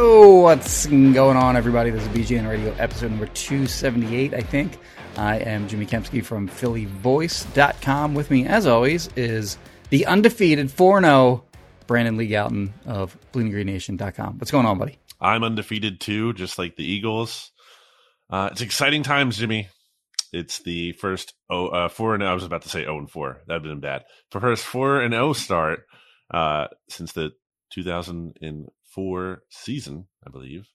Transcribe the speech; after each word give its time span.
What's 0.00 0.86
going 0.86 1.36
on, 1.36 1.56
everybody? 1.56 1.90
This 1.90 2.02
is 2.02 2.08
BGN 2.08 2.48
Radio, 2.48 2.74
episode 2.78 3.10
number 3.10 3.26
278, 3.26 4.32
I 4.32 4.40
think. 4.40 4.78
I 5.18 5.36
am 5.40 5.68
Jimmy 5.68 5.84
Kempski 5.84 6.24
from 6.24 6.48
PhillyVoice.com. 6.48 8.14
With 8.14 8.30
me, 8.30 8.46
as 8.46 8.66
always, 8.66 9.10
is 9.14 9.58
the 9.90 10.06
undefeated 10.06 10.70
4 10.70 11.02
0 11.02 11.44
Brandon 11.86 12.16
Lee 12.16 12.30
Gowton 12.30 12.72
of 12.86 13.14
BleedingGreenNation.com. 13.32 14.38
What's 14.38 14.50
going 14.50 14.64
on, 14.64 14.78
buddy? 14.78 14.98
I'm 15.20 15.44
undefeated 15.44 16.00
too, 16.00 16.32
just 16.32 16.58
like 16.58 16.76
the 16.76 16.90
Eagles. 16.90 17.52
Uh, 18.30 18.48
it's 18.52 18.62
exciting 18.62 19.02
times, 19.02 19.36
Jimmy. 19.36 19.68
It's 20.32 20.60
the 20.60 20.92
first 20.92 21.34
oh, 21.50 21.66
uh, 21.66 21.88
four 21.90 22.14
and 22.14 22.22
oh, 22.22 22.26
I 22.26 22.32
was 22.32 22.44
about 22.44 22.62
to 22.62 22.70
say 22.70 22.84
0 22.84 22.96
and 22.96 23.10
4. 23.10 23.42
That'd 23.46 23.64
been 23.64 23.80
bad. 23.80 24.04
For 24.30 24.40
first 24.40 24.64
4 24.64 25.02
and 25.02 25.12
0 25.12 25.34
start 25.34 25.84
uh, 26.32 26.68
since 26.88 27.12
the 27.12 27.32
2004 28.94 29.42
season, 29.48 30.06
I 30.26 30.30
believe. 30.30 30.68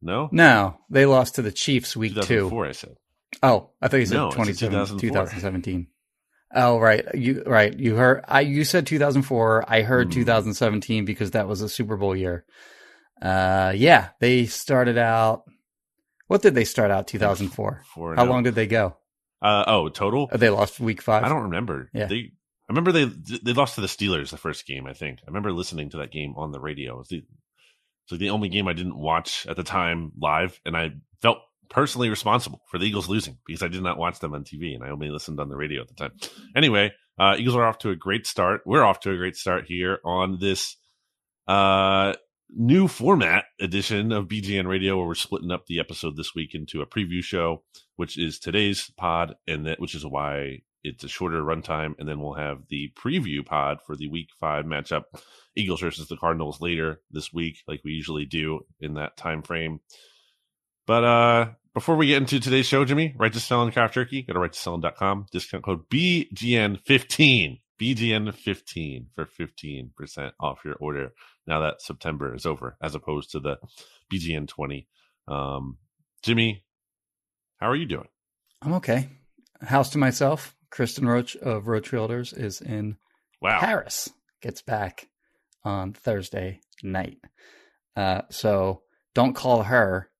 No? 0.00 0.28
No, 0.32 0.78
they 0.90 1.06
lost 1.06 1.36
to 1.36 1.42
the 1.42 1.52
Chiefs 1.52 1.96
week 1.96 2.20
two. 2.22 2.64
I 2.64 2.72
said. 2.72 2.96
Oh, 3.42 3.70
I 3.80 3.88
thought 3.88 3.98
you 3.98 4.06
said 4.06 4.16
No, 4.16 4.28
it's 4.28 4.92
2017. 4.94 5.86
Oh, 6.54 6.78
right. 6.78 7.06
You 7.14 7.42
right. 7.46 7.72
You 7.78 7.96
heard. 7.96 8.24
I 8.28 8.40
you 8.40 8.64
said 8.64 8.86
2004. 8.86 9.64
I 9.68 9.82
heard 9.82 10.08
Hmm. 10.08 10.20
2017 10.20 11.04
because 11.04 11.30
that 11.30 11.48
was 11.48 11.62
a 11.62 11.68
Super 11.68 11.96
Bowl 11.96 12.14
year. 12.14 12.44
Uh, 13.22 13.72
yeah, 13.74 14.08
they 14.20 14.46
started 14.46 14.98
out. 14.98 15.44
What 16.26 16.42
did 16.42 16.54
they 16.54 16.64
start 16.64 16.90
out 16.90 17.06
2004? 17.06 17.82
Four 17.94 18.16
How 18.16 18.24
oh. 18.24 18.28
long 18.28 18.42
did 18.42 18.54
they 18.54 18.66
go? 18.66 18.96
Uh, 19.40 19.64
oh, 19.66 19.88
total? 19.88 20.28
Oh, 20.30 20.36
they 20.36 20.50
lost 20.50 20.78
week 20.78 21.00
five. 21.00 21.24
I 21.24 21.28
don't 21.28 21.44
remember. 21.44 21.88
Yeah. 21.94 22.06
They, 22.06 22.32
I 22.68 22.72
remember 22.72 22.92
they 22.92 23.04
they 23.04 23.52
lost 23.52 23.74
to 23.74 23.80
the 23.80 23.86
Steelers 23.86 24.30
the 24.30 24.36
first 24.36 24.66
game. 24.66 24.86
I 24.86 24.92
think 24.92 25.18
I 25.22 25.30
remember 25.30 25.52
listening 25.52 25.90
to 25.90 25.98
that 25.98 26.12
game 26.12 26.34
on 26.36 26.52
the 26.52 26.60
radio. 26.60 26.94
It 26.94 26.98
was 26.98 27.08
the, 27.08 27.16
it's 27.18 28.12
like 28.12 28.20
the 28.20 28.30
only 28.30 28.48
game 28.48 28.68
I 28.68 28.72
didn't 28.72 28.98
watch 28.98 29.46
at 29.46 29.56
the 29.56 29.62
time 29.62 30.12
live, 30.18 30.60
and 30.64 30.76
I 30.76 30.92
felt 31.20 31.38
personally 31.72 32.10
responsible 32.10 32.60
for 32.68 32.78
the 32.78 32.84
Eagles 32.84 33.08
losing 33.08 33.38
because 33.46 33.62
I 33.62 33.68
did 33.68 33.82
not 33.82 33.98
watch 33.98 34.18
them 34.18 34.34
on 34.34 34.44
TV 34.44 34.74
and 34.74 34.84
I 34.84 34.90
only 34.90 35.08
listened 35.08 35.40
on 35.40 35.48
the 35.48 35.56
radio 35.56 35.80
at 35.80 35.88
the 35.88 35.94
time. 35.94 36.12
Anyway, 36.54 36.92
uh, 37.18 37.36
Eagles 37.38 37.56
are 37.56 37.64
off 37.64 37.78
to 37.78 37.90
a 37.90 37.96
great 37.96 38.26
start. 38.26 38.60
We're 38.66 38.84
off 38.84 39.00
to 39.00 39.10
a 39.10 39.16
great 39.16 39.36
start 39.36 39.64
here 39.66 39.98
on 40.04 40.38
this 40.38 40.76
uh, 41.48 42.12
new 42.50 42.88
format 42.88 43.46
edition 43.60 44.12
of 44.12 44.28
BGN 44.28 44.66
Radio, 44.66 44.98
where 44.98 45.06
we're 45.06 45.14
splitting 45.14 45.50
up 45.50 45.66
the 45.66 45.80
episode 45.80 46.16
this 46.16 46.34
week 46.34 46.54
into 46.54 46.82
a 46.82 46.86
preview 46.86 47.22
show, 47.22 47.62
which 47.96 48.18
is 48.18 48.38
today's 48.38 48.90
pod, 48.96 49.34
and 49.46 49.66
that 49.66 49.80
which 49.80 49.94
is 49.94 50.04
why 50.04 50.58
it's 50.84 51.04
a 51.04 51.08
shorter 51.08 51.42
runtime, 51.42 51.94
and 51.98 52.08
then 52.08 52.20
we'll 52.20 52.34
have 52.34 52.66
the 52.68 52.92
preview 52.96 53.44
pod 53.44 53.78
for 53.86 53.96
the 53.96 54.08
Week 54.08 54.28
Five 54.38 54.64
matchup, 54.64 55.04
Eagles 55.56 55.80
versus 55.80 56.08
the 56.08 56.16
Cardinals 56.16 56.60
later 56.60 57.00
this 57.10 57.32
week, 57.32 57.58
like 57.66 57.80
we 57.84 57.92
usually 57.92 58.24
do 58.24 58.60
in 58.80 58.94
that 58.94 59.16
time 59.16 59.42
frame. 59.42 59.80
But 60.86 61.04
uh 61.04 61.46
before 61.74 61.96
we 61.96 62.08
get 62.08 62.18
into 62.18 62.38
today's 62.38 62.66
show, 62.66 62.84
Jimmy, 62.84 63.14
Righteous 63.16 63.46
Felon 63.46 63.72
Craft 63.72 63.94
Jerky, 63.94 64.22
go 64.22 64.34
to 64.34 64.52
sell.com, 64.52 65.26
discount 65.32 65.64
code 65.64 65.88
BGN15. 65.88 67.60
BGN15 67.80 69.06
for 69.14 69.24
15% 69.24 70.32
off 70.38 70.64
your 70.64 70.76
order 70.76 71.12
now 71.48 71.60
that 71.60 71.82
September 71.82 72.32
is 72.32 72.46
over, 72.46 72.76
as 72.80 72.94
opposed 72.94 73.32
to 73.32 73.40
the 73.40 73.56
BGN20. 74.12 74.86
Um, 75.26 75.78
Jimmy, 76.22 76.64
how 77.58 77.68
are 77.68 77.74
you 77.74 77.86
doing? 77.86 78.06
I'm 78.60 78.74
okay. 78.74 79.08
House 79.62 79.90
to 79.90 79.98
myself. 79.98 80.54
Kristen 80.72 81.06
Roach 81.06 81.36
of 81.36 81.68
Roach 81.68 81.90
Realtors 81.92 82.36
is 82.36 82.60
in 82.60 82.96
Wow. 83.40 83.60
Paris. 83.60 84.08
Gets 84.40 84.62
back 84.62 85.08
on 85.64 85.92
Thursday 85.92 86.60
night. 86.82 87.18
Uh, 87.94 88.22
so 88.30 88.82
don't 89.14 89.34
call 89.34 89.62
her 89.64 90.10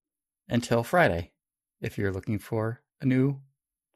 until 0.48 0.84
Friday 0.84 1.32
if 1.80 1.98
you're 1.98 2.12
looking 2.12 2.38
for 2.38 2.80
a 3.00 3.06
new 3.06 3.40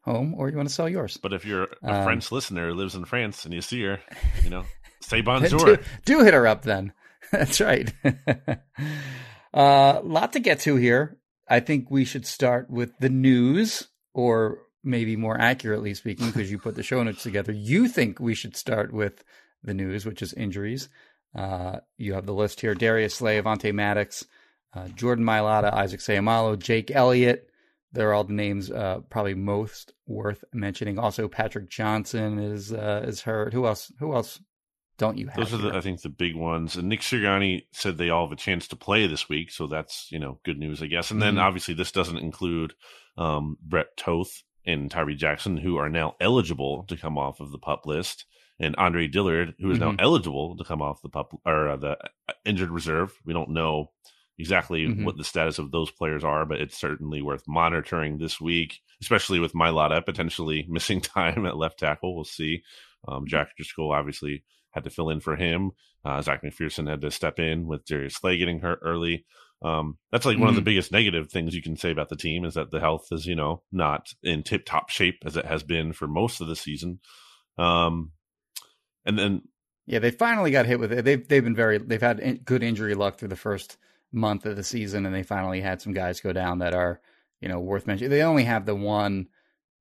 home 0.00 0.34
or 0.34 0.48
you 0.48 0.56
want 0.56 0.68
to 0.68 0.74
sell 0.74 0.88
yours. 0.88 1.16
But 1.18 1.32
if 1.32 1.44
you're 1.44 1.68
a 1.82 1.92
Um, 1.98 2.04
French 2.04 2.32
listener 2.32 2.68
who 2.68 2.74
lives 2.74 2.94
in 2.94 3.04
France 3.04 3.44
and 3.44 3.52
you 3.54 3.60
see 3.60 3.82
her, 3.84 4.00
you 4.42 4.50
know, 4.50 4.64
say 5.00 5.18
do, 5.18 5.24
bonjour. 5.24 5.78
do 6.04 6.24
hit 6.24 6.34
her 6.34 6.46
up 6.46 6.62
then. 6.62 6.92
That's 7.32 7.60
right. 7.60 7.92
uh, 9.54 10.00
lot 10.02 10.32
to 10.32 10.40
get 10.40 10.60
to 10.60 10.76
here. 10.76 11.18
I 11.48 11.60
think 11.60 11.90
we 11.90 12.04
should 12.04 12.26
start 12.26 12.70
with 12.70 12.96
the 12.98 13.08
news, 13.08 13.88
or 14.14 14.58
maybe 14.86 15.16
more 15.16 15.38
accurately 15.38 15.92
speaking, 15.94 16.26
because 16.26 16.50
you 16.50 16.58
put 16.58 16.76
the 16.76 16.82
show 16.82 17.02
notes 17.02 17.22
together. 17.22 17.52
You 17.52 17.88
think 17.88 18.20
we 18.20 18.34
should 18.34 18.56
start 18.56 18.92
with 18.92 19.22
the 19.62 19.74
news, 19.74 20.06
which 20.06 20.22
is 20.22 20.32
injuries. 20.32 20.88
Uh, 21.34 21.80
you 21.98 22.14
have 22.14 22.24
the 22.24 22.32
list 22.32 22.60
here: 22.60 22.74
Darius 22.74 23.16
Slay, 23.16 23.40
Avonte 23.40 23.74
Maddox, 23.74 24.24
uh, 24.74 24.88
Jordan 24.88 25.24
Mailata, 25.24 25.72
Isaac 25.72 26.00
Seumalo, 26.00 26.58
Jake 26.58 26.90
Elliott. 26.90 27.50
They're 27.92 28.14
all 28.14 28.24
the 28.24 28.32
names 28.32 28.70
uh, 28.70 29.00
probably 29.10 29.34
most 29.34 29.92
worth 30.06 30.44
mentioning. 30.52 30.98
Also, 30.98 31.28
Patrick 31.28 31.68
Johnson 31.68 32.38
is 32.38 32.72
uh, 32.72 33.04
is 33.06 33.22
hurt. 33.22 33.52
Who 33.52 33.66
else? 33.66 33.92
Who 33.98 34.14
else? 34.14 34.40
Don't 34.98 35.18
you 35.18 35.26
have? 35.26 35.36
Those 35.36 35.52
are 35.52 35.58
the. 35.58 35.76
I 35.76 35.82
think, 35.82 36.00
the 36.00 36.08
big 36.08 36.34
ones. 36.34 36.76
And 36.76 36.88
Nick 36.88 37.00
Sirianni 37.00 37.66
said 37.72 37.98
they 37.98 38.08
all 38.08 38.26
have 38.26 38.32
a 38.32 38.40
chance 38.40 38.66
to 38.68 38.76
play 38.76 39.06
this 39.06 39.28
week, 39.28 39.50
so 39.50 39.66
that's 39.66 40.08
you 40.10 40.18
know 40.18 40.40
good 40.44 40.58
news, 40.58 40.82
I 40.82 40.86
guess. 40.86 41.10
And 41.10 41.20
then 41.20 41.34
Mhm. 41.34 41.42
obviously 41.42 41.74
this 41.74 41.92
doesn't 41.92 42.16
include 42.18 42.72
um, 43.18 43.56
Brett 43.62 43.96
Toth 43.96 44.42
and 44.66 44.90
Tyree 44.90 45.14
Jackson, 45.14 45.56
who 45.56 45.76
are 45.76 45.88
now 45.88 46.16
eligible 46.20 46.84
to 46.84 46.96
come 46.96 47.16
off 47.16 47.40
of 47.40 47.52
the 47.52 47.58
pup 47.58 47.86
list, 47.86 48.24
and 48.58 48.74
Andre 48.76 49.06
Dillard, 49.06 49.54
who 49.60 49.70
is 49.70 49.78
now 49.78 49.92
Mhm. 49.92 50.00
eligible 50.00 50.56
to 50.56 50.64
come 50.64 50.80
off 50.82 51.02
the 51.02 51.08
pup 51.08 51.32
or 51.44 51.68
uh, 51.68 51.76
the 51.76 51.98
injured 52.44 52.70
reserve. 52.70 53.12
We 53.24 53.32
don't 53.34 53.50
know 53.50 53.92
exactly 54.38 54.86
Mhm. 54.86 55.04
what 55.04 55.16
the 55.16 55.24
status 55.24 55.58
of 55.58 55.70
those 55.70 55.90
players 55.90 56.24
are, 56.24 56.44
but 56.44 56.60
it's 56.60 56.76
certainly 56.78 57.22
worth 57.22 57.44
monitoring 57.46 58.18
this 58.18 58.40
week, 58.40 58.80
especially 59.00 59.40
with 59.40 59.52
Mailata 59.54 60.04
potentially 60.04 60.66
missing 60.68 61.00
time 61.00 61.46
at 61.46 61.56
left 61.56 61.78
tackle. 61.78 62.14
We'll 62.14 62.24
see. 62.24 62.62
Um, 63.08 63.26
Jack 63.26 63.56
Driscoll 63.56 63.92
obviously 63.92 64.44
had 64.72 64.84
to 64.84 64.90
fill 64.90 65.10
in 65.10 65.20
for 65.20 65.36
him. 65.36 65.70
Uh, 66.04 66.20
Zech 66.22 66.42
McPhearson 66.42 66.88
had 66.88 67.00
to 67.00 67.10
step 67.10 67.38
in 67.38 67.66
with 67.66 67.84
Darius 67.86 68.16
Slay 68.16 68.36
getting 68.36 68.60
hurt 68.60 68.78
early. 68.82 69.24
Um, 69.62 69.98
that's 70.12 70.26
like 70.26 70.38
one 70.38 70.48
of 70.50 70.54
the 70.54 70.60
Mhm. 70.60 70.64
biggest 70.66 70.92
negative 70.92 71.30
things 71.30 71.54
you 71.54 71.62
can 71.62 71.76
say 71.76 71.90
about 71.90 72.08
the 72.10 72.16
team 72.16 72.44
is 72.44 72.54
that 72.54 72.70
the 72.70 72.80
health 72.80 73.06
is, 73.10 73.26
you 73.26 73.34
know, 73.34 73.62
not 73.72 74.08
in 74.22 74.42
tip 74.42 74.66
top 74.66 74.90
shape 74.90 75.18
as 75.24 75.36
it 75.36 75.46
has 75.46 75.62
been 75.62 75.92
for 75.94 76.06
most 76.06 76.40
of 76.40 76.46
the 76.46 76.56
season. 76.56 77.00
Um, 77.58 78.12
and 79.04 79.18
then 79.18 79.42
Yeah, 79.86 80.00
they 80.00 80.10
finally 80.10 80.50
got 80.50 80.66
hit 80.66 80.78
with 80.80 80.92
it. 80.92 81.04
They've 81.04 81.26
they've 81.26 81.44
been 81.44 81.54
very 81.54 81.78
they've 81.78 82.00
had 82.02 82.20
in, 82.20 82.38
good 82.38 82.62
injury 82.62 82.94
luck 82.94 83.18
through 83.18 83.28
the 83.28 83.36
first 83.36 83.78
month 84.12 84.44
of 84.44 84.56
the 84.56 84.62
season, 84.64 85.06
and 85.06 85.14
they 85.14 85.22
finally 85.22 85.60
had 85.60 85.80
some 85.80 85.92
guys 85.92 86.20
go 86.20 86.32
down 86.32 86.58
that 86.58 86.74
are 86.74 87.00
you 87.40 87.48
know 87.48 87.60
worth 87.60 87.86
mentioning. 87.86 88.10
They 88.10 88.22
only 88.22 88.44
have 88.44 88.66
the 88.66 88.74
one 88.74 89.28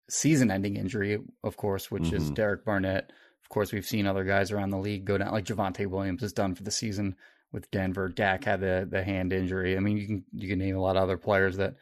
season-ending 0.10 0.76
injury, 0.78 1.18
of 1.44 1.58
course, 1.58 1.90
which 1.90 2.14
is 2.14 2.30
Mhm. 2.30 2.36
Derek 2.36 2.64
Barnett. 2.66 3.12
Of 3.42 3.50
course, 3.50 3.74
we've 3.74 3.86
seen 3.86 4.06
other 4.06 4.24
guys 4.24 4.52
around 4.52 4.70
the 4.70 4.78
league 4.78 5.06
go 5.06 5.18
down, 5.18 5.32
like 5.32 5.46
Javonte 5.46 5.88
Williams 5.88 6.22
is 6.24 6.34
done 6.34 6.54
for 6.56 6.64
the 6.64 6.72
season 6.72 7.16
with 7.52 7.70
Denver. 7.72 8.10
Dak 8.10 8.44
had 8.44 8.62
the 8.62 8.88
the 8.90 9.04
hand 9.04 9.34
injury. 9.34 9.78
I 9.78 9.80
mean, 9.80 9.98
you 9.98 10.08
can 10.08 10.24
you 10.34 10.48
can 10.50 10.60
name 10.60 10.76
a 10.76 10.82
lot 10.82 10.98
of 10.98 11.04
other 11.04 11.18
players 11.18 11.58
that 11.58 11.76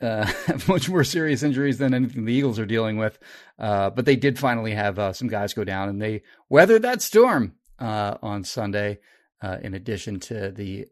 uh, 0.00 0.24
have 0.46 0.68
much 0.68 0.88
more 0.88 1.04
serious 1.04 1.42
injuries 1.42 1.78
than 1.78 1.94
anything 1.94 2.24
the 2.24 2.32
Eagles 2.32 2.58
are 2.58 2.66
dealing 2.66 2.96
with. 2.98 3.18
Uh, 3.58 3.90
but 3.90 4.04
they 4.04 4.16
did 4.16 4.38
finally 4.38 4.74
have 4.74 4.98
uh, 4.98 5.12
some 5.12 5.28
guys 5.28 5.54
go 5.54 5.64
down, 5.64 5.88
and 5.88 6.00
they 6.00 6.22
weathered 6.48 6.82
that 6.82 7.02
storm 7.02 7.54
uh, 7.78 8.16
on 8.22 8.44
Sunday. 8.44 8.98
Uh, 9.40 9.56
in 9.62 9.72
addition 9.74 10.18
to 10.18 10.50
the 10.50 10.86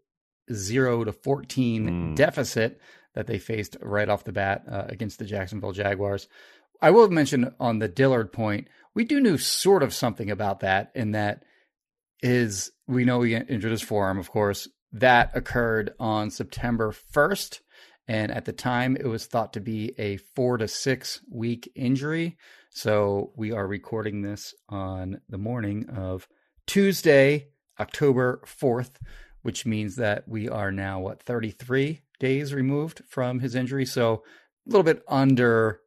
zero 0.52 1.02
to 1.04 1.12
fourteen 1.12 1.88
Mm. 1.88 2.16
deficit 2.16 2.80
that 3.14 3.26
they 3.26 3.38
faced 3.38 3.76
right 3.82 4.08
off 4.08 4.22
the 4.24 4.30
bat 4.32 4.62
uh, 4.70 4.84
against 4.88 5.18
the 5.18 5.24
Jacksonville 5.24 5.72
Jaguars. 5.72 6.28
I 6.82 6.90
will 6.90 7.08
mention 7.08 7.54
on 7.58 7.78
the 7.80 7.88
Dillard 7.88 8.32
point, 8.32 8.68
we 8.94 9.04
do 9.04 9.18
know 9.20 9.36
sort 9.36 9.82
of 9.82 9.92
something 9.94 10.30
about 10.30 10.60
that, 10.60 10.92
in 10.94 11.12
that 11.12 11.42
is 12.22 12.70
we 12.86 13.04
know 13.04 13.22
he 13.22 13.34
injured 13.34 13.72
his 13.72 13.82
forearm, 13.82 14.18
of 14.18 14.30
course. 14.30 14.68
That 14.92 15.30
occurred 15.34 15.92
on 15.98 16.30
September 16.30 16.94
1st. 17.12 17.60
And 18.08 18.30
at 18.30 18.44
the 18.44 18.52
time, 18.52 18.96
it 18.96 19.06
was 19.06 19.26
thought 19.26 19.52
to 19.54 19.60
be 19.60 19.92
a 19.98 20.16
four 20.18 20.58
to 20.58 20.68
six 20.68 21.20
week 21.28 21.70
injury. 21.74 22.36
So 22.70 23.32
we 23.36 23.52
are 23.52 23.66
recording 23.66 24.22
this 24.22 24.54
on 24.68 25.20
the 25.28 25.38
morning 25.38 25.88
of 25.88 26.28
Tuesday, 26.66 27.48
October 27.80 28.42
4th, 28.46 28.92
which 29.42 29.66
means 29.66 29.96
that 29.96 30.28
we 30.28 30.48
are 30.48 30.70
now, 30.70 31.00
what, 31.00 31.22
33 31.22 32.02
days 32.20 32.54
removed 32.54 33.02
from 33.08 33.40
his 33.40 33.54
injury. 33.54 33.86
So 33.86 34.22
a 34.66 34.70
little 34.70 34.84
bit 34.84 35.02
under 35.08 35.80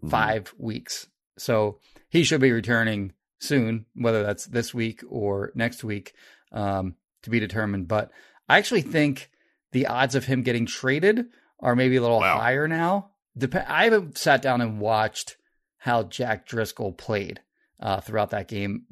mm-hmm. 0.00 0.10
five 0.10 0.52
weeks. 0.58 1.06
So 1.38 1.78
he 2.10 2.24
should 2.24 2.40
be 2.40 2.52
returning 2.52 3.12
soon, 3.38 3.86
whether 3.94 4.22
that's 4.22 4.46
this 4.46 4.74
week 4.74 5.02
or 5.08 5.52
next 5.54 5.84
week, 5.84 6.14
um, 6.52 6.94
to 7.22 7.30
be 7.30 7.40
determined. 7.40 7.88
But 7.88 8.10
I 8.48 8.58
actually 8.58 8.82
think 8.82 9.30
the 9.72 9.86
odds 9.86 10.14
of 10.14 10.24
him 10.24 10.42
getting 10.42 10.66
traded 10.66 11.26
are 11.60 11.76
maybe 11.76 11.96
a 11.96 12.02
little 12.02 12.20
wow. 12.20 12.38
higher 12.38 12.68
now. 12.68 13.10
Dep- 13.36 13.68
I 13.68 13.84
haven't 13.84 14.18
sat 14.18 14.42
down 14.42 14.60
and 14.60 14.80
watched 14.80 15.36
how 15.78 16.04
Jack 16.04 16.46
Driscoll 16.46 16.92
played 16.92 17.40
uh, 17.80 18.00
throughout 18.00 18.30
that 18.30 18.48
game. 18.48 18.84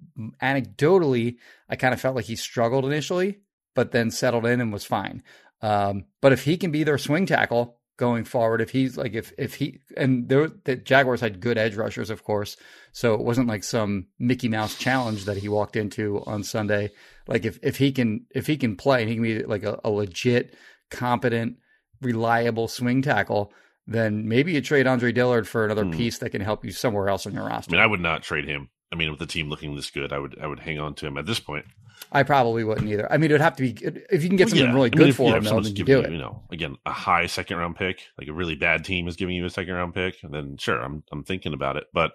Anecdotally, 0.42 1.36
I 1.68 1.76
kind 1.76 1.94
of 1.94 2.00
felt 2.00 2.16
like 2.16 2.26
he 2.26 2.36
struggled 2.36 2.84
initially, 2.84 3.40
but 3.74 3.92
then 3.92 4.10
settled 4.10 4.46
in 4.46 4.60
and 4.60 4.72
was 4.72 4.84
fine. 4.84 5.22
Um, 5.62 6.04
but 6.20 6.32
if 6.32 6.44
he 6.44 6.56
can 6.56 6.70
be 6.70 6.84
their 6.84 6.98
swing 6.98 7.26
tackle 7.26 7.78
going 7.96 8.24
forward, 8.24 8.60
if 8.60 8.70
he's 8.70 8.96
like 8.96 9.14
if 9.14 9.32
if 9.38 9.54
he 9.54 9.80
and 9.96 10.28
there, 10.28 10.48
the 10.64 10.76
Jaguars 10.76 11.20
had 11.20 11.40
good 11.40 11.58
edge 11.58 11.76
rushers, 11.76 12.10
of 12.10 12.24
course, 12.24 12.56
so 12.92 13.14
it 13.14 13.20
wasn't 13.20 13.48
like 13.48 13.64
some 13.64 14.06
Mickey 14.18 14.48
Mouse 14.48 14.76
challenge 14.78 15.24
that 15.24 15.36
he 15.36 15.48
walked 15.48 15.76
into 15.76 16.22
on 16.26 16.42
Sunday. 16.42 16.90
Like 17.26 17.44
if 17.44 17.58
if 17.62 17.76
he 17.78 17.92
can 17.92 18.26
if 18.30 18.46
he 18.46 18.56
can 18.56 18.76
play 18.76 19.02
and 19.02 19.08
he 19.08 19.16
can 19.16 19.22
be 19.22 19.42
like 19.42 19.62
a, 19.62 19.80
a 19.84 19.90
legit, 19.90 20.54
competent, 20.90 21.56
reliable 22.00 22.68
swing 22.68 23.02
tackle, 23.02 23.52
then 23.86 24.28
maybe 24.28 24.52
you 24.52 24.60
trade 24.60 24.86
Andre 24.86 25.12
Dillard 25.12 25.48
for 25.48 25.64
another 25.64 25.84
hmm. 25.84 25.92
piece 25.92 26.18
that 26.18 26.30
can 26.30 26.42
help 26.42 26.64
you 26.64 26.72
somewhere 26.72 27.08
else 27.08 27.26
on 27.26 27.34
your 27.34 27.46
roster. 27.46 27.70
I 27.70 27.78
mean, 27.78 27.82
I 27.82 27.86
would 27.86 28.00
not 28.00 28.22
trade 28.22 28.46
him. 28.46 28.68
I 28.92 28.96
mean, 28.96 29.10
with 29.10 29.18
the 29.18 29.26
team 29.26 29.48
looking 29.48 29.74
this 29.74 29.90
good, 29.90 30.12
I 30.12 30.18
would 30.18 30.38
I 30.40 30.46
would 30.46 30.60
hang 30.60 30.78
on 30.78 30.94
to 30.96 31.06
him 31.06 31.16
at 31.16 31.26
this 31.26 31.40
point. 31.40 31.64
I 32.12 32.22
probably 32.22 32.64
wouldn't 32.64 32.88
either. 32.88 33.10
I 33.10 33.16
mean, 33.16 33.30
it 33.30 33.34
would 33.34 33.40
have 33.40 33.56
to 33.56 33.62
be 33.62 33.86
if 34.10 34.22
you 34.22 34.28
can 34.28 34.36
get 34.36 34.46
well, 34.46 34.50
something 34.50 34.66
yeah. 34.66 34.74
really 34.74 34.90
good 34.90 35.00
I 35.00 35.04
mean, 35.04 35.10
if, 35.10 35.16
for 35.16 35.30
yeah, 35.30 35.36
him, 35.36 35.44
though, 35.44 35.60
then 35.60 35.76
you 35.76 35.84
do 35.84 35.92
you, 35.92 35.98
it. 36.00 36.12
You 36.12 36.18
know, 36.18 36.42
again, 36.50 36.76
a 36.86 36.92
high 36.92 37.26
second 37.26 37.56
round 37.58 37.76
pick, 37.76 38.02
like 38.18 38.28
a 38.28 38.32
really 38.32 38.54
bad 38.54 38.84
team 38.84 39.08
is 39.08 39.16
giving 39.16 39.36
you 39.36 39.44
a 39.44 39.50
second 39.50 39.74
round 39.74 39.94
pick, 39.94 40.16
then 40.22 40.56
sure, 40.58 40.80
I'm 40.80 41.02
I'm 41.12 41.24
thinking 41.24 41.52
about 41.52 41.76
it. 41.76 41.84
But 41.92 42.12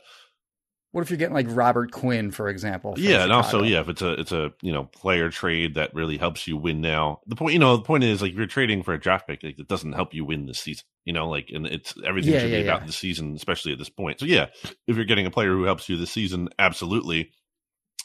what 0.91 1.01
if 1.01 1.09
you're 1.09 1.17
getting 1.17 1.33
like 1.33 1.47
Robert 1.49 1.91
Quinn, 1.91 2.31
for 2.31 2.49
example? 2.49 2.95
Yeah, 2.97 3.11
Chicago? 3.11 3.23
and 3.23 3.33
also 3.33 3.63
yeah, 3.63 3.79
if 3.79 3.87
it's 3.87 4.01
a 4.01 4.11
it's 4.19 4.31
a 4.33 4.51
you 4.61 4.73
know 4.73 4.85
player 4.85 5.29
trade 5.29 5.75
that 5.75 5.93
really 5.93 6.17
helps 6.17 6.47
you 6.47 6.57
win 6.57 6.81
now. 6.81 7.21
The 7.27 7.35
point 7.35 7.53
you 7.53 7.59
know 7.59 7.77
the 7.77 7.83
point 7.83 8.03
is 8.03 8.21
like 8.21 8.31
if 8.31 8.37
you're 8.37 8.45
trading 8.45 8.83
for 8.83 8.93
a 8.93 8.99
draft 8.99 9.25
pick, 9.25 9.41
like, 9.41 9.57
it 9.57 9.69
doesn't 9.69 9.93
help 9.93 10.13
you 10.13 10.25
win 10.25 10.47
this 10.47 10.59
season. 10.59 10.83
You 11.05 11.13
know, 11.13 11.29
like 11.29 11.49
and 11.53 11.65
it's 11.65 11.93
everything 12.05 12.33
yeah, 12.33 12.39
should 12.41 12.51
be 12.51 12.63
about 12.63 12.85
the 12.85 12.91
season, 12.91 13.35
especially 13.35 13.71
at 13.71 13.79
this 13.79 13.89
point. 13.89 14.19
So 14.19 14.25
yeah, 14.25 14.47
if 14.85 14.97
you're 14.97 15.05
getting 15.05 15.25
a 15.25 15.31
player 15.31 15.51
who 15.51 15.63
helps 15.63 15.87
you 15.87 15.95
this 15.95 16.11
season, 16.11 16.49
absolutely. 16.59 17.31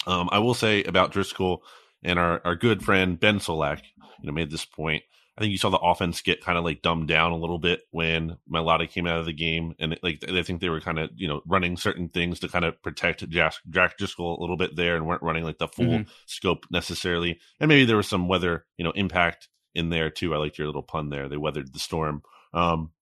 Um, 0.06 0.28
I 0.32 0.38
will 0.38 0.54
say 0.54 0.84
about 0.84 1.12
Driscoll 1.12 1.62
and 2.02 2.18
our 2.18 2.40
our 2.44 2.56
good 2.56 2.82
friend 2.82 3.18
Ben 3.18 3.38
Solak, 3.38 3.82
you 4.20 4.26
know, 4.26 4.32
made 4.32 4.50
this 4.50 4.64
point. 4.64 5.02
I 5.36 5.42
think 5.42 5.52
you 5.52 5.58
saw 5.58 5.68
the 5.68 5.76
offense 5.78 6.22
get 6.22 6.42
kind 6.42 6.56
of 6.56 6.64
like 6.64 6.80
dumbed 6.80 7.08
down 7.08 7.32
a 7.32 7.36
little 7.36 7.58
bit 7.58 7.82
when 7.90 8.38
Mailata 8.50 8.88
came 8.88 9.06
out 9.06 9.18
of 9.18 9.26
the 9.26 9.34
game, 9.34 9.74
and 9.78 9.92
it, 9.92 10.00
like 10.02 10.24
I 10.26 10.42
think 10.42 10.60
they 10.60 10.70
were 10.70 10.80
kind 10.80 10.98
of 10.98 11.10
you 11.14 11.28
know 11.28 11.42
running 11.46 11.76
certain 11.76 12.08
things 12.08 12.40
to 12.40 12.48
kind 12.48 12.64
of 12.64 12.80
protect 12.82 13.28
Jack, 13.28 13.54
Jack 13.68 13.98
Driscoll 13.98 14.38
a 14.38 14.40
little 14.40 14.56
bit 14.56 14.76
there, 14.76 14.96
and 14.96 15.06
weren't 15.06 15.22
running 15.22 15.44
like 15.44 15.58
the 15.58 15.68
full 15.68 15.86
mm-hmm. 15.86 16.10
scope 16.24 16.64
necessarily. 16.70 17.38
And 17.60 17.68
maybe 17.68 17.84
there 17.84 17.98
was 17.98 18.08
some 18.08 18.28
weather 18.28 18.64
you 18.78 18.84
know 18.84 18.92
impact 18.92 19.48
in 19.74 19.90
there 19.90 20.08
too. 20.08 20.34
I 20.34 20.38
liked 20.38 20.58
your 20.58 20.68
little 20.68 20.82
pun 20.82 21.10
there. 21.10 21.28
They 21.28 21.36
weathered 21.36 21.72
the 21.72 21.78
storm. 21.78 22.22
Um, 22.54 22.92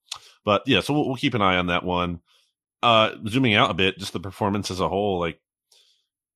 but 0.45 0.63
yeah, 0.67 0.81
so 0.81 0.93
we'll, 0.93 1.07
we'll 1.07 1.17
keep 1.17 1.35
an 1.35 1.43
eye 1.43 1.57
on 1.57 1.69
that 1.69 1.85
one. 1.85 2.21
Uh, 2.83 3.13
zooming 3.29 3.55
out 3.55 3.71
a 3.71 3.75
bit, 3.75 3.97
just 3.97 4.13
the 4.13 4.21
performance 4.21 4.71
as 4.71 4.81
a 4.81 4.89
whole, 4.89 5.19
like 5.19 5.41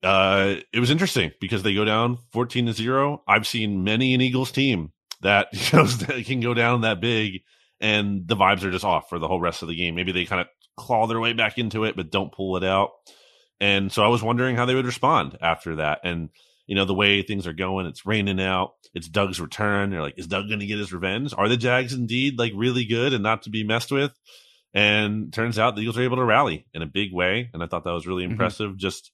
uh, 0.03 0.57
it 0.73 0.81
was 0.81 0.91
interesting 0.91 1.33
because 1.41 1.63
they 1.63 1.75
go 1.75 1.85
down 1.85 2.19
14 2.33 2.67
to 2.67 2.73
0. 2.73 3.23
I've 3.27 3.47
seen 3.47 3.85
many 3.85 4.15
an 4.15 4.21
Eagles 4.21 4.53
team 4.53 4.93
that 5.23 5.49
shows 5.55 5.99
that 5.99 6.25
can 6.27 6.41
go 6.41 6.55
down 6.55 6.83
that 6.83 7.01
big 7.01 7.43
and 7.81 8.27
the 8.27 8.37
vibes 8.37 8.63
are 8.65 8.71
just 8.71 8.85
off 8.85 9.09
for 9.09 9.19
the 9.19 9.29
whole 9.29 9.41
rest 9.41 9.63
of 9.63 9.69
the 9.69 9.77
game. 9.77 9.95
Maybe 9.95 10.13
they 10.13 10.25
kind 10.25 10.41
of 10.41 10.49
claw 10.77 11.07
their 11.07 11.21
way 11.21 11.33
back 11.33 11.59
into 11.59 11.85
it, 11.85 11.97
but 11.97 12.11
don't 12.11 12.33
pull 12.33 12.57
it 12.57 12.65
out. 12.65 12.91
And 13.61 13.91
so 13.93 14.05
I 14.05 14.09
was 14.09 14.23
wondering 14.23 14.57
how 14.57 14.67
they 14.67 14.75
would 14.75 14.87
respond 14.87 15.37
after 15.41 15.77
that. 15.77 16.01
And, 16.05 16.31
you 16.67 16.77
know, 16.77 16.85
the 16.85 16.95
way 16.95 17.23
things 17.23 17.47
are 17.47 17.53
going, 17.53 17.87
it's 17.87 18.07
raining 18.07 18.41
out. 18.41 18.73
It's 18.95 19.09
Doug's 19.09 19.41
return. 19.41 19.91
They're 19.91 20.03
like, 20.03 20.19
is 20.19 20.27
Doug 20.27 20.49
going 20.49 20.61
to 20.61 20.67
get 20.67 20.79
his 20.79 20.93
revenge? 20.93 21.35
Are 21.37 21.49
the 21.49 21.57
Jags 21.57 21.93
indeed 21.93 22.39
like 22.39 22.53
really 22.55 22.85
good 22.85 23.13
and 23.13 23.23
not 23.23 23.43
to 23.43 23.51
be 23.51 23.65
messed 23.65 23.91
with? 23.91 24.13
And 24.75 25.33
turns 25.33 25.59
out 25.59 25.75
the 25.75 25.83
Eagles 25.83 25.99
are 25.99 26.03
able 26.03 26.19
to 26.19 26.25
rally 26.25 26.67
in 26.73 26.83
a 26.83 26.87
big 26.87 27.13
way. 27.13 27.51
And 27.53 27.63
I 27.63 27.67
thought 27.67 27.85
that 27.85 27.93
was 27.93 28.07
really 28.07 28.23
mm-hmm. 28.23 28.33
impressive. 28.33 28.71
Mm-hmm. 28.71 28.79
Just 28.79 29.11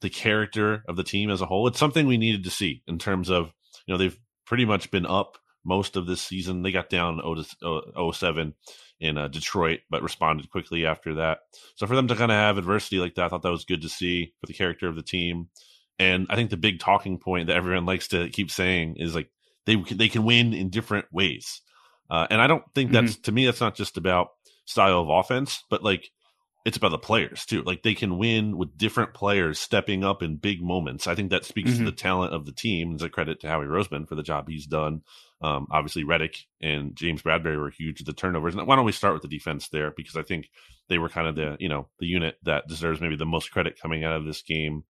the 0.00 0.10
character 0.10 0.82
of 0.88 0.96
the 0.96 1.04
team 1.04 1.30
as 1.30 1.40
a 1.40 1.46
whole. 1.46 1.66
It's 1.66 1.78
something 1.78 2.06
we 2.06 2.18
needed 2.18 2.44
to 2.44 2.50
see 2.50 2.82
in 2.86 2.98
terms 2.98 3.30
of, 3.30 3.52
you 3.86 3.94
know, 3.94 3.98
they've 3.98 4.18
pretty 4.46 4.64
much 4.64 4.90
been 4.90 5.06
up 5.06 5.38
most 5.64 5.96
of 5.96 6.06
this 6.06 6.22
season. 6.22 6.62
They 6.62 6.72
got 6.72 6.90
down 6.90 7.20
0 7.20 8.12
7 8.12 8.54
in 9.00 9.18
uh, 9.18 9.28
Detroit, 9.28 9.80
but 9.90 10.02
responded 10.02 10.50
quickly 10.50 10.86
after 10.86 11.14
that. 11.14 11.38
So 11.74 11.86
for 11.86 11.94
them 11.94 12.08
to 12.08 12.16
kind 12.16 12.30
of 12.30 12.36
have 12.36 12.58
adversity 12.58 12.98
like 12.98 13.14
that, 13.16 13.26
I 13.26 13.28
thought 13.28 13.42
that 13.42 13.50
was 13.50 13.64
good 13.64 13.82
to 13.82 13.88
see 13.88 14.32
for 14.40 14.46
the 14.46 14.54
character 14.54 14.88
of 14.88 14.96
the 14.96 15.02
team. 15.02 15.48
And 15.98 16.26
I 16.30 16.36
think 16.36 16.50
the 16.50 16.56
big 16.56 16.78
talking 16.78 17.18
point 17.18 17.48
that 17.48 17.56
everyone 17.56 17.86
likes 17.86 18.08
to 18.08 18.28
keep 18.28 18.50
saying 18.50 18.96
is 18.98 19.14
like 19.14 19.30
they 19.64 19.76
they 19.76 20.08
can 20.08 20.24
win 20.24 20.54
in 20.54 20.70
different 20.70 21.06
ways. 21.10 21.62
Uh, 22.08 22.26
and 22.30 22.40
I 22.40 22.46
don't 22.46 22.64
think 22.74 22.92
that's 22.92 23.14
mm-hmm. 23.14 23.22
to 23.22 23.32
me 23.32 23.46
that's 23.46 23.60
not 23.60 23.74
just 23.74 23.96
about 23.96 24.28
style 24.66 25.00
of 25.00 25.08
offense, 25.08 25.64
but 25.70 25.82
like 25.82 26.10
it's 26.66 26.76
about 26.76 26.90
the 26.90 26.98
players 26.98 27.46
too. 27.46 27.62
Like 27.62 27.84
they 27.84 27.94
can 27.94 28.18
win 28.18 28.58
with 28.58 28.76
different 28.76 29.14
players 29.14 29.60
stepping 29.60 30.02
up 30.02 30.20
in 30.20 30.34
big 30.34 30.60
moments. 30.60 31.06
I 31.06 31.14
think 31.14 31.30
that 31.30 31.44
speaks 31.44 31.70
mm-hmm. 31.70 31.84
to 31.84 31.90
the 31.92 31.96
talent 31.96 32.34
of 32.34 32.44
the 32.44 32.50
team. 32.50 32.94
It's 32.94 33.04
a 33.04 33.08
credit 33.08 33.38
to 33.40 33.48
Howie 33.48 33.66
Roseman 33.66 34.08
for 34.08 34.16
the 34.16 34.24
job 34.24 34.48
he's 34.48 34.66
done. 34.66 35.02
Um, 35.40 35.68
obviously, 35.70 36.02
Reddick 36.02 36.38
and 36.60 36.96
James 36.96 37.22
Bradberry 37.22 37.56
were 37.56 37.70
huge 37.70 38.00
at 38.00 38.06
the 38.06 38.12
turnovers. 38.12 38.56
And 38.56 38.66
why 38.66 38.74
don't 38.74 38.84
we 38.84 38.90
start 38.90 39.14
with 39.14 39.22
the 39.22 39.28
defense 39.28 39.68
there? 39.68 39.92
Because 39.96 40.16
I 40.16 40.22
think 40.22 40.50
they 40.88 40.98
were 40.98 41.08
kind 41.08 41.28
of 41.28 41.36
the 41.36 41.56
you 41.60 41.68
know 41.68 41.86
the 42.00 42.06
unit 42.06 42.36
that 42.42 42.66
deserves 42.66 43.00
maybe 43.00 43.16
the 43.16 43.24
most 43.24 43.52
credit 43.52 43.80
coming 43.80 44.02
out 44.02 44.16
of 44.16 44.24
this 44.24 44.42
game. 44.42 44.82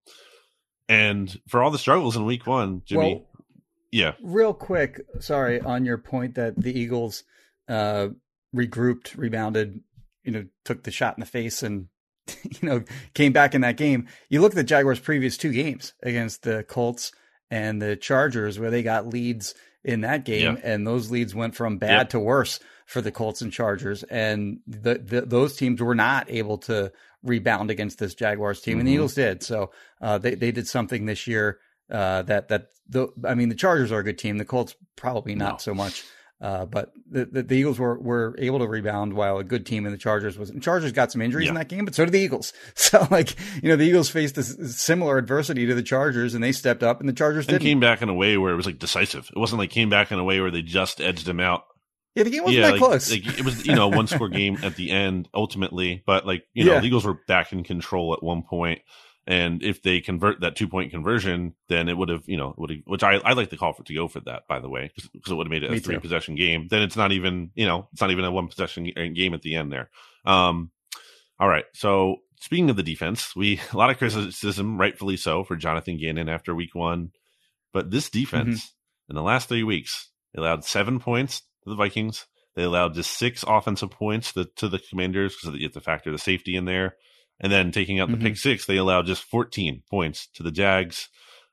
And 0.89 1.39
for 1.47 1.61
all 1.61 1.69
the 1.69 1.77
struggles 1.77 2.17
in 2.17 2.25
Week 2.25 2.47
One, 2.47 2.81
Jimmy. 2.85 3.13
Well, 3.13 3.43
yeah. 3.91 4.13
Real 4.23 4.53
quick, 4.55 4.99
sorry 5.19 5.61
on 5.61 5.85
your 5.85 5.99
point 5.99 6.35
that 6.35 6.59
the 6.59 6.77
Eagles 6.77 7.23
uh, 7.69 8.07
regrouped, 8.55 9.15
rebounded 9.15 9.79
you 10.27 10.33
know, 10.33 10.45
took 10.65 10.83
the 10.83 10.91
shot 10.91 11.15
in 11.17 11.21
the 11.21 11.25
face 11.25 11.63
and, 11.63 11.87
you 12.43 12.67
know, 12.67 12.83
came 13.13 13.33
back 13.33 13.55
in 13.55 13.61
that 13.61 13.77
game. 13.77 14.07
You 14.29 14.41
look 14.41 14.51
at 14.51 14.57
the 14.57 14.63
Jaguars' 14.63 14.99
previous 14.99 15.37
two 15.37 15.51
games 15.51 15.93
against 16.03 16.43
the 16.43 16.63
Colts 16.63 17.11
and 17.49 17.81
the 17.81 17.95
Chargers, 17.95 18.59
where 18.59 18.69
they 18.69 18.83
got 18.83 19.07
leads 19.07 19.55
in 19.83 20.01
that 20.01 20.25
game, 20.25 20.57
yeah. 20.57 20.73
and 20.73 20.85
those 20.85 21.09
leads 21.09 21.33
went 21.33 21.55
from 21.55 21.77
bad 21.77 21.97
yep. 21.97 22.09
to 22.09 22.19
worse 22.19 22.59
for 22.85 22.99
the 22.99 23.11
Colts 23.11 23.41
and 23.41 23.53
Chargers, 23.53 24.03
and 24.03 24.59
the, 24.67 24.95
the, 24.95 25.21
those 25.21 25.55
teams 25.55 25.81
were 25.81 25.95
not 25.95 26.29
able 26.29 26.57
to 26.57 26.91
rebound 27.23 27.71
against 27.71 27.97
this 27.97 28.13
Jaguars 28.13 28.59
team, 28.59 28.73
mm-hmm. 28.73 28.79
and 28.79 28.87
the 28.87 28.91
mm-hmm. 28.91 28.97
Eagles 28.97 29.13
did. 29.13 29.43
So 29.43 29.71
uh, 30.01 30.17
they 30.17 30.35
they 30.35 30.51
did 30.51 30.67
something 30.67 31.05
this 31.05 31.25
year 31.25 31.59
uh, 31.89 32.23
that 32.23 32.49
that 32.49 32.67
the 32.89 33.07
I 33.25 33.35
mean 33.35 33.49
the 33.49 33.55
Chargers 33.55 33.91
are 33.91 33.99
a 33.99 34.03
good 34.03 34.17
team, 34.17 34.37
the 34.37 34.45
Colts 34.45 34.75
probably 34.97 35.35
not 35.35 35.53
no. 35.53 35.57
so 35.57 35.73
much. 35.73 36.03
Uh, 36.39 36.65
but 36.65 36.93
the, 37.09 37.25
the, 37.25 37.43
the, 37.43 37.55
Eagles 37.55 37.79
were, 37.79 37.97
were 37.97 38.35
able 38.37 38.59
to 38.59 38.67
rebound 38.67 39.13
while 39.13 39.39
a 39.39 39.43
good 39.43 39.65
team 39.65 39.87
in 39.87 39.91
the 39.91 39.97
Chargers 39.97 40.37
was. 40.37 40.51
And 40.51 40.61
Chargers 40.61 40.91
got 40.91 41.11
some 41.11 41.19
injuries 41.19 41.45
yeah. 41.45 41.49
in 41.49 41.55
that 41.55 41.67
game, 41.67 41.83
but 41.83 41.95
so 41.95 42.05
did 42.05 42.11
the 42.11 42.19
Eagles. 42.19 42.53
So 42.75 43.05
like 43.11 43.35
you 43.61 43.69
know 43.69 43.75
the 43.75 43.83
Eagles 43.83 44.09
faced 44.09 44.37
a 44.37 44.43
similar 44.43 45.17
adversity 45.17 45.65
to 45.65 45.73
the 45.75 45.83
Chargers, 45.83 46.35
and 46.35 46.43
they 46.43 46.51
stepped 46.51 46.83
up, 46.83 46.99
and 46.99 47.09
the 47.09 47.13
Chargers 47.13 47.47
and 47.47 47.59
came 47.59 47.79
back 47.79 48.01
in 48.01 48.07
a 48.07 48.13
way 48.13 48.37
where 48.37 48.53
it 48.53 48.55
was 48.55 48.65
like 48.65 48.79
decisive. 48.79 49.29
It 49.35 49.37
wasn't 49.37 49.59
like 49.59 49.71
came 49.71 49.89
back 49.89 50.11
in 50.11 50.19
a 50.19 50.23
way 50.23 50.39
where 50.39 50.51
they 50.51 50.61
just 50.61 51.01
edged 51.01 51.25
them 51.25 51.39
out. 51.39 51.63
Yeah, 52.15 52.23
the 52.23 52.29
game 52.29 52.43
wasn't 52.43 52.61
yeah, 52.61 52.67
that 52.67 52.71
like, 52.73 52.81
close. 52.81 53.11
Like, 53.11 53.27
it 53.27 53.43
was 53.43 53.65
you 53.65 53.75
know 53.75 53.89
one 53.89 54.07
score 54.07 54.29
game 54.29 54.57
at 54.63 54.75
the 54.75 54.91
end 54.91 55.27
ultimately, 55.33 56.03
but 56.05 56.25
like 56.25 56.45
you 56.53 56.65
know 56.65 56.73
yeah. 56.73 56.79
the 56.79 56.87
Eagles 56.87 57.05
were 57.05 57.19
back 57.27 57.51
in 57.51 57.63
control 57.63 58.13
at 58.13 58.23
one 58.23 58.43
point. 58.43 58.81
And 59.27 59.61
if 59.61 59.83
they 59.83 59.99
convert 59.99 60.39
that 60.39 60.55
two 60.55 60.69
point 60.69 60.91
conversion, 60.91 61.53
then 61.67 61.89
it 61.89 61.97
would 61.97 62.07
have, 62.07 62.23
you 62.27 62.37
know, 62.37 62.55
would 62.57 62.81
which 62.85 63.03
I, 63.03 63.15
I 63.15 63.33
like 63.33 63.49
the 63.49 63.57
call 63.57 63.73
for 63.73 63.83
to 63.83 63.93
go 63.93 64.07
for 64.07 64.21
that, 64.21 64.47
by 64.47 64.59
the 64.59 64.69
way, 64.69 64.89
because 65.13 65.31
it 65.31 65.35
would 65.35 65.47
have 65.47 65.51
made 65.51 65.63
it 65.63 65.71
Me 65.71 65.77
a 65.77 65.79
three 65.81 65.95
too. 65.95 66.01
possession 66.01 66.35
game. 66.35 66.67
Then 66.69 66.81
it's 66.81 66.95
not 66.95 67.11
even, 67.11 67.51
you 67.53 67.65
know, 67.65 67.89
it's 67.91 67.99
not 67.99 68.11
even 68.11 68.23
a 68.23 68.31
one 68.31 68.47
possession 68.47 68.89
game 69.13 69.33
at 69.33 69.41
the 69.41 69.55
end 69.55 69.71
there. 69.71 69.89
Um, 70.25 70.71
all 71.39 71.49
right. 71.49 71.65
So 71.73 72.21
speaking 72.39 72.69
of 72.69 72.77
the 72.77 72.83
defense, 72.83 73.35
we, 73.35 73.59
a 73.73 73.77
lot 73.77 73.89
of 73.89 73.97
criticism, 73.97 74.79
rightfully 74.79 75.17
so, 75.17 75.43
for 75.43 75.57
Jonathan 75.57 75.97
Gannon 75.97 76.29
after 76.29 76.55
week 76.55 76.73
one. 76.73 77.11
But 77.73 77.91
this 77.91 78.09
defense 78.09 78.61
mm-hmm. 78.61 79.11
in 79.11 79.15
the 79.17 79.23
last 79.23 79.49
three 79.49 79.63
weeks, 79.63 80.09
allowed 80.37 80.63
seven 80.63 80.99
points 80.99 81.41
to 81.63 81.69
the 81.69 81.75
Vikings. 81.75 82.27
They 82.55 82.63
allowed 82.63 82.93
just 82.93 83.11
six 83.11 83.43
offensive 83.47 83.91
points 83.91 84.33
to, 84.33 84.45
to 84.55 84.69
the 84.69 84.79
Commanders 84.79 85.35
because 85.35 85.59
you 85.59 85.65
have 85.65 85.73
to 85.73 85.81
factor 85.81 86.11
the 86.11 86.17
safety 86.17 86.55
in 86.55 86.65
there. 86.65 86.95
And 87.39 87.51
then 87.51 87.71
taking 87.71 87.99
out 87.99 88.09
the 88.09 88.15
mm-hmm. 88.15 88.23
pick 88.23 88.37
six, 88.37 88.65
they 88.65 88.77
allowed 88.77 89.05
just 89.05 89.23
14 89.23 89.83
points 89.89 90.27
to 90.35 90.43
the 90.43 90.51
Jags. 90.51 91.09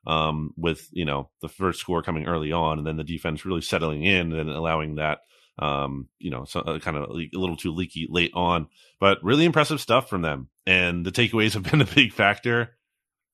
Um, 0.07 0.53
with 0.55 0.87
you 0.91 1.03
know 1.03 1.31
the 1.41 1.49
first 1.49 1.79
score 1.79 2.03
coming 2.03 2.27
early 2.27 2.51
on, 2.51 2.77
and 2.77 2.85
then 2.85 2.95
the 2.95 3.03
defense 3.03 3.43
really 3.43 3.61
settling 3.61 4.03
in 4.03 4.33
and 4.33 4.51
allowing 4.51 4.95
that 4.95 5.21
um, 5.59 6.09
you 6.19 6.31
know, 6.31 6.45
so, 6.45 6.59
uh, 6.61 6.79
kind 6.79 6.97
of 6.97 7.09
a 7.09 7.13
little 7.13 7.55
too 7.55 7.71
leaky 7.71 8.07
late 8.09 8.31
on, 8.33 8.67
but 8.99 9.23
really 9.23 9.45
impressive 9.45 9.79
stuff 9.79 10.09
from 10.09 10.21
them. 10.21 10.49
And 10.65 11.05
the 11.05 11.11
takeaways 11.11 11.53
have 11.53 11.63
been 11.71 11.81
a 11.81 11.85
big 11.85 12.13
factor. 12.13 12.71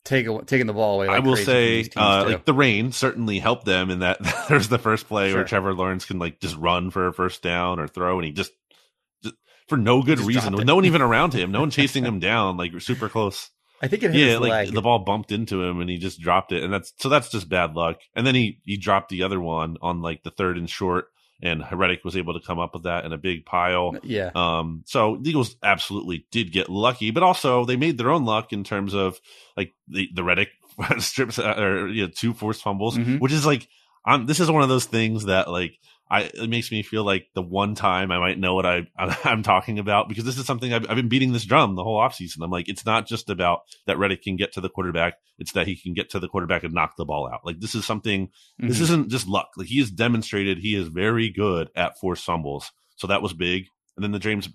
Take, 0.04 0.28
taking 0.48 0.66
the 0.66 0.74
ball 0.74 0.96
away. 0.96 1.08
Like 1.08 1.18
I 1.18 1.20
will 1.20 1.36
say, 1.36 1.88
uh, 1.96 2.26
like 2.28 2.46
the 2.46 2.56
rain 2.56 2.92
certainly 2.92 3.38
helped 3.38 3.66
them 3.66 3.92
in 3.92 4.00
that 4.00 4.18
there's 4.50 4.68
the 4.68 4.80
first 4.80 5.08
play 5.08 5.30
sure. 5.30 5.40
where 5.40 5.46
Trevor 5.46 5.76
Lawrence 5.76 6.06
can 6.06 6.18
like 6.18 6.40
just 6.40 6.56
run 6.56 6.90
for 6.90 7.08
a 7.08 7.14
first 7.14 7.44
down 7.44 7.80
or 7.80 7.88
throw, 7.88 8.18
and 8.18 8.26
he 8.26 8.32
just 8.32 8.52
for 9.72 9.78
no 9.78 10.04
good 10.04 10.20
reason, 10.20 10.54
with 10.54 10.68
no 10.68 10.76
one 10.76 10.84
even 10.84 11.02
around 11.02 11.34
him, 11.34 11.50
no 11.50 11.62
one 11.62 11.70
chasing 11.72 12.04
him 12.04 12.20
down, 12.20 12.58
like 12.58 12.74
super 12.82 13.08
close. 13.08 13.50
I 13.82 13.88
think 13.88 14.04
it 14.04 14.14
yeah, 14.14 14.38
like 14.38 14.52
leg. 14.52 14.74
the 14.74 14.82
ball 14.82 15.00
bumped 15.00 15.32
into 15.32 15.64
him 15.64 15.80
and 15.80 15.90
he 15.90 15.98
just 15.98 16.20
dropped 16.20 16.52
it, 16.52 16.62
and 16.62 16.74
that's 16.74 16.92
so 16.98 17.08
that's 17.08 17.30
just 17.30 17.48
bad 17.48 17.74
luck. 17.74 18.02
And 18.14 18.28
then 18.28 18.36
he 18.36 18.60
he 18.66 18.76
dropped 18.76 19.08
the 19.08 19.24
other 19.24 19.40
one 19.40 19.78
on 19.82 20.02
like 20.02 20.24
the 20.24 20.30
third 20.30 20.58
and 20.58 20.70
short, 20.70 21.06
and 21.42 21.64
Reddick 21.72 22.04
was 22.04 22.18
able 22.18 22.34
to 22.34 22.46
come 22.46 22.60
up 22.60 22.74
with 22.74 22.84
that 22.84 23.06
in 23.06 23.14
a 23.14 23.18
big 23.18 23.46
pile. 23.46 23.96
Yeah. 24.04 24.32
Um. 24.36 24.84
So 24.86 25.18
the 25.22 25.30
Eagles 25.30 25.56
absolutely 25.64 26.28
did 26.32 26.52
get 26.52 26.68
lucky, 26.68 27.12
but 27.12 27.24
also 27.24 27.64
they 27.64 27.78
made 27.78 27.98
their 27.98 28.12
own 28.12 28.26
luck 28.26 28.52
in 28.52 28.66
terms 28.66 28.94
of 28.94 29.22
like 29.56 29.72
the 29.88 30.10
the 30.14 30.24
Reddick 30.24 30.50
strips 31.00 31.40
uh, 31.40 31.56
or 31.58 31.88
you 31.88 32.08
know 32.08 32.12
two 32.14 32.34
forced 32.34 32.62
fumbles, 32.62 32.98
mm-hmm. 32.98 33.20
which 33.20 33.32
is 33.32 33.46
like, 33.46 33.70
I'm, 34.06 34.26
this 34.26 34.42
is 34.42 34.52
one 34.52 34.64
of 34.64 34.70
those 34.70 34.86
things 34.86 35.26
that 35.26 35.50
like 35.50 35.80
I, 36.12 36.24
it 36.24 36.50
makes 36.50 36.70
me 36.74 36.84
feel 36.84 37.06
like 37.06 37.30
the 37.36 37.42
one 37.42 37.74
time 37.74 38.12
I 38.12 38.20
might 38.20 38.38
know 38.38 38.54
what 38.54 38.66
I, 38.66 38.86
I'm 38.98 39.44
talking 39.44 39.80
about 39.80 40.10
because 40.10 40.26
this 40.26 40.38
is 40.38 40.46
something 40.46 40.74
I've, 40.74 40.86
I've 40.90 40.98
been 40.98 41.08
beating 41.08 41.32
this 41.32 41.46
drum 41.46 41.76
the 41.76 41.86
whole 41.86 41.98
offseason. 41.98 42.44
I'm 42.44 42.52
like, 42.52 42.68
it's 42.68 42.86
not 42.86 43.08
just 43.08 43.30
about 43.30 43.62
that 43.88 43.98
Reddick 43.98 44.22
can 44.22 44.36
get 44.36 44.52
to 44.54 44.62
the 44.62 44.68
quarterback. 44.68 45.14
It's 45.40 45.54
that 45.54 45.68
he 45.68 45.78
can 45.78 45.94
get 45.94 46.10
to 46.10 46.20
the 46.20 46.28
quarterback 46.28 46.66
and 46.66 46.74
knock 46.74 46.98
the 46.98 47.06
ball 47.06 47.30
out. 47.32 47.46
Like 47.46 47.62
this 47.62 47.76
is 47.76 47.86
something, 47.86 48.28
mm-hmm. 48.28 48.68
this 48.68 48.82
isn't 48.82 49.10
just 49.10 49.26
luck. 49.26 49.52
Like 49.56 49.68
he 49.68 49.80
has 49.80 49.90
demonstrated 49.90 50.58
he 50.58 50.76
is 50.76 50.90
very 50.90 51.30
good 51.30 51.70
at 51.78 51.98
force 51.98 52.22
fumbles. 52.22 52.74
So 52.98 53.08
that 53.08 53.22
was 53.22 53.32
big. 53.32 53.68
And 53.96 54.04
then 54.04 54.12
the 54.12 54.20
James. 54.20 54.50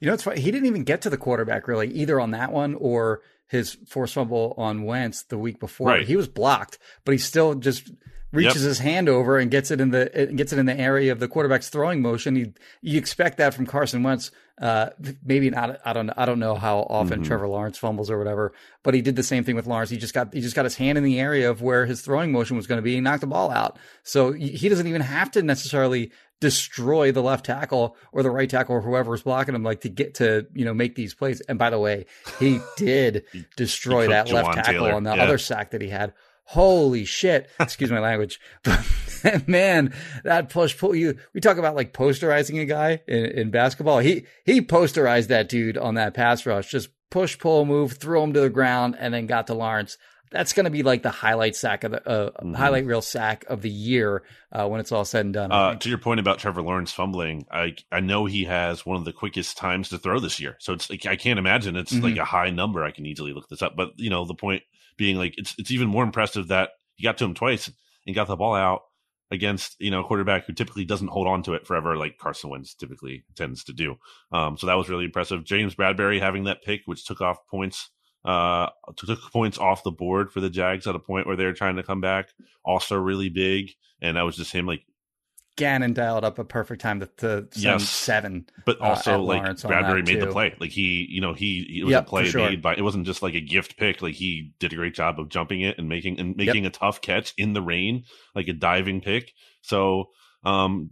You 0.00 0.08
know, 0.08 0.14
it's 0.14 0.22
funny. 0.22 0.40
He 0.40 0.50
didn't 0.50 0.66
even 0.66 0.84
get 0.84 1.02
to 1.02 1.10
the 1.10 1.18
quarterback 1.18 1.68
really 1.68 1.88
either 1.88 2.18
on 2.18 2.30
that 2.30 2.52
one 2.52 2.74
or 2.74 3.20
his 3.48 3.76
force 3.86 4.14
fumble 4.14 4.54
on 4.56 4.84
Wentz 4.84 5.24
the 5.24 5.36
week 5.36 5.60
before. 5.60 5.88
Right. 5.88 6.06
He 6.06 6.16
was 6.16 6.26
blocked, 6.26 6.78
but 7.04 7.12
he 7.12 7.18
still 7.18 7.54
just 7.54 7.92
reaches 8.36 8.62
yep. 8.62 8.68
his 8.68 8.78
hand 8.78 9.08
over 9.08 9.38
and 9.38 9.50
gets 9.50 9.70
it 9.70 9.80
in 9.80 9.90
the 9.90 10.30
gets 10.34 10.52
it 10.52 10.58
in 10.58 10.66
the 10.66 10.78
area 10.78 11.10
of 11.10 11.18
the 11.18 11.28
quarterback's 11.28 11.68
throwing 11.68 12.02
motion. 12.02 12.36
You 12.36 12.52
you 12.82 12.98
expect 12.98 13.38
that 13.38 13.54
from 13.54 13.66
Carson 13.66 14.02
Wentz. 14.02 14.30
Uh, 14.58 14.88
maybe 15.22 15.50
not. 15.50 15.80
I 15.84 15.92
don't. 15.92 16.10
I 16.16 16.24
don't 16.24 16.38
know 16.38 16.54
how 16.54 16.80
often 16.88 17.18
mm-hmm. 17.18 17.26
Trevor 17.26 17.48
Lawrence 17.48 17.76
fumbles 17.76 18.10
or 18.10 18.16
whatever, 18.16 18.54
but 18.82 18.94
he 18.94 19.02
did 19.02 19.14
the 19.14 19.22
same 19.22 19.44
thing 19.44 19.54
with 19.54 19.66
Lawrence. 19.66 19.90
He 19.90 19.98
just 19.98 20.14
got 20.14 20.32
he 20.32 20.40
just 20.40 20.56
got 20.56 20.64
his 20.64 20.76
hand 20.76 20.96
in 20.96 21.04
the 21.04 21.20
area 21.20 21.50
of 21.50 21.60
where 21.60 21.84
his 21.84 22.00
throwing 22.00 22.32
motion 22.32 22.56
was 22.56 22.66
going 22.66 22.78
to 22.78 22.82
be. 22.82 22.94
He 22.94 23.00
knocked 23.00 23.20
the 23.20 23.26
ball 23.26 23.50
out. 23.50 23.78
So 24.02 24.32
he 24.32 24.68
doesn't 24.68 24.86
even 24.86 25.02
have 25.02 25.30
to 25.32 25.42
necessarily 25.42 26.10
destroy 26.40 27.12
the 27.12 27.22
left 27.22 27.46
tackle 27.46 27.96
or 28.12 28.22
the 28.22 28.30
right 28.30 28.48
tackle 28.48 28.76
or 28.76 28.80
whoever's 28.82 29.22
blocking 29.22 29.54
him, 29.54 29.62
like 29.62 29.80
to 29.82 29.88
get 29.88 30.14
to 30.14 30.46
you 30.54 30.64
know 30.64 30.74
make 30.74 30.94
these 30.94 31.14
plays. 31.14 31.40
And 31.42 31.58
by 31.58 31.70
the 31.70 31.78
way, 31.78 32.06
he 32.38 32.60
did 32.76 33.24
destroy 33.56 34.02
he 34.02 34.08
that 34.08 34.30
left 34.30 34.54
tackle 34.54 34.72
Taylor. 34.72 34.92
on 34.92 35.04
the 35.04 35.14
yeah. 35.14 35.22
other 35.22 35.38
sack 35.38 35.70
that 35.72 35.80
he 35.80 35.88
had 35.88 36.14
holy 36.46 37.04
shit 37.04 37.50
excuse 37.60 37.90
my 37.90 38.00
language 38.00 38.40
but 38.62 38.82
man 39.48 39.92
that 40.24 40.48
push 40.48 40.76
pull 40.76 40.94
you 40.94 41.16
we 41.34 41.40
talk 41.40 41.58
about 41.58 41.74
like 41.74 41.92
posterizing 41.92 42.60
a 42.60 42.64
guy 42.64 43.00
in, 43.08 43.24
in, 43.26 43.50
basketball 43.50 43.98
he 43.98 44.24
he 44.44 44.60
posterized 44.60 45.26
that 45.26 45.48
dude 45.48 45.76
on 45.76 45.94
that 45.94 46.14
pass 46.14 46.46
rush 46.46 46.70
just 46.70 46.88
push 47.10 47.38
pull 47.38 47.64
move 47.64 47.92
throw 47.94 48.22
him 48.22 48.32
to 48.32 48.40
the 48.40 48.50
ground 48.50 48.96
and 48.98 49.12
then 49.12 49.26
got 49.26 49.46
to 49.46 49.54
lawrence 49.54 49.98
that's 50.30 50.52
going 50.52 50.64
to 50.64 50.70
be 50.70 50.82
like 50.82 51.02
the 51.02 51.10
highlight 51.10 51.56
sack 51.56 51.84
of 51.84 51.92
the 51.92 52.08
uh, 52.08 52.30
mm-hmm. 52.30 52.54
highlight 52.54 52.86
reel 52.86 53.02
sack 53.02 53.44
of 53.48 53.62
the 53.62 53.70
year 53.70 54.22
uh, 54.52 54.66
when 54.66 54.80
it's 54.80 54.92
all 54.92 55.04
said 55.04 55.24
and 55.24 55.34
done. 55.34 55.52
Uh, 55.52 55.76
to 55.76 55.88
your 55.88 55.98
point 55.98 56.20
about 56.20 56.38
Trevor 56.38 56.62
Lawrence 56.62 56.92
fumbling, 56.92 57.46
I 57.50 57.76
I 57.92 58.00
know 58.00 58.26
he 58.26 58.44
has 58.44 58.84
one 58.84 58.96
of 58.96 59.04
the 59.04 59.12
quickest 59.12 59.56
times 59.56 59.88
to 59.90 59.98
throw 59.98 60.18
this 60.18 60.40
year, 60.40 60.56
so 60.58 60.72
it's 60.72 60.90
like 60.90 61.06
I 61.06 61.16
can't 61.16 61.38
imagine 61.38 61.76
it's 61.76 61.92
mm-hmm. 61.92 62.04
like 62.04 62.16
a 62.16 62.24
high 62.24 62.50
number. 62.50 62.84
I 62.84 62.90
can 62.90 63.06
easily 63.06 63.32
look 63.32 63.48
this 63.48 63.62
up, 63.62 63.76
but 63.76 63.92
you 63.96 64.10
know 64.10 64.24
the 64.24 64.34
point 64.34 64.62
being 64.96 65.16
like 65.16 65.34
it's 65.36 65.54
it's 65.58 65.70
even 65.70 65.88
more 65.88 66.04
impressive 66.04 66.48
that 66.48 66.70
he 66.94 67.04
got 67.04 67.18
to 67.18 67.24
him 67.24 67.34
twice 67.34 67.70
and 68.06 68.14
got 68.14 68.28
the 68.28 68.36
ball 68.36 68.54
out 68.54 68.82
against 69.30 69.76
you 69.80 69.90
know 69.90 70.00
a 70.00 70.04
quarterback 70.04 70.46
who 70.46 70.52
typically 70.52 70.84
doesn't 70.84 71.08
hold 71.08 71.26
on 71.26 71.42
to 71.42 71.54
it 71.54 71.66
forever 71.66 71.96
like 71.96 72.18
Carson 72.18 72.50
Wentz 72.50 72.74
typically 72.74 73.24
tends 73.34 73.64
to 73.64 73.72
do. 73.72 73.96
Um, 74.32 74.56
so 74.56 74.66
that 74.66 74.76
was 74.76 74.88
really 74.88 75.04
impressive. 75.04 75.44
James 75.44 75.74
Bradberry 75.74 76.20
having 76.20 76.44
that 76.44 76.62
pick, 76.62 76.82
which 76.86 77.04
took 77.04 77.20
off 77.20 77.38
points, 77.50 77.90
uh, 78.24 78.68
took 78.96 79.20
points 79.32 79.58
off 79.58 79.82
the 79.82 79.90
board 79.90 80.30
for 80.32 80.40
the 80.40 80.50
Jags 80.50 80.86
at 80.86 80.94
a 80.94 81.00
point 81.00 81.26
where 81.26 81.36
they 81.36 81.44
were 81.44 81.52
trying 81.52 81.76
to 81.76 81.82
come 81.82 82.00
back. 82.00 82.28
Also 82.64 82.96
really 82.96 83.28
big, 83.28 83.70
and 84.00 84.16
that 84.16 84.22
was 84.22 84.36
just 84.36 84.52
him 84.52 84.66
like 84.66 84.82
Gannon 85.56 85.94
dialed 85.94 86.24
up 86.24 86.38
a 86.38 86.44
perfect 86.44 86.82
time 86.82 87.00
to, 87.00 87.06
to 87.18 87.48
yes. 87.54 87.88
seven. 87.88 88.46
But 88.66 88.80
uh, 88.80 88.84
also, 88.84 89.14
uh, 89.14 89.18
like 89.18 89.42
Bradberry 89.42 90.06
made 90.06 90.20
too. 90.20 90.26
the 90.26 90.32
play. 90.32 90.54
Like 90.60 90.70
he, 90.70 91.06
you 91.08 91.22
know, 91.22 91.32
he 91.32 91.80
it 91.80 91.84
was 91.84 91.92
yep, 91.92 92.04
a 92.04 92.08
play 92.08 92.26
sure. 92.26 92.48
made 92.48 92.60
by. 92.60 92.76
It 92.76 92.82
wasn't 92.82 93.06
just 93.06 93.22
like 93.22 93.34
a 93.34 93.40
gift 93.40 93.78
pick. 93.78 94.02
Like 94.02 94.14
he 94.14 94.52
did 94.58 94.72
a 94.72 94.76
great 94.76 94.94
job 94.94 95.18
of 95.18 95.30
jumping 95.30 95.62
it 95.62 95.78
and 95.78 95.88
making 95.88 96.20
and 96.20 96.36
making 96.36 96.64
yep. 96.64 96.74
a 96.74 96.78
tough 96.78 97.00
catch 97.00 97.32
in 97.38 97.54
the 97.54 97.62
rain, 97.62 98.04
like 98.34 98.48
a 98.48 98.52
diving 98.52 99.00
pick. 99.00 99.32
So, 99.62 100.10
um, 100.44 100.90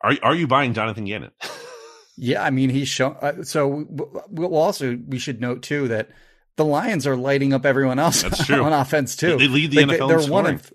are 0.00 0.14
are 0.22 0.34
you 0.34 0.46
buying 0.46 0.74
Jonathan 0.74 1.04
Gannon? 1.04 1.32
yeah, 2.16 2.42
I 2.42 2.50
mean 2.50 2.70
he's 2.70 2.88
shown. 2.88 3.16
Uh, 3.20 3.42
so 3.42 3.84
we'll 4.30 4.56
also 4.56 4.96
we 5.08 5.18
should 5.18 5.40
note 5.40 5.62
too 5.62 5.88
that 5.88 6.10
the 6.54 6.64
Lions 6.64 7.04
are 7.06 7.16
lighting 7.16 7.52
up 7.52 7.66
everyone 7.66 7.98
else 7.98 8.22
That's 8.22 8.46
true. 8.46 8.62
on 8.62 8.72
offense 8.72 9.16
too. 9.16 9.38
They 9.38 9.48
lead 9.48 9.72
the 9.72 9.84
like 9.84 9.98
NFL. 9.98 10.08
They, 10.08 10.14
are 10.14 10.30
one 10.30 10.46
of. 10.46 10.72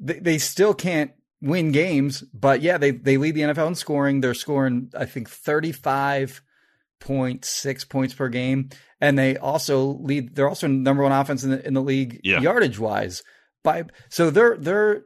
They, 0.00 0.18
they 0.18 0.38
still 0.38 0.74
can't 0.74 1.12
win 1.46 1.72
games, 1.72 2.22
but 2.34 2.60
yeah, 2.60 2.78
they 2.78 2.90
they 2.90 3.16
lead 3.16 3.34
the 3.34 3.42
NFL 3.42 3.68
in 3.68 3.74
scoring. 3.74 4.20
They're 4.20 4.34
scoring, 4.34 4.90
I 4.96 5.06
think, 5.06 5.30
thirty 5.30 5.72
five 5.72 6.42
point 6.98 7.44
six 7.44 7.84
points 7.84 8.14
per 8.14 8.28
game, 8.28 8.70
and 9.00 9.18
they 9.18 9.36
also 9.36 9.98
lead. 10.00 10.34
They're 10.34 10.48
also 10.48 10.66
number 10.66 11.02
one 11.02 11.12
offense 11.12 11.44
in 11.44 11.50
the 11.50 11.66
in 11.66 11.74
the 11.74 11.82
league 11.82 12.20
yeah. 12.24 12.40
yardage 12.40 12.78
wise. 12.78 13.22
By 13.62 13.84
so 14.08 14.30
their 14.30 14.56
their 14.56 15.04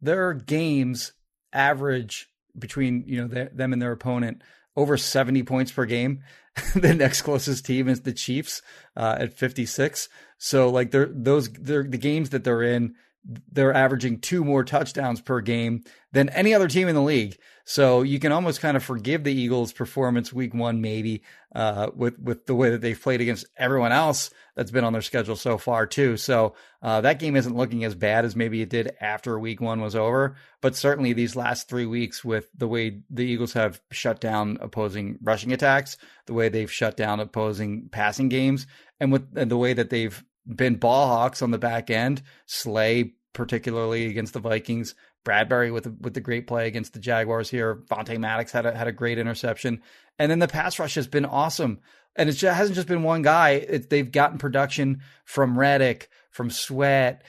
their 0.00 0.34
games 0.34 1.12
average 1.52 2.28
between 2.58 3.04
you 3.06 3.20
know 3.20 3.28
their, 3.28 3.50
them 3.52 3.72
and 3.72 3.82
their 3.82 3.92
opponent 3.92 4.42
over 4.76 4.96
seventy 4.96 5.42
points 5.42 5.72
per 5.72 5.86
game. 5.86 6.22
the 6.74 6.94
next 6.94 7.22
closest 7.22 7.64
team 7.64 7.88
is 7.88 8.00
the 8.00 8.12
Chiefs 8.12 8.62
uh, 8.96 9.16
at 9.18 9.34
fifty 9.34 9.66
six. 9.66 10.08
So 10.38 10.70
like 10.70 10.90
they're 10.90 11.10
those 11.10 11.50
they're 11.50 11.84
the 11.84 11.98
games 11.98 12.30
that 12.30 12.44
they're 12.44 12.62
in 12.62 12.94
they're 13.24 13.74
averaging 13.74 14.18
two 14.18 14.44
more 14.44 14.64
touchdowns 14.64 15.20
per 15.20 15.40
game 15.40 15.84
than 16.12 16.28
any 16.30 16.54
other 16.54 16.68
team 16.68 16.88
in 16.88 16.94
the 16.94 17.02
league. 17.02 17.36
So 17.64 18.02
you 18.02 18.18
can 18.18 18.32
almost 18.32 18.60
kind 18.60 18.76
of 18.76 18.82
forgive 18.82 19.22
the 19.22 19.32
Eagles' 19.32 19.72
performance 19.72 20.32
week 20.32 20.54
one, 20.54 20.80
maybe, 20.80 21.22
uh, 21.54 21.90
with 21.94 22.18
with 22.18 22.46
the 22.46 22.54
way 22.54 22.70
that 22.70 22.80
they've 22.80 23.00
played 23.00 23.20
against 23.20 23.46
everyone 23.56 23.92
else 23.92 24.30
that's 24.56 24.72
been 24.72 24.82
on 24.82 24.92
their 24.92 25.02
schedule 25.02 25.36
so 25.36 25.56
far 25.56 25.86
too. 25.86 26.16
So 26.16 26.54
uh, 26.82 27.02
that 27.02 27.18
game 27.18 27.36
isn't 27.36 27.56
looking 27.56 27.84
as 27.84 27.94
bad 27.94 28.24
as 28.24 28.34
maybe 28.34 28.60
it 28.62 28.70
did 28.70 28.96
after 29.00 29.38
week 29.38 29.60
one 29.60 29.80
was 29.80 29.94
over. 29.94 30.36
But 30.60 30.74
certainly 30.74 31.12
these 31.12 31.36
last 31.36 31.68
three 31.68 31.86
weeks, 31.86 32.24
with 32.24 32.48
the 32.56 32.66
way 32.66 33.02
the 33.08 33.24
Eagles 33.24 33.52
have 33.52 33.80
shut 33.92 34.20
down 34.20 34.58
opposing 34.60 35.18
rushing 35.22 35.52
attacks, 35.52 35.96
the 36.26 36.34
way 36.34 36.48
they've 36.48 36.72
shut 36.72 36.96
down 36.96 37.20
opposing 37.20 37.88
passing 37.92 38.28
games, 38.28 38.66
and 38.98 39.12
with 39.12 39.28
and 39.36 39.50
the 39.50 39.56
way 39.56 39.74
that 39.74 39.90
they've 39.90 40.24
been 40.46 40.76
ball 40.76 41.08
hawks 41.08 41.42
on 41.42 41.50
the 41.50 41.58
back 41.58 41.90
end. 41.90 42.22
Slay, 42.46 43.14
particularly 43.32 44.06
against 44.06 44.32
the 44.32 44.40
Vikings. 44.40 44.94
Bradberry 45.24 45.72
with 45.72 45.86
with 46.00 46.14
the 46.14 46.20
great 46.20 46.46
play 46.46 46.66
against 46.66 46.94
the 46.94 46.98
Jaguars 46.98 47.50
here. 47.50 47.82
Vontae 47.90 48.18
Maddox 48.18 48.52
had 48.52 48.64
a, 48.64 48.74
had 48.74 48.88
a 48.88 48.92
great 48.92 49.18
interception, 49.18 49.82
and 50.18 50.30
then 50.30 50.38
the 50.38 50.48
pass 50.48 50.78
rush 50.78 50.94
has 50.94 51.06
been 51.06 51.26
awesome. 51.26 51.80
And 52.16 52.28
it 52.28 52.40
hasn't 52.40 52.74
just 52.74 52.88
been 52.88 53.02
one 53.02 53.22
guy. 53.22 53.50
It, 53.50 53.90
they've 53.90 54.10
gotten 54.10 54.38
production 54.38 55.02
from 55.24 55.58
Reddick, 55.58 56.08
from 56.30 56.50
Sweat. 56.50 57.22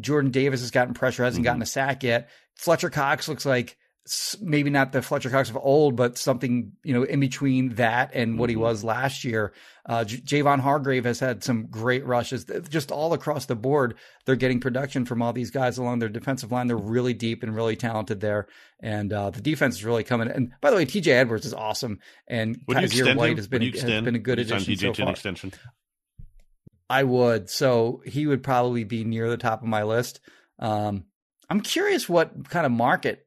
Jordan 0.00 0.30
Davis 0.30 0.60
has 0.60 0.70
gotten 0.70 0.94
pressure, 0.94 1.24
hasn't 1.24 1.42
mm-hmm. 1.42 1.50
gotten 1.50 1.62
a 1.62 1.66
sack 1.66 2.02
yet. 2.02 2.28
Fletcher 2.54 2.90
Cox 2.90 3.28
looks 3.28 3.46
like 3.46 3.78
maybe 4.40 4.70
not 4.70 4.92
the 4.92 5.02
Fletcher 5.02 5.30
Cox 5.30 5.50
of 5.50 5.56
old, 5.56 5.96
but 5.96 6.18
something 6.18 6.72
you 6.82 6.94
know 6.94 7.02
in 7.02 7.20
between 7.20 7.74
that 7.76 8.10
and 8.14 8.38
what 8.38 8.50
he 8.50 8.54
mm-hmm. 8.54 8.62
was 8.62 8.84
last 8.84 9.24
year. 9.24 9.52
Uh, 9.86 10.04
J- 10.04 10.42
Javon 10.42 10.60
Hargrave 10.60 11.04
has 11.04 11.18
had 11.18 11.42
some 11.42 11.66
great 11.66 12.04
rushes, 12.04 12.44
just 12.68 12.90
all 12.90 13.12
across 13.12 13.46
the 13.46 13.56
board. 13.56 13.94
They're 14.26 14.36
getting 14.36 14.60
production 14.60 15.04
from 15.04 15.22
all 15.22 15.32
these 15.32 15.50
guys 15.50 15.78
along 15.78 15.98
their 15.98 16.08
defensive 16.08 16.52
line. 16.52 16.66
They're 16.66 16.76
really 16.76 17.14
deep 17.14 17.42
and 17.42 17.54
really 17.54 17.76
talented 17.76 18.20
there, 18.20 18.48
and 18.80 19.12
uh, 19.12 19.30
the 19.30 19.40
defense 19.40 19.76
is 19.76 19.84
really 19.84 20.04
coming. 20.04 20.28
And 20.28 20.52
by 20.60 20.70
the 20.70 20.76
way, 20.76 20.84
T.J. 20.84 21.10
Edwards 21.12 21.46
is 21.46 21.54
awesome, 21.54 22.00
and 22.26 22.58
Kyzir 22.66 23.16
White 23.16 23.36
has 23.36 23.48
been 23.48 23.62
has 23.62 23.84
been 23.84 24.14
a 24.14 24.18
good 24.18 24.38
addition 24.38 24.76
so 24.76 24.94
far. 24.94 25.10
Extension? 25.10 25.52
I 26.90 27.02
would, 27.02 27.50
so 27.50 28.02
he 28.06 28.26
would 28.26 28.42
probably 28.42 28.84
be 28.84 29.04
near 29.04 29.28
the 29.28 29.36
top 29.36 29.62
of 29.62 29.68
my 29.68 29.82
list. 29.82 30.20
Um, 30.58 31.04
I'm 31.50 31.60
curious 31.60 32.08
what 32.08 32.48
kind 32.48 32.66
of 32.66 32.72
market 32.72 33.26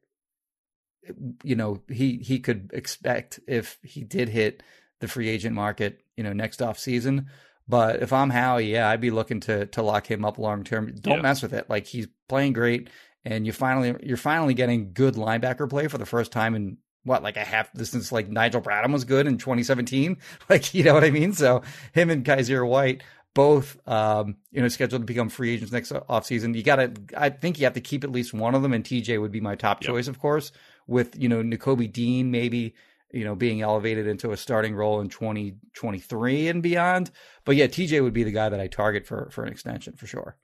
you 1.42 1.56
know, 1.56 1.82
he 1.88 2.18
he 2.18 2.38
could 2.38 2.70
expect 2.72 3.40
if 3.46 3.78
he 3.82 4.02
did 4.04 4.28
hit 4.28 4.62
the 5.00 5.08
free 5.08 5.28
agent 5.28 5.54
market, 5.54 6.00
you 6.16 6.22
know, 6.24 6.32
next 6.32 6.62
off 6.62 6.78
season. 6.78 7.26
But 7.68 8.02
if 8.02 8.12
I'm 8.12 8.30
Howie, 8.30 8.72
yeah, 8.72 8.88
I'd 8.88 9.00
be 9.00 9.10
looking 9.10 9.40
to 9.40 9.66
to 9.66 9.82
lock 9.82 10.10
him 10.10 10.24
up 10.24 10.38
long 10.38 10.64
term. 10.64 10.94
Don't 11.00 11.16
Yeah. 11.16 11.22
mess 11.22 11.42
with 11.42 11.52
it. 11.52 11.68
Like 11.70 11.86
he's 11.86 12.06
playing 12.28 12.52
great, 12.52 12.90
and 13.24 13.46
you 13.46 13.52
finally 13.52 13.94
you're 14.02 14.16
finally 14.16 14.54
getting 14.54 14.92
good 14.92 15.14
linebacker 15.14 15.68
play 15.68 15.88
for 15.88 15.98
the 15.98 16.06
first 16.06 16.32
time 16.32 16.54
in 16.54 16.78
what 17.04 17.22
like 17.22 17.36
a 17.36 17.40
half 17.44 17.68
since 17.82 18.12
like 18.12 18.28
Nigel 18.28 18.60
Bradham 18.62 18.92
was 18.92 19.04
good 19.04 19.26
in 19.26 19.38
2017. 19.38 20.18
Like 20.48 20.72
you 20.74 20.84
know 20.84 20.94
what 20.94 21.04
I 21.04 21.10
mean. 21.10 21.32
So 21.32 21.62
him 21.92 22.10
and 22.10 22.24
Kyzir 22.24 22.66
White 22.68 23.02
both 23.34 23.76
um 23.88 24.36
you 24.50 24.60
know 24.60 24.68
scheduled 24.68 25.02
to 25.02 25.06
become 25.06 25.28
free 25.30 25.54
agents 25.54 25.72
next 25.72 25.90
offseason. 25.92 26.54
You 26.54 26.62
got 26.62 26.76
to 26.76 26.92
I 27.16 27.30
think 27.30 27.58
you 27.58 27.64
have 27.64 27.74
to 27.74 27.80
keep 27.80 28.04
at 28.04 28.12
least 28.12 28.34
one 28.34 28.54
of 28.54 28.62
them, 28.62 28.72
and 28.72 28.84
TJ 28.84 29.20
would 29.20 29.32
be 29.32 29.40
my 29.40 29.54
top 29.56 29.82
Yep. 29.82 29.86
choice, 29.88 30.08
of 30.08 30.18
course. 30.18 30.52
With 30.86 31.20
you 31.20 31.28
know 31.28 31.42
Nakobe 31.42 31.92
Dean 31.92 32.30
maybe 32.30 32.74
you 33.12 33.24
know, 33.24 33.34
being 33.34 33.60
elevated 33.60 34.06
into 34.06 34.32
a 34.32 34.36
starting 34.36 34.74
role 34.74 35.00
in 35.00 35.08
2023 35.08 36.48
and 36.48 36.62
beyond. 36.62 37.10
But 37.44 37.56
yeah, 37.56 37.66
TJ 37.66 38.02
would 38.02 38.14
be 38.14 38.24
the 38.24 38.32
guy 38.32 38.48
that 38.48 38.60
I 38.60 38.66
target 38.66 39.06
for 39.06 39.28
for 39.30 39.44
an 39.44 39.52
extension 39.52 39.94
for 39.94 40.06
sure. 40.06 40.36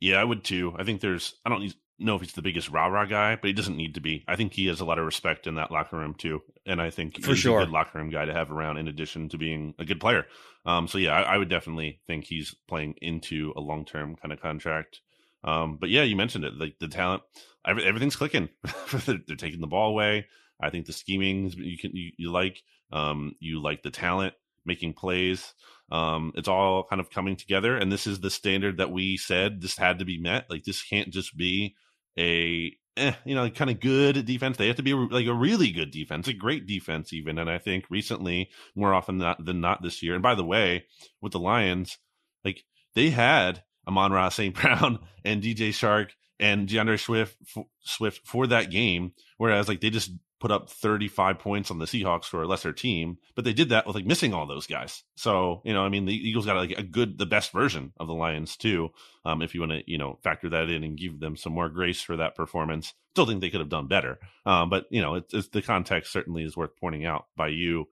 Yeah, 0.00 0.20
I 0.20 0.24
would 0.24 0.42
too. 0.44 0.74
I 0.78 0.84
think 0.84 1.00
there's. 1.00 1.34
I 1.44 1.50
don't 1.50 1.74
know 1.98 2.16
if 2.16 2.22
he's 2.22 2.32
the 2.32 2.42
biggest 2.42 2.70
rah 2.70 2.86
rah 2.86 3.04
guy, 3.04 3.36
but 3.36 3.46
he 3.46 3.52
doesn't 3.52 3.76
need 3.76 3.94
to 3.94 4.00
be. 4.00 4.24
I 4.26 4.36
think 4.36 4.52
he 4.52 4.66
has 4.66 4.80
a 4.80 4.84
lot 4.84 4.98
of 4.98 5.04
respect 5.04 5.46
in 5.46 5.54
that 5.56 5.70
locker 5.70 5.96
room 5.96 6.14
too, 6.14 6.42
and 6.66 6.80
I 6.80 6.90
think 6.90 7.22
For 7.22 7.32
he's 7.32 7.40
sure. 7.40 7.60
a 7.60 7.64
good 7.64 7.72
locker 7.72 7.98
room 7.98 8.10
guy 8.10 8.24
to 8.24 8.32
have 8.32 8.50
around. 8.50 8.78
In 8.78 8.88
addition 8.88 9.28
to 9.30 9.38
being 9.38 9.74
a 9.78 9.84
good 9.84 10.00
player, 10.00 10.26
um, 10.64 10.88
so 10.88 10.98
yeah, 10.98 11.12
I, 11.12 11.34
I 11.34 11.38
would 11.38 11.50
definitely 11.50 12.00
think 12.06 12.24
he's 12.24 12.54
playing 12.68 12.94
into 13.02 13.52
a 13.56 13.60
long 13.60 13.84
term 13.84 14.16
kind 14.16 14.32
of 14.32 14.40
contract. 14.40 15.00
Um, 15.44 15.76
but 15.78 15.90
yeah, 15.90 16.02
you 16.02 16.16
mentioned 16.16 16.44
it, 16.44 16.58
like 16.58 16.78
the 16.80 16.88
talent, 16.88 17.22
every, 17.32 17.44
everything's 17.66 18.16
clicking. 18.16 18.48
they're, 19.06 19.36
taking 19.36 19.60
the 19.60 19.66
ball 19.66 19.90
away. 19.90 20.26
I 20.60 20.70
think 20.70 20.86
the 20.86 20.92
scheming 20.92 21.50
you 21.56 21.78
can 21.78 21.94
you, 21.94 22.12
you 22.16 22.32
like. 22.32 22.62
Um, 22.92 23.34
you 23.40 23.60
like 23.60 23.82
the 23.82 23.90
talent, 23.90 24.34
making 24.64 24.92
plays. 24.92 25.54
Um, 25.90 26.32
it's 26.36 26.48
all 26.48 26.84
kind 26.84 27.00
of 27.00 27.10
coming 27.10 27.36
together, 27.36 27.76
and 27.76 27.90
this 27.90 28.06
is 28.06 28.20
the 28.20 28.30
standard 28.30 28.78
that 28.78 28.90
we 28.90 29.16
said 29.16 29.60
this 29.60 29.76
had 29.76 29.98
to 29.98 30.04
be 30.04 30.18
met. 30.18 30.46
Like 30.48 30.64
this 30.64 30.82
can't 30.82 31.10
just 31.10 31.36
be 31.36 31.74
a 32.18 32.72
eh, 32.96 33.12
you 33.24 33.34
know 33.34 33.48
kind 33.50 33.70
of 33.70 33.80
good 33.80 34.24
defense. 34.24 34.56
They 34.56 34.68
have 34.68 34.76
to 34.76 34.82
be 34.82 34.94
like 34.94 35.26
a 35.26 35.34
really 35.34 35.70
good 35.72 35.90
defense, 35.90 36.28
a 36.28 36.32
great 36.32 36.66
defense 36.66 37.12
even. 37.12 37.38
And 37.38 37.50
I 37.50 37.58
think 37.58 37.86
recently, 37.90 38.50
more 38.74 38.94
often 38.94 39.18
than 39.18 39.60
not 39.60 39.82
this 39.82 40.02
year. 40.02 40.14
And 40.14 40.22
by 40.22 40.34
the 40.34 40.44
way, 40.44 40.86
with 41.20 41.32
the 41.32 41.40
Lions, 41.40 41.98
like 42.44 42.64
they 42.94 43.10
had 43.10 43.62
Amon 43.86 44.12
Ra 44.12 44.28
St. 44.28 44.54
Brown 44.54 45.00
and 45.24 45.42
DJ 45.42 45.70
Chark 45.70 46.10
and 46.38 46.68
DeAndre 46.68 46.98
Swift 46.98 47.36
f- 47.56 47.64
Swift 47.80 48.26
for 48.26 48.46
that 48.46 48.70
game, 48.70 49.12
whereas 49.38 49.68
like 49.68 49.80
they 49.80 49.90
just 49.90 50.12
put 50.44 50.50
up 50.50 50.68
35 50.68 51.38
points 51.38 51.70
on 51.70 51.78
the 51.78 51.86
Seahawks 51.86 52.26
for 52.26 52.42
a 52.42 52.46
lesser 52.46 52.72
team, 52.72 53.16
but 53.34 53.46
they 53.46 53.54
did 53.54 53.70
that 53.70 53.86
with 53.86 53.96
like 53.96 54.04
missing 54.04 54.34
all 54.34 54.46
those 54.46 54.66
guys. 54.66 55.02
So, 55.16 55.62
you 55.64 55.72
know, 55.72 55.82
I 55.82 55.88
mean, 55.88 56.04
the 56.04 56.12
Eagles 56.12 56.44
got 56.44 56.56
like 56.56 56.78
a 56.78 56.82
good, 56.82 57.16
the 57.16 57.24
best 57.24 57.50
version 57.50 57.94
of 57.98 58.08
the 58.08 58.14
Lions 58.14 58.58
too. 58.58 58.90
Um, 59.24 59.40
if 59.40 59.54
you 59.54 59.60
want 59.60 59.72
to, 59.72 59.90
you 59.90 59.96
know, 59.96 60.18
factor 60.22 60.50
that 60.50 60.68
in 60.68 60.84
and 60.84 60.98
give 60.98 61.18
them 61.18 61.36
some 61.36 61.54
more 61.54 61.70
grace 61.70 62.02
for 62.02 62.16
that 62.18 62.34
performance, 62.34 62.92
still 63.14 63.24
think 63.24 63.40
they 63.40 63.48
could 63.48 63.60
have 63.60 63.70
done 63.70 63.86
better. 63.86 64.18
Um, 64.44 64.68
but 64.68 64.84
you 64.90 65.00
know, 65.00 65.14
it's, 65.14 65.32
it's 65.32 65.48
the 65.48 65.62
context 65.62 66.12
certainly 66.12 66.42
is 66.42 66.56
worth 66.58 66.76
pointing 66.78 67.06
out 67.06 67.24
by 67.36 67.48
you. 67.48 67.86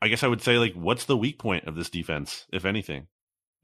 I 0.00 0.06
guess 0.06 0.22
I 0.22 0.28
would 0.28 0.42
say 0.42 0.58
like, 0.58 0.74
what's 0.74 1.06
the 1.06 1.16
weak 1.16 1.40
point 1.40 1.64
of 1.64 1.74
this 1.74 1.90
defense, 1.90 2.46
if 2.52 2.64
anything? 2.64 3.08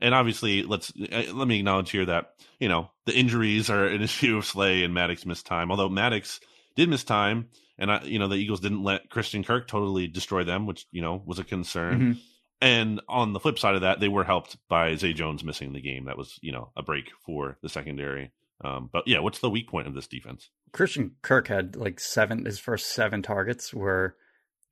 And 0.01 0.15
obviously, 0.15 0.63
let's 0.63 0.93
uh, 1.13 1.25
let 1.35 1.47
me 1.49 1.59
acknowledge 1.59 1.91
here 1.91 2.07
that 2.07 2.33
you 2.59 2.69
know 2.69 2.91
the 3.07 3.15
injuries 3.17 3.69
are 3.71 3.87
an 3.87 4.03
issue 4.09 4.37
of 4.39 4.47
Slay 4.47 4.83
and 4.83 4.95
Maddox 4.95 5.27
missed 5.27 5.47
time. 5.47 5.71
Although 5.71 5.89
Maddox 5.89 6.41
did 6.77 6.89
miss 6.89 7.05
time, 7.05 7.49
and 7.79 7.91
I, 7.93 8.03
you 8.05 8.19
know 8.19 8.29
the 8.29 8.37
Eagles 8.37 8.61
didn't 8.61 8.83
let 8.83 9.11
Christian 9.11 9.45
Kirk 9.45 9.69
totally 9.69 10.07
destroy 10.09 10.45
them, 10.45 10.67
which 10.67 10.87
you 10.91 11.03
know 11.03 11.23
was 11.25 11.39
a 11.39 11.45
concern. 11.45 12.01
Mhm. 12.01 12.21
And 12.63 13.01
on 13.09 13.33
the 13.33 13.41
flip 13.41 13.59
side 13.59 13.75
of 13.75 13.81
that, 13.83 14.01
they 14.01 14.09
were 14.09 14.25
helped 14.25 14.57
by 14.69 14.95
Zay 14.95 15.15
Jones 15.15 15.43
missing 15.43 15.73
the 15.73 15.81
game. 15.81 16.05
That 16.07 16.19
was 16.19 16.39
you 16.43 16.53
know 16.53 16.73
a 16.77 16.83
break 16.83 17.11
for 17.25 17.59
the 17.63 17.69
secondary. 17.69 18.33
Um, 18.63 18.91
but 18.93 19.09
yeah, 19.09 19.21
what's 19.21 19.39
the 19.39 19.49
weak 19.49 19.69
point 19.71 19.87
of 19.87 19.95
this 19.95 20.07
defense? 20.07 20.51
Christian 20.73 21.13
Kirk 21.23 21.49
had 21.49 21.77
like 21.77 21.99
seven 22.01 22.45
his 22.45 22.59
first 22.59 22.91
seven 22.91 23.23
targets 23.23 23.73
were 23.73 24.17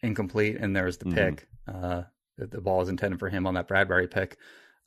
incomplete, 0.02 0.56
and 0.60 0.76
there 0.76 0.84
was 0.84 0.98
the 0.98 1.06
Mhm. 1.06 1.14
pick. 1.14 1.48
Uh, 1.66 2.02
the, 2.36 2.60
ball 2.60 2.78
was 2.78 2.88
intended 2.88 3.18
for 3.18 3.28
him 3.28 3.46
on 3.46 3.54
that 3.54 3.66
Bradberry 3.68 4.10
pick. 4.10 4.36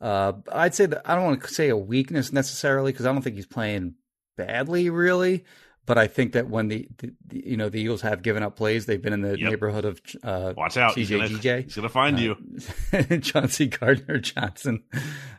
Uh, 0.01 0.33
I'd 0.51 0.73
say 0.75 0.87
that 0.87 1.03
I 1.09 1.15
don't 1.15 1.23
want 1.25 1.41
to 1.43 1.47
say 1.53 1.69
a 1.69 1.77
weakness 1.77 2.33
necessarily 2.33 2.91
because 2.91 3.05
I 3.05 3.13
don't 3.13 3.21
think 3.21 3.35
he's 3.35 3.45
playing 3.45 3.93
badly 4.37 4.89
really. 4.89 5.45
But 5.87 5.97
I 5.97 6.05
think 6.07 6.33
that 6.33 6.47
when 6.47 6.67
the, 6.67 6.87
the, 6.99 7.11
the 7.27 7.43
you 7.49 7.57
know 7.57 7.67
the 7.67 7.79
Eagles 7.81 8.01
have 8.01 8.21
given 8.21 8.43
up 8.43 8.55
plays, 8.55 8.85
they've 8.85 9.01
been 9.01 9.13
in 9.13 9.21
the 9.21 9.37
Yep. 9.39 9.49
neighborhood 9.49 9.83
of 9.85 9.99
uh, 10.23 10.53
Watch 10.55 10.77
out, 10.77 10.93
he's 10.95 11.09
gonna, 11.09 11.27
GJ. 11.27 11.63
he's 11.63 11.75
gonna 11.75 11.89
find 11.89 12.19
you. 12.19 12.35
uh, 12.93 13.17
Chauncey 13.17 13.65
Gardner 13.67 14.19
Johnson. 14.19 14.83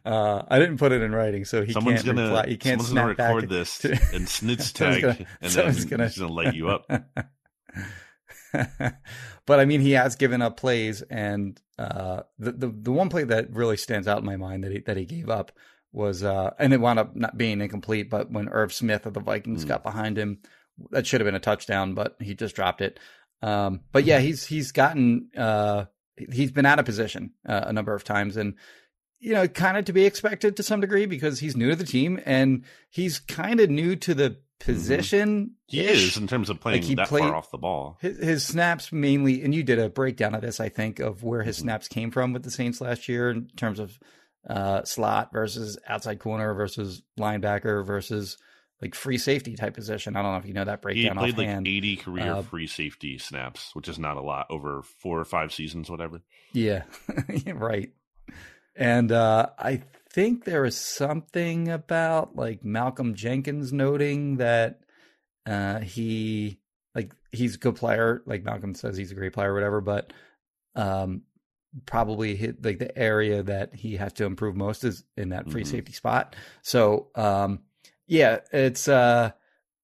Uh, 0.05 0.43
I 0.49 0.59
didn't 0.59 0.79
put 0.79 0.91
it 0.91 1.01
in 1.01 1.13
writing, 1.13 1.45
so 1.45 1.65
he 1.65 1.73
Someone's 1.73 2.03
can't 2.03 2.17
gonna 2.17 2.29
reply. 2.29 2.47
He 2.49 2.57
can't 2.57 2.83
someone's 2.83 3.17
gonna 3.19 3.35
record 3.35 3.49
this 3.51 3.79
to- 3.79 3.99
and 4.13 4.29
snitch 4.29 4.73
tag, 4.75 5.03
gonna- 5.03 5.17
and 5.41 5.53
then 5.53 5.87
gonna- 5.89 6.05
he's 6.09 6.19
gonna 6.19 6.33
light 6.33 6.55
you 6.55 6.69
up. 6.71 6.91
but 9.47 9.61
I 9.61 9.65
mean, 9.65 9.81
he 9.81 9.93
has 9.93 10.17
given 10.17 10.43
up 10.43 10.57
plays, 10.57 11.03
and 11.03 11.59
uh, 11.83 12.23
the, 12.39 12.53
the 12.53 12.69
the 12.69 12.93
one 12.93 13.09
play 13.09 13.25
that 13.25 13.53
really 13.53 13.77
stands 13.77 14.07
out 14.09 14.19
in 14.19 14.25
my 14.25 14.37
mind 14.37 14.65
that 14.65 14.73
he 14.73 14.79
that 14.81 14.97
he 14.97 15.05
gave 15.05 15.29
up 15.29 15.53
was, 15.93 16.23
uh, 16.23 16.51
and 16.59 16.73
it 16.73 16.81
wound 16.81 16.99
up 16.99 17.15
not 17.15 17.37
being 17.37 17.61
incomplete. 17.61 18.09
But 18.09 18.31
when 18.31 18.49
Irv 18.49 18.73
Smith 18.73 19.05
of 19.07 19.15
the 19.15 19.21
Vikings 19.21 19.65
Mm. 19.65 19.69
got 19.69 19.83
behind 19.83 20.17
him, 20.17 20.39
that 20.91 21.07
should 21.07 21.21
have 21.21 21.27
been 21.27 21.35
a 21.35 21.41
touchdown, 21.41 21.95
but 21.95 22.17
he 22.21 22.35
just 22.35 22.55
dropped 22.57 22.81
it. 22.81 22.99
Um, 23.43 23.81
but 23.93 24.05
yeah, 24.05 24.21
he's 24.21 24.47
he's 24.47 24.73
gotten 24.73 25.29
uh, 25.37 25.87
he's 26.31 26.53
been 26.53 26.67
out 26.67 26.79
of 26.79 26.85
position 26.87 27.33
uh, 27.47 27.65
a 27.67 27.73
number 27.73 27.95
of 27.95 28.05
times, 28.05 28.37
and 28.37 28.55
you 29.19 29.35
know, 29.35 29.47
kind 29.47 29.77
of 29.77 29.85
to 29.85 29.93
be 29.93 30.05
expected 30.05 30.57
to 30.57 30.63
some 30.63 30.81
degree 30.81 31.07
because 31.07 31.39
he's 31.39 31.57
new 31.57 31.71
to 31.71 31.77
the 31.77 31.85
team 31.85 32.19
and 32.27 32.65
he's 32.91 33.21
kind 33.21 33.61
of 33.61 33.71
new 33.71 33.95
to 33.95 34.15
the 34.15 34.37
position. 34.65 35.53
He 35.67 35.81
is 35.81 36.17
in 36.17 36.27
terms 36.27 36.51
of 36.51 36.61
playing 36.61 36.83
he 36.83 36.95
that 36.97 37.09
played- 37.09 37.23
far 37.25 37.35
off 37.35 37.51
the 37.51 37.59
ball. 37.59 37.99
His, 38.01 38.19
his 38.19 38.45
snaps 38.47 38.93
mainly, 38.93 39.43
and 39.43 39.55
you 39.55 39.63
did 39.63 39.79
a 39.79 39.89
breakdown 39.89 40.35
of 40.35 40.41
this, 40.43 40.61
I 40.61 40.69
think, 40.69 40.99
of 41.01 41.23
where 41.23 41.43
his 41.43 41.59
Mhm. 41.59 41.63
snaps 41.63 41.89
came 41.89 42.11
from 42.11 42.33
with 42.33 42.43
the 42.43 42.51
Saints 42.51 42.81
last 42.81 43.09
year 43.09 43.31
in 43.31 43.49
terms 43.57 43.79
of 43.79 43.99
uh, 44.49 44.83
slot 44.83 45.31
versus 45.33 45.79
outside 45.87 46.19
corner 46.19 46.53
versus 46.53 47.03
linebacker 47.17 47.87
versus 47.87 48.37
like 48.81 48.93
free 48.97 49.17
safety 49.17 49.55
type 49.55 49.73
position. 49.75 50.17
I 50.17 50.23
don't 50.23 50.33
know 50.33 50.39
if 50.39 50.47
you 50.47 50.53
know 50.53 50.65
that 50.65 50.83
breakdown. 50.83 51.17
He 51.17 51.33
played 51.33 51.39
like 51.39 51.65
80 51.65 51.97
career 51.99 52.33
Uh, 52.33 52.43
free 52.43 52.67
safety 52.67 53.19
snaps, 53.19 53.71
which 53.75 53.87
is 53.89 54.01
not 54.01 54.17
a 54.17 54.21
lot 54.21 54.47
over 54.51 54.83
four 54.83 55.21
or 55.21 55.25
five 55.25 55.53
seasons, 55.53 55.89
whatever. 55.89 56.23
Yeah, 56.53 56.83
right. 57.55 57.93
And 58.75 59.13
uh, 59.13 59.51
I 59.59 59.83
think 60.13 60.45
there 60.45 60.65
is 60.65 60.77
something 60.77 61.69
about 61.69 62.37
like 62.37 62.65
Malcolm 62.65 63.15
Jenkins 63.15 63.73
noting 63.73 64.37
that 64.37 64.81
uh, 65.47 65.81
he 65.81 66.59
like 66.95 67.13
he's 67.31 67.55
a 67.55 67.59
good 67.59 67.77
player. 67.77 68.23
Like 68.27 68.45
Malcolm 68.45 68.75
says, 68.75 68.97
he's 68.97 69.13
a 69.13 69.15
great 69.17 69.33
player, 69.33 69.53
or 69.53 69.55
whatever. 69.55 69.81
But 69.81 70.13
um, 70.75 71.23
probably 71.87 72.37
hit 72.37 72.65
like 72.65 72.79
the 72.79 72.97
area 72.97 73.43
that 73.43 73.75
he 73.75 73.97
has 73.97 74.13
to 74.15 74.25
improve 74.25 74.55
most 74.57 74.85
is 74.85 75.05
in 75.17 75.31
that 75.31 75.51
free 75.51 75.65
Mhm. 75.65 75.69
safety 75.69 75.93
spot. 75.93 76.37
So 76.63 77.09
um, 77.15 77.61
yeah, 78.07 78.41
it's 78.53 78.89
uh, 78.89 79.33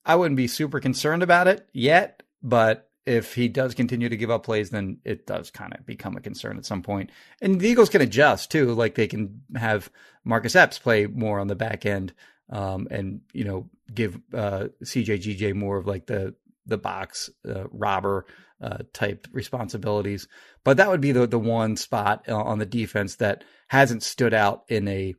I 0.05 0.17
wouldn't 0.17 0.37
be 0.37 0.47
super 0.49 0.81
concerned 0.81 1.23
about 1.23 1.49
it 1.49 1.69
yet, 1.73 2.23
but 2.43 2.88
if 3.09 3.35
he 3.35 3.49
does 3.49 3.75
continue 3.75 4.11
to 4.11 4.17
give 4.17 4.31
up 4.31 4.43
plays, 4.43 4.69
then 4.69 4.99
it 5.03 5.27
does 5.27 5.51
kind 5.51 5.75
of 5.75 5.87
become 5.87 6.17
a 6.17 6.21
concern 6.21 6.59
at 6.59 6.67
some 6.67 6.83
point. 6.83 7.11
And 7.41 7.59
the 7.59 7.67
Eagles 7.67 7.89
can 7.89 8.03
adjust 8.03 8.51
too, 8.51 8.75
like 8.75 8.97
they 8.97 9.07
can 9.07 9.41
have 9.57 9.91
Marcus 10.25 10.55
Epps 10.55 10.79
play 10.79 11.07
more 11.07 11.41
on 11.41 11.47
the 11.47 11.57
back 11.57 11.87
end, 11.87 12.13
um, 12.51 12.87
and 12.91 13.23
you 13.33 13.45
know 13.45 13.71
give 13.93 14.21
uh, 14.35 14.69
CJGJ 14.85 15.55
more 15.55 15.79
of 15.79 15.87
like 15.87 16.07
the 16.07 16.35
the 16.67 16.77
box 16.77 17.31
uh, 17.49 17.65
robber 17.71 18.27
uh, 18.61 18.79
type 18.93 19.27
responsibilities. 19.33 20.29
But 20.63 20.77
that 20.77 20.91
would 20.91 21.01
be 21.01 21.13
the 21.13 21.27
the 21.27 21.39
one 21.39 21.77
spot 21.77 22.27
uh, 22.29 22.37
on 22.37 22.59
the 22.59 22.67
defense 22.67 23.17
that 23.17 23.43
hasn't 23.69 24.03
stood 24.03 24.35
out 24.35 24.65
in 24.69 24.87
a 24.87 25.15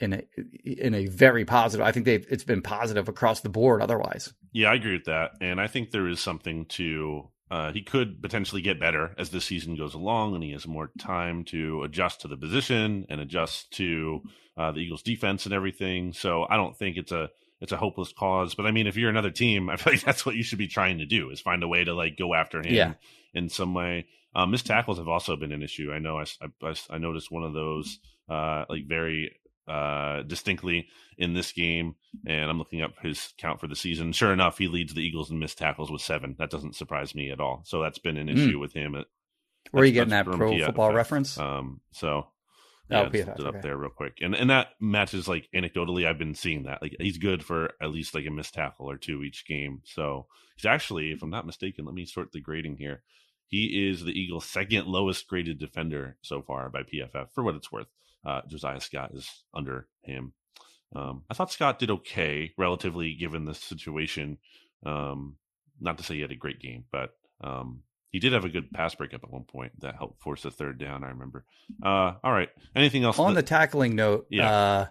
in 0.00 0.12
a 0.12 0.22
in 0.64 0.94
a 0.94 1.06
very 1.06 1.44
positive. 1.44 1.86
I 1.86 1.92
think 1.92 2.06
they've 2.06 2.26
it's 2.30 2.44
been 2.44 2.62
positive 2.62 3.08
across 3.08 3.40
the 3.40 3.48
board. 3.48 3.82
Otherwise, 3.82 4.32
Yeah, 4.52 4.70
I 4.70 4.74
agree 4.74 4.94
with 4.94 5.04
that. 5.04 5.32
And 5.40 5.60
I 5.60 5.66
think 5.66 5.90
there 5.90 6.08
is 6.08 6.20
something 6.20 6.66
to 6.70 7.28
uh, 7.50 7.70
he 7.72 7.82
could 7.82 8.22
potentially 8.22 8.62
get 8.62 8.80
better 8.80 9.14
as 9.18 9.28
the 9.28 9.40
season 9.40 9.76
goes 9.76 9.92
along 9.94 10.34
and 10.34 10.42
he 10.42 10.52
has 10.52 10.66
more 10.66 10.90
time 10.98 11.44
to 11.44 11.82
adjust 11.82 12.22
to 12.22 12.28
the 12.28 12.36
position 12.36 13.04
and 13.10 13.20
adjust 13.20 13.70
to 13.72 14.22
uh, 14.56 14.72
the 14.72 14.78
Eagles 14.80 15.02
defense 15.02 15.44
and 15.44 15.52
everything. 15.54 16.14
So 16.14 16.46
I 16.48 16.56
don't 16.56 16.76
think 16.76 16.96
it's 16.96 17.12
a 17.12 17.28
it's 17.60 17.72
a 17.72 17.76
hopeless 17.76 18.12
cause. 18.12 18.54
But 18.54 18.66
I 18.66 18.70
mean, 18.70 18.86
if 18.86 18.96
you're 18.96 19.10
another 19.10 19.30
team, 19.30 19.68
I 19.70 19.76
feel 19.76 19.92
like 19.92 20.02
that's 20.02 20.24
what 20.24 20.34
you 20.34 20.42
should 20.42 20.58
be 20.58 20.68
trying 20.68 20.98
to 20.98 21.06
do 21.06 21.30
is 21.30 21.40
find 21.40 21.62
a 21.62 21.68
way 21.68 21.84
to 21.84 21.92
like 21.94 22.16
go 22.16 22.32
after 22.34 22.58
him 22.60 22.72
Yeah. 22.74 22.94
in 23.34 23.48
some 23.50 23.74
way. 23.74 24.06
Um, 24.34 24.50
missed 24.50 24.66
tackles 24.66 24.96
have 24.96 25.08
also 25.08 25.36
been 25.36 25.52
an 25.52 25.62
issue. 25.62 25.92
I 25.92 25.98
know 25.98 26.18
I, 26.18 26.24
I, 26.62 26.74
I 26.88 26.96
noticed 26.96 27.30
one 27.30 27.42
of 27.44 27.52
those 27.52 27.98
uh, 28.30 28.64
like 28.70 28.86
very 28.88 29.30
uh, 29.68 30.22
distinctly 30.22 30.88
in 31.18 31.34
this 31.34 31.52
game, 31.52 31.94
and 32.26 32.50
I'm 32.50 32.58
looking 32.58 32.82
up 32.82 32.94
his 33.02 33.32
count 33.38 33.60
for 33.60 33.66
the 33.68 33.76
season. 33.76 34.12
Sure 34.12 34.32
enough, 34.32 34.58
he 34.58 34.68
leads 34.68 34.94
the 34.94 35.02
Eagles 35.02 35.30
in 35.30 35.38
missed 35.38 35.58
tackles 35.58 35.90
with 35.90 36.02
seven. 36.02 36.34
That 36.38 36.50
doesn't 36.50 36.76
surprise 36.76 37.14
me 37.14 37.30
at 37.30 37.40
all. 37.40 37.62
So 37.64 37.80
that's 37.82 37.98
been 37.98 38.16
an 38.16 38.28
Mm. 38.28 38.36
issue 38.48 38.58
with 38.58 38.72
him. 38.72 38.92
Where 39.70 39.82
are 39.82 39.86
you 39.86 39.92
getting 39.92 40.10
that 40.10 40.26
pro 40.26 40.52
PFF. 40.52 40.66
football 40.66 40.92
reference? 40.92 41.38
Um, 41.38 41.80
so 41.92 42.28
Oh, 42.90 43.04
yeah, 43.04 43.08
just 43.08 43.14
PFF, 43.28 43.40
it 43.40 43.46
up 43.46 43.62
there 43.62 43.76
real 43.78 43.88
quick, 43.90 44.18
and 44.20 44.34
and 44.34 44.50
that 44.50 44.70
matches 44.78 45.26
like 45.26 45.48
anecdotally. 45.54 46.06
I've 46.06 46.18
been 46.18 46.34
seeing 46.34 46.64
that 46.64 46.82
like 46.82 46.94
he's 47.00 47.16
good 47.16 47.42
for 47.42 47.72
at 47.80 47.90
least 47.90 48.14
like 48.14 48.26
a 48.26 48.30
missed 48.30 48.52
tackle 48.52 48.90
or 48.90 48.98
two 48.98 49.22
each 49.22 49.46
game. 49.46 49.80
So 49.84 50.26
he's 50.56 50.66
actually, 50.66 51.10
if 51.12 51.22
I'm 51.22 51.30
not 51.30 51.46
mistaken, 51.46 51.86
let 51.86 51.94
me 51.94 52.04
sort 52.04 52.32
the 52.32 52.40
grading 52.40 52.76
here. 52.76 53.02
He 53.46 53.88
is 53.88 54.04
the 54.04 54.10
Eagles' 54.18 54.44
second 54.46 54.88
lowest 54.88 55.26
graded 55.26 55.58
defender 55.58 56.18
so 56.22 56.42
far 56.42 56.68
by 56.68 56.82
PFF. 56.82 57.28
For 57.34 57.42
what 57.42 57.54
it's 57.54 57.72
worth, 57.72 57.86
uh, 58.24 58.42
Josiah 58.48 58.80
Scott 58.80 59.10
is 59.14 59.28
under 59.54 59.86
him. 60.02 60.32
Um, 60.94 61.22
I 61.30 61.34
thought 61.34 61.50
Scott 61.52 61.78
did 61.78 61.90
okay 61.90 62.52
relatively 62.58 63.14
given 63.14 63.44
the 63.44 63.54
situation. 63.54 64.38
Um, 64.84 65.36
not 65.80 65.98
to 65.98 66.04
say 66.04 66.14
he 66.16 66.20
had 66.20 66.30
a 66.30 66.36
great 66.36 66.60
game, 66.60 66.84
but 66.92 67.10
um, 67.42 67.82
he 68.10 68.18
did 68.18 68.32
have 68.34 68.44
a 68.44 68.48
good 68.50 68.70
pass 68.72 68.94
breakup 68.94 69.24
at 69.24 69.30
one 69.30 69.44
point 69.44 69.72
that 69.80 69.96
helped 69.96 70.20
force 70.22 70.44
a 70.44 70.50
third 70.50 70.78
down. 70.78 71.02
I 71.02 71.08
remember. 71.08 71.44
Uh, 71.82 72.12
all 72.22 72.32
right. 72.32 72.50
Anything 72.76 73.04
else? 73.04 73.18
On 73.18 73.32
the 73.34 73.40
that- 73.40 73.46
tackling 73.46 73.96
note, 73.96 74.26
Yeah. 74.30 74.50
uh, 74.52 74.86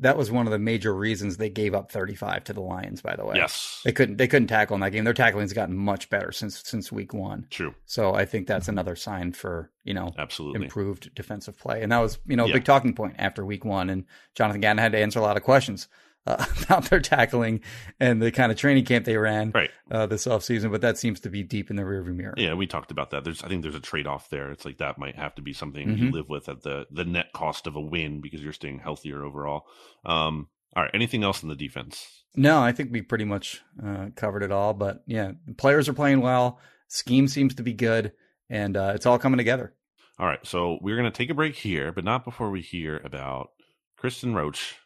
that 0.00 0.16
was 0.16 0.30
one 0.30 0.46
of 0.46 0.50
the 0.50 0.58
major 0.58 0.94
reasons 0.94 1.36
they 1.36 1.48
gave 1.50 1.74
up 1.74 1.92
35 1.92 2.44
to 2.44 2.52
the 2.52 2.60
Lions. 2.60 3.02
By 3.02 3.16
the 3.16 3.24
way, 3.24 3.36
yes, 3.36 3.80
they 3.84 3.92
couldn't 3.92 4.16
they 4.16 4.26
couldn't 4.26 4.48
tackle 4.48 4.74
in 4.74 4.80
that 4.80 4.90
game. 4.90 5.04
Their 5.04 5.14
tackling's 5.14 5.52
gotten 5.52 5.76
much 5.76 6.10
better 6.10 6.32
since 6.32 6.62
since 6.64 6.90
week 6.90 7.12
one. 7.14 7.46
true, 7.50 7.74
So 7.86 8.14
I 8.14 8.24
think 8.24 8.46
that's 8.46 8.68
another 8.68 8.96
sign 8.96 9.32
for 9.32 9.70
you 9.84 9.94
know 9.94 10.12
absolutely. 10.18 10.64
improved 10.64 11.14
defensive 11.14 11.58
play, 11.58 11.82
and 11.82 11.92
that 11.92 11.98
was 11.98 12.18
you 12.26 12.36
know 12.36 12.44
a 12.44 12.48
Yeah. 12.48 12.54
big 12.54 12.64
talking 12.64 12.94
point 12.94 13.14
after 13.18 13.44
week 13.44 13.64
one. 13.64 13.90
And 13.90 14.04
Jonathan 14.34 14.60
Gannon 14.60 14.82
had 14.82 14.92
to 14.92 14.98
answer 14.98 15.18
a 15.18 15.22
lot 15.22 15.36
of 15.36 15.42
questions 15.42 15.88
uh, 16.26 16.44
about 16.62 16.84
their 16.90 17.00
tackling 17.00 17.60
and 17.98 18.20
the 18.22 18.30
kind 18.30 18.52
of 18.52 18.58
training 18.58 18.84
camp 18.84 19.04
they 19.04 19.16
ran 19.16 19.50
Right. 19.52 19.70
uh, 19.90 20.06
this 20.06 20.26
offseason, 20.26 20.70
but 20.70 20.80
that 20.82 20.98
seems 20.98 21.20
to 21.20 21.30
be 21.30 21.42
deep 21.42 21.70
in 21.70 21.76
the 21.76 21.82
rearview 21.82 22.14
mirror. 22.14 22.34
Yeah, 22.36 22.54
we 22.54 22.66
talked 22.66 22.90
about 22.90 23.10
that. 23.10 23.24
There's, 23.24 23.42
I 23.42 23.48
think, 23.48 23.62
there's 23.62 23.74
a 23.74 23.80
trade 23.80 24.06
off 24.06 24.28
there. 24.30 24.50
It's 24.50 24.64
like 24.64 24.78
that 24.78 24.98
might 24.98 25.16
have 25.16 25.34
to 25.36 25.42
be 25.42 25.52
something 25.52 25.96
you 25.96 26.08
Mhm. 26.08 26.12
live 26.12 26.28
with 26.28 26.48
at 26.48 26.62
the 26.62 26.86
the 26.90 27.04
net 27.04 27.32
cost 27.32 27.66
of 27.66 27.76
a 27.76 27.80
win 27.80 28.20
because 28.20 28.42
you're 28.42 28.52
staying 28.52 28.80
healthier 28.80 29.24
overall. 29.24 29.66
Um, 30.04 30.48
all 30.76 30.82
right. 30.84 30.90
Anything 30.94 31.24
else 31.24 31.42
in 31.42 31.48
the 31.48 31.56
defense? 31.56 32.24
No, 32.36 32.60
I 32.60 32.70
think 32.72 32.92
we 32.92 33.02
pretty 33.02 33.24
much 33.24 33.60
uh, 33.84 34.10
covered 34.14 34.42
it 34.44 34.52
all. 34.52 34.72
But 34.74 35.02
yeah, 35.06 35.32
players 35.56 35.88
are 35.88 35.94
playing 35.94 36.20
well. 36.20 36.60
Scheme 36.86 37.26
seems 37.28 37.54
to 37.56 37.62
be 37.64 37.72
good, 37.72 38.12
and 38.48 38.76
uh, 38.76 38.92
it's 38.94 39.06
all 39.06 39.18
coming 39.18 39.38
together. 39.38 39.74
All 40.18 40.26
right. 40.26 40.44
So 40.46 40.78
we're 40.82 40.96
gonna 40.96 41.10
take 41.10 41.30
a 41.30 41.34
break 41.34 41.56
here, 41.56 41.92
but 41.92 42.04
not 42.04 42.24
before 42.24 42.50
we 42.50 42.60
hear 42.60 42.98
about 43.04 43.50
Kristen 43.96 44.34
Roach 44.34 44.76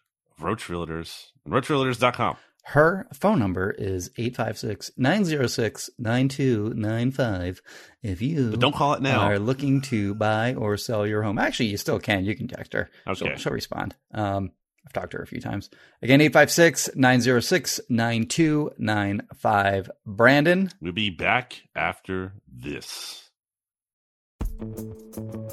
Roach 0.41 0.67
Realtors 0.69 1.27
and 1.45 1.53
RoachRealtors.com. 1.55 2.37
Her 2.69 3.07
phone 3.13 3.39
number 3.39 3.71
is 3.73 4.11
856 4.17 4.93
906 4.97 5.91
9295. 5.99 7.61
If 8.03 8.23
you 8.23 8.51
But 8.53 8.61
don't 8.61 8.75
call 8.75 8.95
it 8.95 9.03
now. 9.03 9.21
are 9.21 9.39
looking 9.39 9.83
to 9.83 10.15
buy 10.15 10.55
or 10.55 10.79
sell 10.79 11.07
your 11.07 11.23
home, 11.23 11.39
actually, 11.39 11.67
you 11.67 11.77
still 11.77 11.99
can. 11.99 12.25
You 12.25 12.35
can 12.35 12.49
text 12.49 12.73
her. 12.73 12.89
She'll, 13.15 13.29
Okay. 13.29 13.37
she'll 13.37 13.53
respond. 13.53 13.95
Um, 14.15 14.51
I've 14.87 14.95
talked 14.95 15.11
to 15.13 15.19
her 15.19 15.23
a 15.23 15.27
few 15.27 15.41
times. 15.43 15.69
Again, 16.03 16.23
856 16.23 16.91
906 16.97 17.81
9295. 17.91 19.91
Brandon, 20.07 20.71
We'll 20.81 20.93
be 20.93 21.11
back 21.11 21.65
after 21.77 22.33
this. 22.51 23.21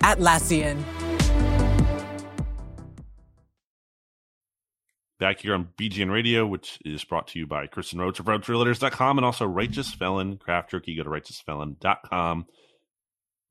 Atlassian. 0.00 0.82
Back 5.18 5.40
here 5.40 5.54
on 5.54 5.68
BGN 5.76 6.12
Radio, 6.12 6.46
which 6.46 6.78
is 6.84 7.02
brought 7.02 7.26
to 7.28 7.40
you 7.40 7.46
by 7.46 7.66
Kristen 7.66 7.98
Roach 7.98 8.20
of 8.20 8.26
RoachRealtors.com 8.26 9.18
and 9.18 9.24
also 9.24 9.46
Righteous 9.46 9.92
Felon 9.92 10.36
Craft 10.36 10.70
Jerky. 10.70 10.94
Go 10.94 11.02
to 11.02 11.10
RighteousFelon.com. 11.10 12.46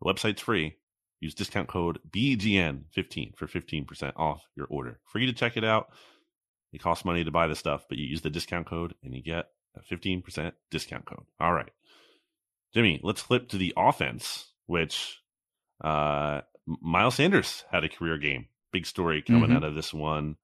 The 0.02 0.14
website's 0.14 0.42
free. 0.42 0.78
Use 1.20 1.34
discount 1.34 1.68
code 1.68 2.00
BGN15 2.10 3.36
for 3.36 3.48
15% 3.48 4.14
off 4.16 4.44
your 4.56 4.68
order. 4.70 5.00
Free 5.06 5.26
to 5.26 5.34
check 5.34 5.58
it 5.58 5.64
out. 5.66 5.88
It 6.72 6.82
costs 6.82 7.04
money 7.04 7.24
to 7.24 7.32
buy 7.32 7.48
the 7.48 7.56
stuff, 7.56 7.86
but 7.90 7.98
you 7.98 8.06
use 8.06 8.22
the 8.22 8.30
discount 8.30 8.68
code 8.68 8.94
and 9.04 9.14
you 9.14 9.22
get 9.22 9.48
a 9.76 9.82
15% 9.94 10.54
discount 10.72 11.06
code. 11.06 11.26
All 11.40 11.54
right. 11.54 11.72
Jimmy, 12.74 13.00
let's 13.04 13.22
flip 13.22 13.50
to 13.50 13.58
the 13.58 13.74
offense, 13.76 14.52
which 14.68 15.18
uh, 15.82 16.42
Miles 16.66 17.16
Sanders 17.16 17.64
had 17.72 17.84
a 17.84 17.90
career 17.90 18.18
game. 18.18 18.48
Big 18.72 18.86
story 18.86 19.22
coming 19.22 19.50
Mhm. 19.50 19.56
out 19.56 19.64
of 19.64 19.76
this 19.76 19.94
one. 19.94 20.38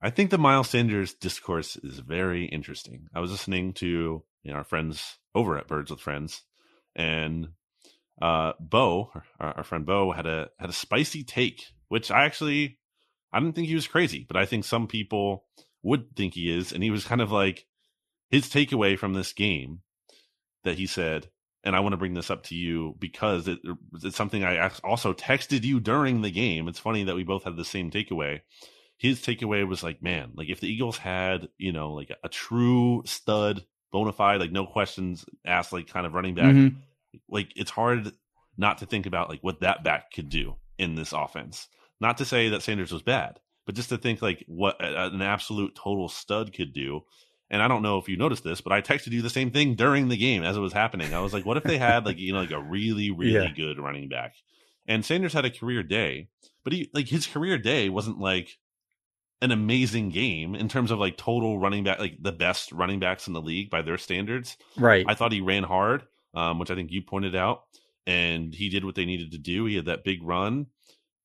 I 0.00 0.10
think 0.10 0.30
the 0.30 0.38
Miles 0.38 0.68
Sanders 0.70 1.14
discourse 1.14 1.76
is 1.76 1.98
very 1.98 2.44
interesting. 2.46 3.08
I 3.14 3.20
was 3.20 3.30
listening 3.30 3.72
to 3.74 4.22
you 4.42 4.50
know, 4.50 4.54
our 4.58 4.64
friends 4.64 5.18
over 5.34 5.56
at 5.58 5.66
Birds 5.66 5.90
with 5.90 6.00
Friends, 6.00 6.42
and 6.94 7.48
uh, 8.20 8.52
Bo, 8.60 9.10
our, 9.40 9.56
our 9.58 9.64
friend 9.64 9.86
Bo, 9.86 10.12
had 10.12 10.26
a 10.26 10.50
had 10.58 10.70
a 10.70 10.74
spicy 10.74 11.24
take, 11.24 11.72
which 11.88 12.10
I 12.10 12.24
actually 12.26 12.78
I 13.32 13.40
didn't 13.40 13.54
think 13.54 13.68
he 13.68 13.74
was 13.74 13.88
crazy, 13.88 14.24
but 14.28 14.36
I 14.36 14.44
think 14.46 14.64
some 14.64 14.86
people 14.86 15.46
would 15.82 16.14
think 16.14 16.34
he 16.34 16.50
is, 16.54 16.72
and 16.72 16.82
he 16.82 16.90
was 16.90 17.04
kind 17.04 17.20
of 17.20 17.32
like 17.32 17.66
his 18.30 18.46
takeaway 18.48 18.98
from 18.98 19.14
this 19.14 19.32
game 19.32 19.80
that 20.62 20.78
he 20.78 20.86
said, 20.86 21.30
and 21.64 21.74
I 21.74 21.80
want 21.80 21.94
to 21.94 21.98
bring 21.98 22.14
this 22.14 22.30
up 22.30 22.44
to 22.44 22.54
you 22.54 22.94
because 22.98 23.48
it, 23.48 23.58
it's 24.02 24.16
something 24.16 24.44
I 24.44 24.70
also 24.84 25.14
texted 25.14 25.64
you 25.64 25.80
during 25.80 26.20
the 26.20 26.30
game. 26.30 26.68
It's 26.68 26.78
funny 26.78 27.04
that 27.04 27.16
we 27.16 27.24
both 27.24 27.44
had 27.44 27.56
the 27.56 27.64
same 27.64 27.90
takeaway. 27.90 28.42
His 28.98 29.20
takeaway 29.20 29.66
was 29.66 29.82
like, 29.82 30.02
man, 30.02 30.32
like 30.34 30.48
if 30.50 30.60
the 30.60 30.68
Eagles 30.68 30.98
had, 30.98 31.48
you 31.58 31.72
know, 31.72 31.92
like 31.92 32.10
a, 32.10 32.16
a 32.24 32.28
true 32.28 33.02
stud, 33.06 33.64
bona 33.90 34.12
fide, 34.12 34.40
like 34.40 34.52
no 34.52 34.66
questions 34.66 35.24
asked, 35.44 35.72
like 35.72 35.88
kind 35.88 36.06
of 36.06 36.14
running 36.14 36.34
back, 36.34 36.54
mm-hmm. 36.54 36.78
like 37.28 37.50
it's 37.56 37.70
hard 37.70 38.12
not 38.56 38.78
to 38.78 38.86
think 38.86 39.06
about 39.06 39.28
like 39.28 39.40
what 39.40 39.60
that 39.60 39.82
back 39.82 40.12
could 40.12 40.28
do 40.28 40.56
in 40.78 40.94
this 40.94 41.12
offense. 41.12 41.66
Not 42.00 42.18
to 42.18 42.24
say 42.24 42.50
that 42.50 42.62
Sanders 42.62 42.92
was 42.92 43.02
bad, 43.02 43.40
but 43.66 43.74
just 43.74 43.88
to 43.88 43.96
think 43.96 44.20
like 44.20 44.44
what 44.46 44.76
an 44.80 45.22
absolute 45.22 45.74
total 45.74 46.08
stud 46.08 46.52
could 46.52 46.72
do. 46.72 47.02
And 47.50 47.62
I 47.62 47.68
don't 47.68 47.82
know 47.82 47.98
if 47.98 48.08
you 48.08 48.16
noticed 48.16 48.42
this, 48.42 48.60
but 48.60 48.72
I 48.72 48.80
texted 48.80 49.12
you 49.12 49.22
the 49.22 49.30
same 49.30 49.50
thing 49.50 49.74
during 49.74 50.08
the 50.08 50.16
game 50.16 50.42
as 50.42 50.56
it 50.56 50.60
was 50.60 50.72
happening. 50.72 51.12
I 51.12 51.20
was 51.20 51.32
like, 51.32 51.44
what 51.44 51.56
if 51.56 51.62
they 51.62 51.78
had 51.78 52.06
like 52.06 52.18
you 52.18 52.32
know 52.32 52.40
like 52.40 52.50
a 52.50 52.60
really 52.60 53.10
really 53.16 53.32
yeah. 53.32 53.52
good 53.54 53.78
running 53.78 54.08
back? 54.08 54.34
And 54.86 55.04
Sanders 55.04 55.32
had 55.32 55.44
a 55.44 55.50
career 55.50 55.82
day, 55.82 56.28
but 56.62 56.72
he 56.72 56.90
like 56.92 57.08
his 57.08 57.26
career 57.26 57.58
day 57.58 57.88
wasn't 57.88 58.18
like 58.18 58.58
an 59.42 59.50
amazing 59.50 60.08
game 60.08 60.54
in 60.54 60.68
terms 60.68 60.90
of 60.90 60.98
like 60.98 61.16
total 61.16 61.58
running 61.58 61.84
back, 61.84 61.98
like 61.98 62.16
the 62.20 62.32
best 62.32 62.72
running 62.72 62.98
backs 62.98 63.26
in 63.26 63.34
the 63.34 63.42
league 63.42 63.68
by 63.70 63.82
their 63.82 63.98
standards. 63.98 64.56
Right. 64.76 65.04
I 65.06 65.14
thought 65.14 65.32
he 65.32 65.42
ran 65.42 65.64
hard, 65.64 66.04
um, 66.34 66.58
which 66.58 66.70
I 66.70 66.74
think 66.74 66.90
you 66.90 67.02
pointed 67.02 67.36
out, 67.36 67.64
and 68.06 68.54
he 68.54 68.70
did 68.70 68.84
what 68.84 68.94
they 68.94 69.04
needed 69.04 69.32
to 69.32 69.38
do. 69.38 69.66
He 69.66 69.76
had 69.76 69.86
that 69.86 70.04
big 70.04 70.22
run. 70.22 70.66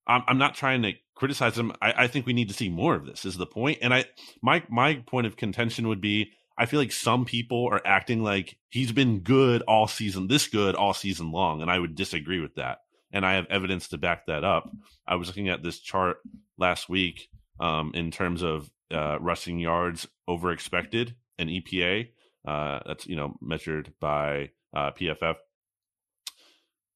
I'm, 0.05 0.23
I'm 0.27 0.37
not 0.37 0.55
trying 0.55 0.81
to 0.81 0.93
criticize 1.19 1.57
him. 1.57 1.73
I, 1.81 2.05
I 2.05 2.07
think 2.07 2.25
we 2.25 2.33
need 2.33 2.47
to 2.47 2.55
see 2.55 2.69
more 2.69 2.95
of 2.95 3.05
this. 3.05 3.25
Is 3.25 3.37
the 3.37 3.45
point? 3.45 3.79
And 3.81 3.93
I 3.93 4.05
my 4.41 4.63
my 4.69 4.95
point 5.05 5.27
of 5.27 5.35
contention 5.35 5.89
would 5.89 6.01
be 6.01 6.31
I 6.57 6.65
feel 6.65 6.79
like 6.79 6.93
some 6.93 7.25
people 7.25 7.67
are 7.71 7.81
acting 7.85 8.23
like 8.23 8.57
he's 8.69 8.91
been 8.91 9.19
good 9.19 9.61
all 9.63 9.87
season, 9.87 10.27
this 10.27 10.47
good 10.47 10.75
all 10.75 10.93
season 10.93 11.31
long, 11.31 11.61
and 11.61 11.69
I 11.69 11.77
would 11.77 11.95
disagree 11.95 12.39
with 12.39 12.55
that. 12.55 12.79
And 13.11 13.25
I 13.25 13.33
have 13.33 13.47
evidence 13.49 13.89
to 13.89 13.97
back 13.97 14.27
that 14.27 14.43
up. 14.43 14.69
I 15.07 15.15
was 15.15 15.27
looking 15.27 15.49
at 15.49 15.61
this 15.61 15.79
chart 15.79 16.17
last 16.57 16.89
week 16.89 17.29
um, 17.59 17.91
in 17.93 18.11
terms 18.11 18.41
of 18.41 18.69
uh, 18.91 19.17
rushing 19.19 19.59
yards 19.59 20.07
over 20.27 20.51
expected 20.51 21.15
and 21.37 21.49
EPA. 21.49 22.09
Uh, 22.47 22.79
that's 22.85 23.05
you 23.07 23.17
know 23.17 23.35
measured 23.41 23.93
by 23.99 24.51
uh, 24.73 24.91
PFF. 24.91 25.35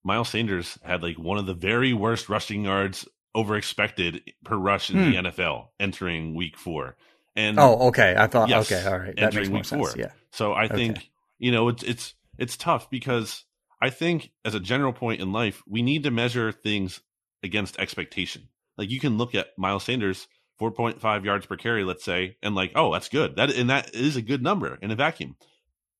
Miles 0.05 0.29
Sanders 0.29 0.77
had 0.83 1.03
like 1.03 1.17
one 1.17 1.38
of 1.38 1.45
the 1.45 1.53
very 1.53 1.93
worst 1.93 2.29
rushing 2.29 2.63
yards 2.65 3.07
over 3.36 3.56
expected 3.56 4.34
per 4.43 4.56
rush 4.56 4.89
in 4.89 4.98
hmm. 4.98 5.12
the 5.12 5.30
NFL 5.30 5.67
entering 5.80 6.36
week 6.36 6.58
four. 6.58 6.96
And 7.36 7.60
oh, 7.60 7.88
okay. 7.88 8.15
I 8.17 8.28
thought 8.28 8.50
yes, 8.50 8.72
okay, 8.72 8.88
all 8.88 9.00
right. 9.00 9.15
That 9.15 9.34
makes 9.34 9.50
more 9.50 9.63
sense. 9.63 9.80
Four. 9.80 9.93
Yeah. 9.98 10.12
So 10.32 10.54
I 10.54 10.67
think 10.67 11.10
you 11.39 11.52
know 11.52 11.69
it's 11.69 11.84
it's 11.84 12.13
it's 12.38 12.58
tough 12.58 12.89
because 12.89 13.43
I 13.82 13.89
think 13.89 14.32
as 14.46 14.56
a 14.56 14.60
general 14.60 14.93
point 14.93 15.22
in 15.22 15.32
life, 15.32 15.63
we 15.67 15.82
need 15.82 16.04
to 16.04 16.12
measure 16.12 16.52
things 16.52 17.02
against 17.41 17.80
expectation. 17.80 18.50
Like 18.78 18.89
you 18.89 19.00
can 19.00 19.17
look 19.17 19.36
at 19.36 19.58
Miles 19.58 19.84
Sanders 19.84 20.28
4.5 20.60 21.26
yards 21.26 21.46
per 21.46 21.58
carry, 21.58 21.84
let's 21.84 22.04
say, 22.04 22.38
and 22.41 22.56
like, 22.56 22.72
oh, 22.76 22.93
that's 22.93 23.10
good. 23.10 23.36
That 23.36 23.52
and 23.52 23.69
that 23.69 23.93
is 23.93 24.15
a 24.15 24.22
good 24.22 24.41
number 24.41 24.78
in 24.82 24.91
a 24.91 24.96
vacuum. 24.96 25.36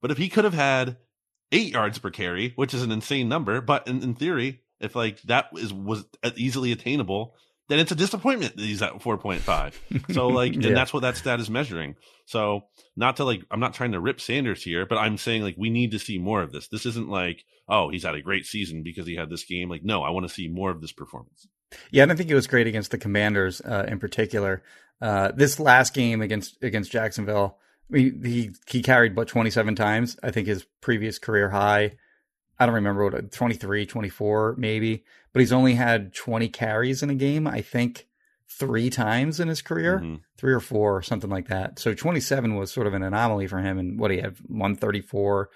But 0.02 0.12
if 0.12 0.18
he 0.18 0.30
could 0.30 0.44
have 0.44 0.54
had 0.54 0.98
eight 1.52 1.74
yards 1.74 2.00
per 2.00 2.10
carry, 2.10 2.54
which 2.56 2.74
is 2.74 2.84
an 2.84 2.92
insane 2.92 3.30
number, 3.30 3.62
but 3.62 3.88
in, 3.88 4.02
in 4.02 4.16
theory, 4.16 4.62
if 4.84 4.96
like 4.96 5.22
that 5.24 5.48
is 5.54 5.74
was 5.74 6.06
easily 6.36 6.72
attainable, 6.72 7.36
then 7.70 7.80
it's 7.80 7.92
a 7.92 7.96
disappointment 7.96 8.56
that 8.56 8.64
he's 8.64 8.82
at 8.82 8.94
4.5. 8.94 10.14
So 10.14 10.28
like, 10.40 10.54
yeah. 10.54 10.68
and 10.68 10.78
that's 10.78 10.94
what 10.94 11.02
that 11.02 11.18
stat 11.18 11.40
is 11.40 11.50
measuring. 11.50 11.96
So 12.26 12.66
not 12.96 13.18
to 13.18 13.24
like, 13.24 13.42
I'm 13.50 13.60
not 13.60 13.74
trying 13.74 13.94
to 13.94 14.00
rip 14.00 14.20
Sanders 14.20 14.62
here, 14.62 14.86
but 14.86 14.98
I'm 14.98 15.18
saying 15.18 15.44
like 15.44 15.56
we 15.58 15.70
need 15.70 15.92
to 15.92 16.00
see 16.00 16.18
more 16.18 16.42
of 16.42 16.52
this. 16.52 16.68
This 16.68 16.86
isn't 16.86 17.10
like, 17.10 17.46
oh, 17.68 17.90
he's 17.90 18.04
had 18.04 18.16
a 18.16 18.22
great 18.22 18.46
season 18.46 18.84
because 18.84 19.08
he 19.08 19.16
had 19.16 19.30
this 19.30 19.46
game. 19.46 19.70
Like, 19.70 19.84
no, 19.84 20.04
I 20.04 20.10
want 20.10 20.28
to 20.28 20.34
see 20.34 20.48
more 20.48 20.72
of 20.72 20.82
this 20.82 20.92
performance. 20.92 21.48
Yeah, 21.90 22.04
and 22.04 22.12
I 22.12 22.16
think 22.16 22.30
it 22.30 22.36
was 22.36 22.48
great 22.48 22.68
against 22.68 22.92
the 22.92 22.98
Commanders 22.98 23.62
uh, 23.62 23.86
in 23.88 24.00
particular. 24.00 24.62
Uh, 25.02 25.32
this 25.32 25.60
last 25.60 25.94
game 25.94 26.22
against 26.22 26.62
against 26.62 26.92
Jacksonville, 26.92 27.58
he 27.92 28.12
he, 28.24 28.52
he 28.68 28.82
carried 28.84 29.16
but 29.16 29.28
27 29.28 29.76
times. 29.76 30.18
I 30.22 30.32
think 30.32 30.48
his 30.48 30.66
previous 30.82 31.18
career 31.18 31.50
high. 31.50 31.94
I 32.64 32.66
don't 32.66 32.76
remember 32.76 33.04
what 33.04 33.32
23, 33.32 33.86
24 33.86 34.56
maybe, 34.58 35.04
but 35.34 35.42
he's 35.42 35.52
only 35.52 35.76
had 35.76 36.14
20 36.14 36.48
carries 36.50 37.04
in 37.04 37.10
a 37.10 37.16
game. 37.16 37.46
I 37.46 37.62
think 37.62 38.08
three 38.48 38.90
times 38.90 39.40
in 39.40 39.48
his 39.48 39.62
career, 39.62 40.00
mm-hmm. 40.00 40.16
three 40.38 40.54
or 40.54 40.60
four, 40.60 40.98
or 40.98 41.02
something 41.02 41.30
like 41.30 41.48
that. 41.50 41.78
So 41.80 41.94
27 41.94 42.56
was 42.56 42.72
sort 42.72 42.88
of 42.88 42.94
an 42.94 43.04
anomaly 43.04 43.48
for 43.48 43.60
him. 43.60 43.78
And 43.78 44.00
what 44.00 44.12
he 44.12 44.18
had 44.18 44.38
134 44.48 45.50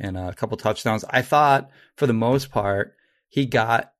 and 0.00 0.16
a 0.16 0.32
couple 0.32 0.56
touchdowns. 0.56 1.04
I 1.10 1.22
thought 1.22 1.70
for 1.96 2.06
the 2.06 2.12
most 2.12 2.50
part 2.50 2.96
he 3.28 3.46
got 3.46 3.92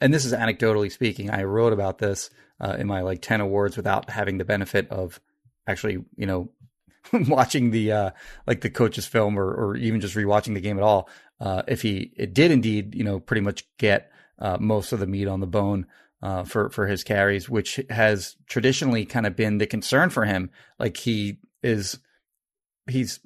and 0.00 0.12
this 0.12 0.24
is 0.24 0.32
anecdotally 0.32 0.92
speaking, 0.92 1.30
I 1.30 1.44
wrote 1.44 1.72
about 1.72 1.98
this 1.98 2.30
uh, 2.60 2.76
in 2.78 2.86
my 2.86 3.00
like 3.00 3.22
10 3.22 3.40
awards 3.40 3.76
without 3.76 4.10
having 4.10 4.38
the 4.38 4.44
benefit 4.44 4.90
of 4.90 5.20
actually, 5.66 6.04
you 6.16 6.26
know, 6.26 6.50
watching 7.12 7.70
the 7.70 7.92
uh, 7.92 8.10
like 8.46 8.60
the 8.60 8.70
coach's 8.70 9.06
film 9.06 9.38
or, 9.38 9.46
or 9.46 9.76
even 9.76 10.00
just 10.00 10.16
rewatching 10.16 10.54
the 10.54 10.60
game 10.60 10.76
at 10.76 10.82
all. 10.82 11.08
Uh, 11.40 11.62
if 11.68 11.82
he 11.82 12.12
it 12.16 12.34
did 12.34 12.50
indeed, 12.50 12.94
you 12.94 13.04
know, 13.04 13.20
pretty 13.20 13.42
much 13.42 13.64
get 13.78 14.10
uh, 14.38 14.56
most 14.58 14.92
of 14.92 15.00
the 15.00 15.06
meat 15.06 15.28
on 15.28 15.40
the 15.40 15.46
bone 15.46 15.86
uh, 16.22 16.44
for 16.44 16.70
for 16.70 16.86
his 16.86 17.04
carries, 17.04 17.48
which 17.48 17.80
has 17.90 18.36
traditionally 18.46 19.04
kind 19.04 19.26
of 19.26 19.36
been 19.36 19.58
the 19.58 19.66
concern 19.66 20.10
for 20.10 20.24
him. 20.24 20.50
Like 20.78 20.96
he 20.96 21.38
is, 21.62 21.98
he's 22.88 23.20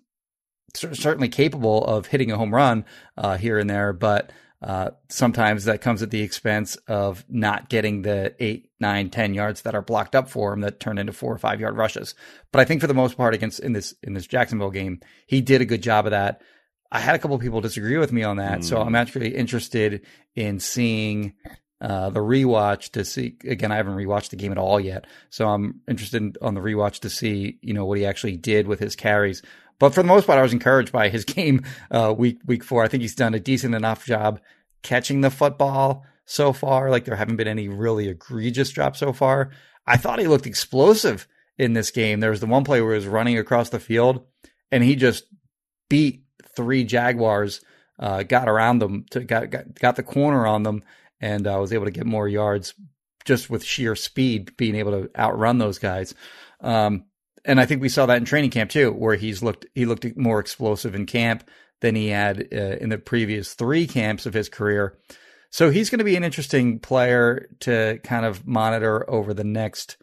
certainly 0.75 1.29
capable 1.29 1.85
of 1.85 2.07
hitting 2.07 2.31
a 2.31 2.37
home 2.37 2.55
run 2.55 2.85
uh, 3.17 3.37
here 3.37 3.59
and 3.59 3.71
there, 3.71 3.93
but 3.93 4.33
uh, 4.63 4.91
sometimes 5.09 5.65
that 5.65 5.81
comes 5.81 6.03
at 6.03 6.11
the 6.11 6.21
expense 6.21 6.77
of 6.87 7.25
not 7.29 7.71
getting 7.71 8.03
the 8.03 8.35
eight, 8.41 8.71
nine, 8.79 9.09
ten 9.09 9.33
yards 9.33 9.63
that 9.63 9.75
are 9.75 9.81
blocked 9.81 10.15
up 10.15 10.29
for 10.29 10.53
him 10.53 10.61
that 10.61 10.81
turn 10.81 10.99
into 10.99 11.13
four 11.13 11.33
or 11.33 11.39
five 11.39 11.61
yard 11.61 11.77
rushes. 11.77 12.15
But 12.53 12.61
I 12.61 12.65
think 12.65 12.81
for 12.83 12.87
the 12.87 12.95
most 12.95 13.17
part 13.17 13.35
against 13.35 13.61
in 13.61 13.73
this 13.73 13.95
in 14.03 14.13
this 14.13 14.27
Jacksonville 14.27 14.71
game, 14.71 15.01
he 15.27 15.41
did 15.41 15.63
a 15.63 15.67
good 15.67 15.83
job 15.83 16.07
of 16.07 16.11
that. 16.11 16.43
I 16.93 17.01
had 17.01 17.15
a 17.15 17.19
couple 17.19 17.39
people 17.39 17.61
disagree 17.61 17.99
with 17.99 18.13
me 18.13 18.23
on 18.23 18.39
that, 18.39 18.61
mm. 18.61 18.65
so 18.65 18.81
I'm 18.81 18.95
actually 18.95 19.35
interested 19.35 20.03
in 20.35 20.59
seeing 20.59 21.35
uh, 21.81 22.11
the 22.11 22.21
rewatch 22.21 22.91
to 22.93 23.05
see. 23.05 23.37
Again, 23.45 23.73
I 23.73 23.77
haven't 23.77 23.97
rewatched 23.97 24.31
the 24.31 24.37
game 24.37 24.53
at 24.53 24.59
all 24.59 24.81
yet, 24.81 25.07
so 25.31 25.49
I'm 25.49 25.81
interested 25.89 26.21
in, 26.21 26.35
on 26.43 26.55
the 26.55 26.61
rewatch 26.61 27.01
to 27.01 27.11
see 27.11 27.59
you 27.63 27.75
know 27.75 27.85
what 27.85 27.99
he 27.99 28.07
actually 28.07 28.37
did 28.37 28.67
with 28.67 28.81
his 28.81 28.97
carries. 28.97 29.43
But 29.79 29.95
for 29.95 30.03
the 30.03 30.09
most 30.09 30.27
part, 30.27 30.39
I 30.39 30.43
was 30.43 30.53
encouraged 30.53 30.93
by 30.93 31.09
his 31.09 31.25
game 31.37 31.63
uh, 31.91 32.15
week 32.17 32.41
week 32.45 32.65
four. 32.65 32.83
I 32.83 32.89
think 32.89 33.03
he's 33.03 33.15
done 33.15 33.35
a 33.35 33.41
decent 33.41 33.75
enough 33.75 34.05
job 34.05 34.41
catching 34.83 35.21
the 35.21 35.31
football 35.31 36.05
so 36.25 36.53
far. 36.53 36.91
Like 36.91 37.05
there 37.05 37.17
haven't 37.17 37.37
been 37.37 37.49
any 37.49 37.69
really 37.69 38.09
egregious 38.09 38.71
drops 38.71 38.99
so 38.99 39.13
far. 39.13 39.51
I 39.87 39.97
thought 39.97 40.19
he 40.19 40.29
looked 40.29 40.47
explosive 40.47 41.27
in 41.59 41.73
this 41.73 41.91
game. 41.91 42.21
There 42.21 42.31
was 42.31 42.41
the 42.41 42.47
one 42.47 42.65
play 42.65 42.81
where 42.81 42.93
he 42.93 42.97
was 42.97 43.07
running 43.07 43.39
across 43.39 43.71
the 43.71 43.81
field 43.81 44.25
and 44.71 44.85
he 44.85 44.97
just 44.97 45.25
beat 45.89 46.23
three 46.57 46.85
Jaguars, 46.85 47.61
uh, 47.99 48.23
got 48.23 48.49
around 48.49 48.81
them, 48.81 49.07
to, 49.11 49.21
got, 49.21 49.51
got, 49.51 49.75
got 49.75 49.97
the 49.97 50.03
corner 50.03 50.47
on 50.47 50.63
them, 50.63 50.83
and 51.21 51.47
uh, 51.47 51.59
was 51.61 51.73
able 51.73 51.85
to 51.85 51.91
get 51.91 52.07
more 52.07 52.29
yards 52.29 52.75
just 53.25 53.51
with 53.51 53.65
sheer 53.65 53.95
speed, 53.95 54.57
being 54.57 54.75
able 54.75 54.93
to 54.93 55.11
outrun 55.19 55.59
those 55.59 55.79
guys. 55.79 56.15
Um, 56.61 57.05
and 57.45 57.61
I 57.61 57.67
think 57.67 57.81
we 57.81 57.89
saw 57.89 58.07
that 58.07 58.19
in 58.19 58.25
training 58.25 58.51
camp 58.51 58.71
too, 58.71 58.93
where 58.93 59.17
he's 59.17 59.43
looked 59.43 59.67
he 59.75 59.87
looked 59.87 60.17
more 60.17 60.41
explosive 60.41 60.95
in 60.95 61.07
camp 61.07 61.45
than 61.81 61.95
he 61.95 62.09
had 62.09 62.49
uh, 62.53 62.77
in 62.81 62.91
the 62.91 62.99
previous 62.99 63.55
three 63.55 63.87
camps 63.87 64.27
of 64.27 64.35
his 64.35 64.49
career. 64.49 64.99
So 65.51 65.71
he's 65.71 65.91
going 65.91 65.99
to 65.99 66.05
be 66.05 66.17
an 66.17 66.25
interesting 66.25 66.79
player 66.79 67.49
to 67.61 67.99
kind 68.05 68.25
of 68.25 68.47
monitor 68.47 69.09
over 69.11 69.35
the 69.35 69.45
next, 69.45 69.97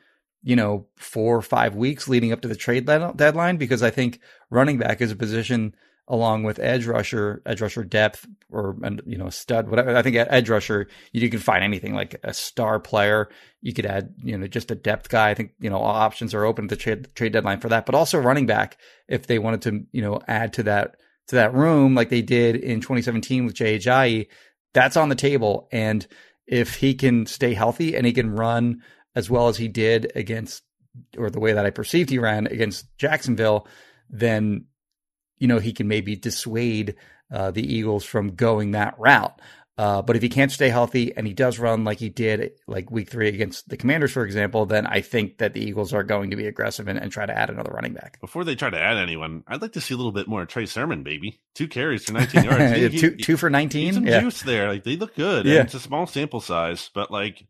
you 0.44 0.56
know, 0.56 0.88
four 0.98 1.38
or 1.38 1.42
five 1.42 1.76
weeks 1.76 2.08
leading 2.08 2.34
up 2.34 2.42
to 2.42 2.48
the 2.48 2.56
trade 2.56 2.86
deadline 2.86 3.58
because 3.58 3.82
I 3.82 3.90
think 3.90 4.20
running 4.50 4.78
back 4.78 5.00
is 5.00 5.12
a 5.12 5.16
position 5.16 5.74
along 6.08 6.44
with 6.44 6.60
edge 6.60 6.86
rusher, 6.86 7.42
edge 7.46 7.62
rusher 7.62 7.84
depth, 7.84 8.26
or 8.50 8.78
you 9.06 9.18
know, 9.18 9.30
stud, 9.30 9.70
whatever. 9.70 9.96
I 9.96 10.02
think 10.02 10.16
edge 10.16 10.50
rusher, 10.50 10.88
you 11.12 11.30
can 11.30 11.40
find 11.40 11.64
anything 11.64 11.94
like 11.94 12.20
a 12.24 12.34
star 12.34 12.80
player. 12.80 13.30
You 13.62 13.74
could 13.74 13.86
add, 13.86 14.14
you 14.24 14.38
know, 14.38 14.48
just 14.48 14.72
a 14.72 14.76
depth 14.76 15.10
guy. 15.10 15.30
I 15.30 15.34
think 15.34 15.52
you 15.60 15.70
know 15.70 15.78
all 15.78 15.96
options 15.96 16.34
are 16.34 16.46
open 16.46 16.66
at 16.66 16.70
the 16.70 16.76
trade, 16.76 17.14
trade 17.16 17.34
deadline 17.34 17.60
for 17.60 17.70
that. 17.70 17.86
But 17.86 17.96
also 17.96 18.20
running 18.20 18.46
back, 18.46 18.78
if 19.08 19.28
they 19.28 19.40
wanted 19.40 19.62
to, 19.64 19.86
you 19.92 20.02
know, 20.02 20.22
add 20.28 20.54
to 20.54 20.64
that 20.64 20.96
to 21.28 21.36
that 21.36 21.54
room 21.54 21.94
like 21.94 22.10
they 22.10 22.22
did 22.22 22.56
in 22.56 22.80
2017 22.80 23.46
with 23.46 23.56
Jay 23.56 24.28
that's 24.74 24.98
on 24.98 25.10
the 25.10 25.16
table. 25.16 25.68
And 25.72 26.06
if 26.46 26.76
he 26.76 26.94
can 26.94 27.26
stay 27.26 27.54
healthy 27.54 27.96
and 27.96 28.06
he 28.06 28.14
can 28.14 28.36
run 28.36 28.82
as 29.16 29.30
well 29.30 29.48
as 29.48 29.58
he 29.58 29.68
did 29.68 30.12
against, 30.16 30.64
or 31.18 31.30
the 31.30 31.40
way 31.40 31.54
that 31.54 31.66
I 31.66 31.72
perceived 31.72 32.10
he 32.10 32.20
ran 32.20 32.48
against 32.48 32.86
Jacksonville, 32.98 33.68
then 34.10 34.66
you 35.38 35.48
know, 35.48 35.60
he 35.60 35.74
can 35.74 35.88
maybe 35.88 36.16
dissuade 36.16 36.96
uh, 37.32 37.52
the 37.52 37.74
Eagles 37.74 38.04
from 38.04 38.36
going 38.36 38.72
that 38.72 38.96
route. 38.98 39.40
Uh, 39.78 40.02
but 40.02 40.16
if 40.16 40.24
he 40.24 40.30
can't 40.30 40.52
stay 40.52 40.70
healthy 40.70 41.16
and 41.16 41.28
he 41.28 41.34
does 41.34 41.60
run 41.60 41.84
like 41.84 42.00
he 42.00 42.10
did, 42.10 42.54
like 42.66 42.90
week 42.90 43.12
three 43.12 43.28
against 43.28 43.70
the 43.70 43.78
Commanders, 43.78 44.12
for 44.12 44.26
example, 44.26 44.66
then 44.66 44.88
I 44.88 45.02
think 45.02 45.38
that 45.38 45.54
the 45.54 45.64
Eagles 45.64 45.94
are 45.94 46.02
going 46.02 46.32
to 46.32 46.36
be 46.36 46.48
aggressive 46.48 46.88
and, 46.88 46.98
and 46.98 47.12
try 47.12 47.28
to 47.28 47.38
add 47.38 47.52
another 47.52 47.72
running 47.72 47.94
back. 47.94 48.20
Before 48.20 48.44
they 48.44 48.56
try 48.56 48.72
to 48.72 48.80
add 48.80 48.98
anyone, 48.98 49.44
I'd 49.48 49.62
like 49.62 49.74
to 49.74 49.82
see 49.82 49.94
a 49.94 49.98
little 49.98 50.12
bit 50.12 50.28
more 50.28 50.44
Trey 50.48 50.66
Sermon, 50.66 51.04
baby. 51.04 51.40
Two 51.54 51.68
carries 51.68 52.06
for 52.06 52.14
19 52.14 52.44
yards. 52.46 52.76
He, 52.76 53.00
two, 53.00 53.10
he, 53.12 53.18
two 53.18 53.38
for 53.38 53.52
19. 53.52 53.94
Some 53.94 54.08
yeah. 54.08 54.20
juice 54.20 54.42
there. 54.42 54.68
Like 54.68 54.84
they 54.84 54.96
look 54.96 55.16
good. 55.16 55.46
Yeah. 55.46 55.62
it's 55.62 55.76
a 55.76 55.80
small 55.80 56.08
sample 56.08 56.42
size, 56.42 56.90
but 56.96 57.12
like 57.12 57.46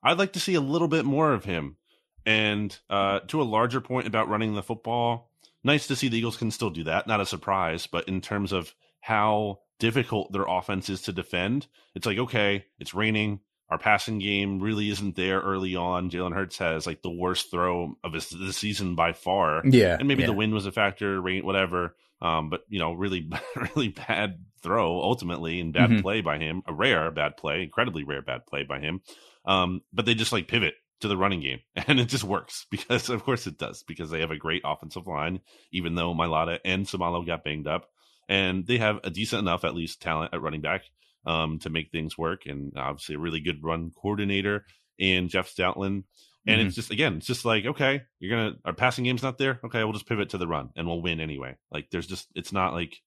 I'd 0.00 0.18
like 0.18 0.34
to 0.34 0.40
see 0.40 0.54
a 0.54 0.60
little 0.60 0.88
bit 0.88 1.04
more 1.04 1.32
of 1.32 1.44
him. 1.44 1.76
And 2.24 2.76
uh, 2.88 3.20
to 3.28 3.42
a 3.42 3.44
larger 3.44 3.80
point 3.80 4.06
about 4.06 4.28
running 4.28 4.54
the 4.54 4.62
football, 4.62 5.30
nice 5.64 5.86
to 5.88 5.96
see 5.96 6.08
the 6.08 6.18
Eagles 6.18 6.36
can 6.36 6.50
still 6.50 6.70
do 6.70 6.84
that. 6.84 7.06
Not 7.06 7.20
a 7.20 7.26
surprise, 7.26 7.86
but 7.86 8.06
in 8.08 8.20
terms 8.20 8.52
of 8.52 8.74
how 9.00 9.60
difficult 9.78 10.32
their 10.32 10.44
offense 10.46 10.88
is 10.88 11.02
to 11.02 11.12
defend, 11.12 11.66
it's 11.94 12.06
like, 12.06 12.18
okay, 12.18 12.66
it's 12.78 12.94
raining. 12.94 13.40
Our 13.70 13.78
passing 13.78 14.18
game 14.18 14.60
really 14.60 14.90
isn't 14.90 15.16
there 15.16 15.40
early 15.40 15.74
on. 15.74 16.10
Jalen 16.10 16.34
Hurts 16.34 16.58
has 16.58 16.86
like 16.86 17.02
the 17.02 17.10
worst 17.10 17.50
throw 17.50 17.94
of 18.04 18.12
his 18.12 18.28
the 18.28 18.52
season 18.52 18.94
by 18.94 19.14
far. 19.14 19.62
Yeah. 19.64 19.96
And 19.98 20.06
maybe 20.06 20.20
yeah. 20.20 20.28
the 20.28 20.34
wind 20.34 20.52
was 20.52 20.66
a 20.66 20.72
factor, 20.72 21.20
rain, 21.20 21.44
whatever. 21.46 21.96
Um, 22.20 22.50
but 22.50 22.60
you 22.68 22.78
know, 22.78 22.92
really, 22.92 23.30
really 23.74 23.88
bad 23.88 24.38
throw 24.62 25.00
ultimately 25.00 25.60
and 25.60 25.72
bad 25.72 25.90
mm-hmm. 25.90 26.02
play 26.02 26.20
by 26.20 26.38
him. 26.38 26.62
A 26.66 26.74
rare 26.74 27.10
bad 27.10 27.36
play, 27.36 27.62
incredibly 27.62 28.04
rare 28.04 28.22
bad 28.22 28.46
play 28.46 28.64
by 28.64 28.80
him. 28.80 29.00
Um, 29.46 29.80
but 29.92 30.04
they 30.04 30.14
just 30.14 30.32
like 30.32 30.46
pivot 30.46 30.74
to 31.00 31.08
the 31.08 31.16
running 31.16 31.40
game 31.40 31.60
and 31.76 32.00
it 32.00 32.06
just 32.06 32.24
works 32.24 32.66
because 32.70 33.08
of 33.10 33.24
course 33.24 33.46
it 33.46 33.58
does 33.58 33.82
because 33.82 34.10
they 34.10 34.20
have 34.20 34.30
a 34.30 34.36
great 34.36 34.62
offensive 34.64 35.06
line, 35.06 35.40
even 35.72 35.94
though 35.94 36.14
Mailata 36.14 36.58
and 36.64 36.86
Seumalo 36.86 37.26
got 37.26 37.44
banged 37.44 37.66
up 37.66 37.90
and 38.28 38.66
they 38.66 38.78
have 38.78 39.00
a 39.04 39.10
decent 39.10 39.40
enough, 39.40 39.64
at 39.64 39.74
least 39.74 40.00
talent 40.00 40.32
at 40.32 40.40
running 40.40 40.60
back 40.60 40.82
um, 41.26 41.58
to 41.60 41.70
make 41.70 41.90
things 41.90 42.16
work. 42.16 42.46
And 42.46 42.72
obviously 42.76 43.16
a 43.16 43.18
really 43.18 43.40
good 43.40 43.62
run 43.62 43.90
coordinator 43.90 44.64
in 44.98 45.28
Jeff 45.28 45.52
Stoutland. 45.52 46.04
And 46.46 46.58
mm-hmm. 46.58 46.66
it's 46.66 46.76
just 46.76 46.90
again, 46.90 47.16
it's 47.16 47.26
just 47.26 47.46
like 47.46 47.64
okay, 47.64 48.02
you're 48.18 48.36
gonna 48.36 48.56
our 48.66 48.74
passing 48.74 49.04
game's 49.04 49.22
not 49.22 49.38
there. 49.38 49.60
Okay, 49.64 49.82
we'll 49.82 49.94
just 49.94 50.08
pivot 50.08 50.30
to 50.30 50.38
the 50.38 50.46
run 50.46 50.70
and 50.76 50.86
we'll 50.86 51.00
win 51.00 51.20
anyway. 51.20 51.56
Like 51.70 51.88
there's 51.90 52.06
just 52.06 52.28
it's 52.34 52.52
not 52.52 52.74
like 52.74 53.00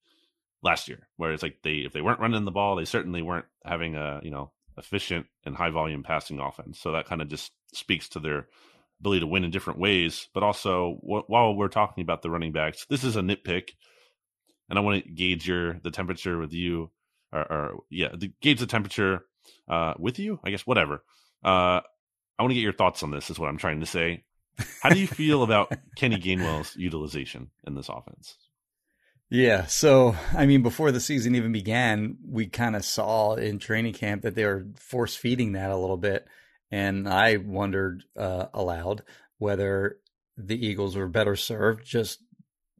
last 0.63 0.87
year 0.87 1.07
where 1.17 1.31
it's 1.33 1.43
like 1.43 1.59
they 1.63 1.77
if 1.77 1.93
they 1.93 2.01
weren't 2.01 2.19
running 2.19 2.45
the 2.45 2.51
ball, 2.51 2.75
they 2.75 2.85
certainly 2.85 3.21
weren't 3.21 3.45
having 3.63 3.95
a 3.95 4.21
you 4.23 4.31
know 4.31 4.51
efficient 4.75 5.27
and 5.45 5.55
high 5.55 5.69
volume 5.69 6.01
passing 6.01 6.39
offense. 6.39 6.79
So 6.79 6.93
that 6.93 7.05
kind 7.05 7.21
of 7.21 7.27
just 7.27 7.51
speaks 7.73 8.09
to 8.09 8.19
their 8.19 8.47
ability 8.99 9.21
to 9.21 9.27
win 9.27 9.43
in 9.43 9.51
different 9.51 9.79
ways. 9.79 10.27
But 10.33 10.43
also, 10.43 10.99
wh- 11.01 11.29
while 11.29 11.55
we're 11.55 11.67
talking 11.67 12.01
about 12.01 12.21
the 12.21 12.29
running 12.29 12.51
backs, 12.51 12.85
this 12.89 13.03
is 13.03 13.15
a 13.15 13.21
nitpick, 13.21 13.69
and 14.69 14.77
I 14.77 14.81
want 14.81 15.03
to 15.03 15.09
gauge 15.09 15.47
your 15.47 15.79
the 15.83 15.91
temperature 15.91 16.37
with 16.37 16.53
you, 16.53 16.91
or, 17.31 17.39
or 17.39 17.79
yeah, 17.89 18.09
the, 18.13 18.31
gauge 18.41 18.59
the 18.59 18.67
temperature 18.67 19.25
uh, 19.69 19.93
with 19.97 20.19
you. 20.19 20.39
I 20.43 20.49
guess 20.49 20.65
whatever. 20.65 21.03
Uh, 21.43 21.81
I 22.39 22.43
want 22.43 22.51
to 22.51 22.55
get 22.55 22.61
your 22.61 22.73
thoughts 22.73 23.03
on 23.03 23.11
this. 23.11 23.29
Is 23.29 23.39
what 23.39 23.49
I'm 23.49 23.57
trying 23.57 23.79
to 23.79 23.85
say. 23.85 24.23
How 24.81 24.89
do 24.89 24.99
you 24.99 25.07
feel 25.07 25.43
about 25.43 25.71
Kenny 25.95 26.17
Gainwell's 26.17 26.75
utilization 26.75 27.51
in 27.65 27.75
this 27.75 27.89
offense? 27.89 28.37
Yeah. 29.29 29.65
So, 29.65 30.15
I 30.33 30.45
mean, 30.45 30.63
before 30.63 30.91
the 30.91 30.99
season 30.99 31.35
even 31.35 31.51
began, 31.51 32.17
we 32.25 32.47
kind 32.47 32.75
of 32.75 32.85
saw 32.85 33.35
in 33.35 33.59
training 33.59 33.93
camp 33.93 34.23
that 34.23 34.35
they 34.35 34.45
were 34.45 34.65
force 34.77 35.15
feeding 35.15 35.51
that 35.51 35.69
a 35.69 35.77
little 35.77 35.97
bit. 35.97 36.27
And 36.71 37.07
I 37.07 37.37
wondered 37.37 38.03
uh, 38.17 38.47
aloud 38.53 39.03
whether 39.37 39.97
the 40.37 40.65
Eagles 40.65 40.95
were 40.95 41.07
better 41.07 41.35
served 41.35 41.85
just 41.85 42.19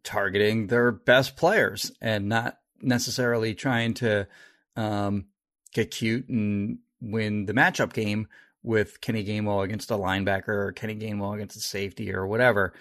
targeting 0.04 0.68
their 0.68 0.92
best 0.92 1.36
players 1.36 1.92
and 2.02 2.30
not 2.30 2.58
necessarily 2.82 3.56
trying 3.56 3.94
to 3.96 4.28
um, 4.76 5.26
get 5.74 5.92
cute 5.92 6.30
and 6.30 6.80
win 7.02 7.46
the 7.46 7.54
matchup 7.54 7.94
game 7.94 8.28
with 8.64 9.02
Kenny 9.02 9.24
Gainwell 9.24 9.64
against 9.64 9.92
a 9.92 9.96
linebacker 9.96 10.50
or 10.50 10.72
Kenny 10.72 10.96
Gainwell 10.96 11.36
against 11.36 11.58
a 11.58 11.62
safety 11.62 12.14
or 12.14 12.28
whatever. 12.28 12.74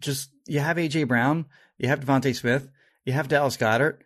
Just 0.00 0.30
you 0.46 0.60
have 0.60 0.76
AJ 0.76 1.08
Brown, 1.08 1.46
you 1.78 1.88
have 1.88 2.00
DeVonta 2.00 2.34
Smith 2.34 2.68
you 3.04 3.12
have 3.12 3.28
Dallas 3.28 3.56
Goedert. 3.56 3.98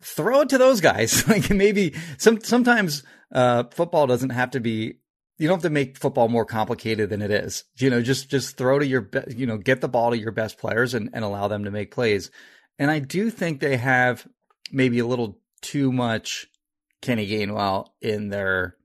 Throw 0.00 0.42
it 0.42 0.50
to 0.50 0.58
those 0.58 0.80
guys. 0.80 1.26
like 1.28 1.50
maybe 1.50 1.94
some 2.18 2.40
sometimes 2.40 3.02
uh, 3.32 3.64
football 3.72 4.06
doesn't 4.06 4.30
have 4.30 4.52
to 4.52 4.60
be. 4.60 4.98
You 5.38 5.48
don't 5.48 5.58
have 5.58 5.62
to 5.62 5.70
make 5.70 5.96
football 5.96 6.28
more 6.28 6.44
complicated 6.44 7.10
than 7.10 7.22
it 7.22 7.30
is. 7.30 7.64
You 7.76 7.90
know, 7.90 8.02
just 8.02 8.28
just 8.28 8.56
throw 8.56 8.78
to 8.78 8.86
your 8.86 9.02
be- 9.02 9.34
you 9.36 9.46
know 9.46 9.56
get 9.56 9.80
the 9.80 9.88
ball 9.88 10.10
to 10.10 10.18
your 10.18 10.32
best 10.32 10.58
players 10.58 10.94
and, 10.94 11.10
and 11.12 11.24
allow 11.24 11.48
them 11.48 11.64
to 11.64 11.70
make 11.70 11.92
plays. 11.92 12.30
And 12.78 12.90
I 12.90 12.98
do 12.98 13.30
think 13.30 13.60
they 13.60 13.76
have 13.76 14.26
maybe 14.72 14.98
a 14.98 15.06
little 15.06 15.38
too 15.60 15.92
much 15.92 16.46
Kenny 17.02 17.28
Gainwell 17.28 17.88
in 18.00 18.28
their 18.28 18.76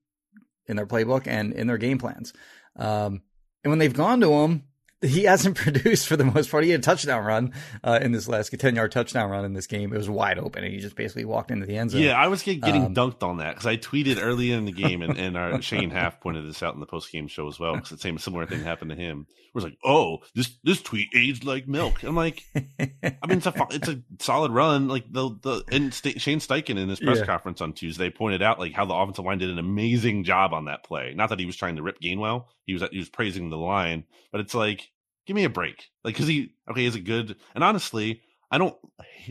in 0.67 0.75
their 0.75 0.85
playbook 0.85 1.27
and 1.27 1.53
in 1.53 1.67
their 1.67 1.77
game 1.77 1.97
plans. 1.97 2.33
Um, 2.75 3.21
and 3.63 3.71
when 3.71 3.79
they've 3.79 3.93
gone 3.93 4.21
to 4.21 4.31
him, 4.31 4.63
he 5.03 5.23
hasn't 5.23 5.55
produced 5.57 6.07
for 6.07 6.15
the 6.15 6.23
most 6.23 6.49
part. 6.49 6.63
He 6.63 6.71
had 6.71 6.79
a 6.79 6.83
touchdown 6.83 7.23
run 7.23 7.53
uh, 7.83 7.99
in 8.01 8.11
this 8.11 8.27
last 8.27 8.57
10 8.57 8.75
yard 8.75 8.91
touchdown 8.91 9.29
run 9.29 9.45
in 9.45 9.53
this 9.53 9.67
game. 9.67 9.93
It 9.93 9.97
was 9.97 10.09
wide 10.09 10.39
open 10.39 10.63
and 10.63 10.73
he 10.73 10.79
just 10.79 10.95
basically 10.95 11.25
walked 11.25 11.51
into 11.51 11.65
the 11.65 11.77
end 11.77 11.91
zone. 11.91 12.01
Yeah, 12.01 12.13
I 12.13 12.27
was 12.27 12.43
getting 12.43 12.85
um, 12.85 12.95
dunked 12.95 13.23
on 13.23 13.37
that 13.37 13.55
because 13.55 13.67
I 13.67 13.77
tweeted 13.77 14.17
early 14.21 14.51
in 14.51 14.65
the 14.65 14.71
game 14.71 15.01
and, 15.01 15.17
and 15.17 15.37
our 15.37 15.61
Shane 15.61 15.89
Haff 15.89 16.19
pointed 16.19 16.47
this 16.47 16.63
out 16.63 16.73
in 16.73 16.79
the 16.79 16.85
post 16.85 17.11
game 17.11 17.27
show 17.27 17.47
as 17.47 17.59
well 17.59 17.75
because 17.75 17.89
the 17.89 17.97
same 17.97 18.17
similar 18.17 18.45
thing 18.45 18.61
happened 18.61 18.91
to 18.91 18.95
him. 18.95 19.27
It 19.29 19.55
was 19.55 19.63
like, 19.63 19.77
oh, 19.85 20.19
this 20.33 20.49
this 20.63 20.81
tweet 20.81 21.09
aged 21.15 21.43
like 21.43 21.67
milk. 21.67 22.01
I'm 22.01 22.15
like, 22.15 22.43
I 22.55 23.27
mean, 23.27 23.37
it's 23.37 23.45
a 23.45 23.53
it's 23.69 23.87
a 23.87 24.01
solid 24.19 24.51
run. 24.51 24.87
Like 24.87 25.11
the 25.11 25.29
the 25.41 25.63
and 25.71 25.93
St- 25.93 26.19
Shane 26.19 26.39
Steichen 26.39 26.79
in 26.79 26.89
his 26.89 26.99
press 26.99 27.19
yeah. 27.19 27.25
conference 27.25 27.61
on 27.61 27.73
Tuesday 27.73 28.09
pointed 28.09 28.41
out 28.41 28.57
like 28.57 28.73
how 28.73 28.85
the 28.85 28.95
offensive 28.95 29.25
line 29.25 29.37
did 29.37 29.51
an 29.51 29.59
amazing 29.59 30.23
job 30.23 30.53
on 30.53 30.65
that 30.65 30.83
play. 30.83 31.13
Not 31.15 31.29
that 31.29 31.39
he 31.39 31.45
was 31.45 31.55
trying 31.55 31.75
to 31.75 31.83
rip 31.83 32.01
Gainwell, 32.01 32.45
he 32.65 32.73
was 32.73 32.83
he 32.91 32.97
was 32.97 33.09
praising 33.09 33.49
the 33.49 33.57
line, 33.57 34.05
but 34.31 34.41
it's 34.41 34.55
like 34.55 34.89
give 35.25 35.35
me 35.35 35.43
a 35.43 35.49
break. 35.49 35.89
Like, 36.03 36.15
cause 36.15 36.27
he, 36.27 36.53
okay, 36.69 36.85
is 36.85 36.95
it 36.95 37.01
good? 37.01 37.35
And 37.55 37.63
honestly, 37.63 38.21
I 38.51 38.57
don't, 38.57 38.75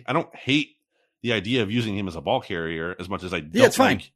I 0.07 0.13
don't 0.13 0.35
hate 0.35 0.77
the 1.23 1.33
idea 1.33 1.63
of 1.63 1.71
using 1.71 1.97
him 1.97 2.09
as 2.09 2.17
a 2.17 2.21
ball 2.21 2.41
carrier 2.41 2.97
as 2.99 3.09
much 3.09 3.23
as 3.23 3.33
I 3.33 3.41
don't 3.41 3.55
yeah, 3.55 3.67
it's 3.67 3.77
fine. 3.77 3.99
like 3.99 4.13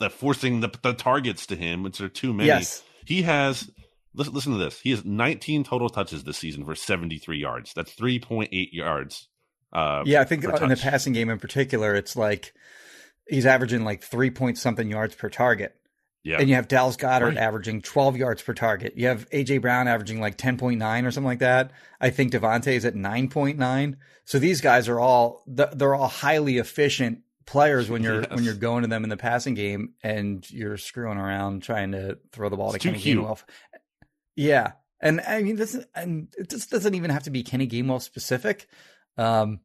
the 0.00 0.10
forcing 0.10 0.60
the, 0.60 0.70
the 0.82 0.92
targets 0.92 1.46
to 1.46 1.56
him, 1.56 1.82
which 1.82 2.00
are 2.00 2.08
too 2.08 2.32
many. 2.32 2.48
Yes. 2.48 2.82
He 3.04 3.22
has, 3.22 3.70
listen, 4.14 4.34
listen 4.34 4.52
to 4.52 4.58
this. 4.58 4.80
He 4.80 4.90
has 4.90 5.04
19 5.04 5.64
total 5.64 5.88
touches 5.88 6.24
this 6.24 6.36
season 6.36 6.64
for 6.64 6.74
73 6.74 7.38
yards. 7.38 7.72
That's 7.74 7.94
3.8 7.94 8.48
yards. 8.72 9.28
Uh, 9.72 10.02
yeah, 10.06 10.20
I 10.20 10.24
think 10.24 10.44
in 10.44 10.50
the 10.50 10.76
passing 10.76 11.12
game 11.12 11.28
in 11.28 11.38
particular, 11.38 11.94
it's 11.94 12.16
like 12.16 12.54
he's 13.28 13.46
averaging 13.46 13.84
like 13.84 14.02
three 14.02 14.30
point 14.30 14.58
something 14.58 14.88
yards 14.90 15.14
per 15.14 15.28
target. 15.28 15.77
Yeah. 16.28 16.40
And 16.40 16.48
you 16.50 16.56
have 16.56 16.68
Dallas 16.68 16.98
Goedert 16.98 17.22
right. 17.22 17.36
averaging 17.38 17.80
12 17.80 18.18
yards 18.18 18.42
per 18.42 18.52
target. 18.52 18.92
You 18.96 19.06
have 19.06 19.30
AJ 19.30 19.62
Brown 19.62 19.88
averaging 19.88 20.20
like 20.20 20.36
10.9 20.36 21.06
or 21.06 21.10
something 21.10 21.26
like 21.26 21.38
that. 21.38 21.70
I 22.02 22.10
think 22.10 22.32
DeVonta 22.32 22.68
is 22.68 22.84
at 22.84 22.94
9.9. 22.94 23.96
So 24.26 24.38
these 24.38 24.60
guys 24.60 24.88
are 24.88 25.00
all 25.00 25.42
they're 25.46 25.94
all 25.94 26.08
highly 26.08 26.58
efficient 26.58 27.22
players 27.46 27.88
when 27.88 28.02
you're 28.02 28.20
yes. 28.20 28.30
when 28.30 28.44
you're 28.44 28.52
going 28.52 28.82
to 28.82 28.88
them 28.88 29.04
in 29.04 29.08
the 29.08 29.16
passing 29.16 29.54
game 29.54 29.94
and 30.02 30.48
you're 30.50 30.76
screwing 30.76 31.16
around 31.16 31.62
trying 31.62 31.92
to 31.92 32.18
throw 32.30 32.50
the 32.50 32.56
ball 32.58 32.74
it's 32.74 32.82
to 32.82 32.90
Kenny 32.90 33.02
Gainwell. 33.02 33.42
Yeah. 34.36 34.72
And 35.00 35.22
I 35.22 35.42
mean 35.42 35.56
this 35.56 35.82
and 35.94 36.28
it 36.36 36.50
just 36.50 36.70
doesn't 36.70 36.94
even 36.94 37.10
have 37.10 37.22
to 37.22 37.30
be 37.30 37.42
Kenny 37.42 37.66
Gainwell 37.66 38.02
specific. 38.02 38.68
Um, 39.16 39.60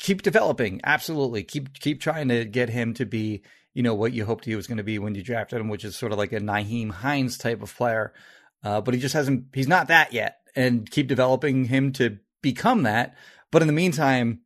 keep 0.00 0.22
developing. 0.22 0.80
Absolutely. 0.82 1.44
Keep 1.44 1.74
keep 1.74 2.00
trying 2.00 2.26
to 2.30 2.44
get 2.44 2.68
him 2.68 2.94
to 2.94 3.06
be 3.06 3.42
you 3.74 3.82
know, 3.82 3.94
what 3.94 4.12
you 4.12 4.24
hoped 4.24 4.44
he 4.44 4.56
was 4.56 4.66
going 4.66 4.78
to 4.78 4.84
be 4.84 4.98
when 4.98 5.14
you 5.14 5.22
drafted 5.22 5.60
him, 5.60 5.68
which 5.68 5.84
is 5.84 5.96
sort 5.96 6.12
of 6.12 6.18
like 6.18 6.32
a 6.32 6.40
Nyheim 6.40 6.90
Hines 6.90 7.38
type 7.38 7.62
of 7.62 7.74
player. 7.74 8.12
Uh, 8.62 8.80
but 8.80 8.94
he 8.94 9.00
just 9.00 9.14
hasn't, 9.14 9.46
he's 9.52 9.68
not 9.68 9.88
that 9.88 10.12
yet. 10.12 10.38
And 10.56 10.90
keep 10.90 11.06
developing 11.06 11.66
him 11.66 11.92
to 11.92 12.18
become 12.42 12.82
that. 12.82 13.16
But 13.50 13.62
in 13.62 13.68
the 13.68 13.72
meantime, 13.72 14.40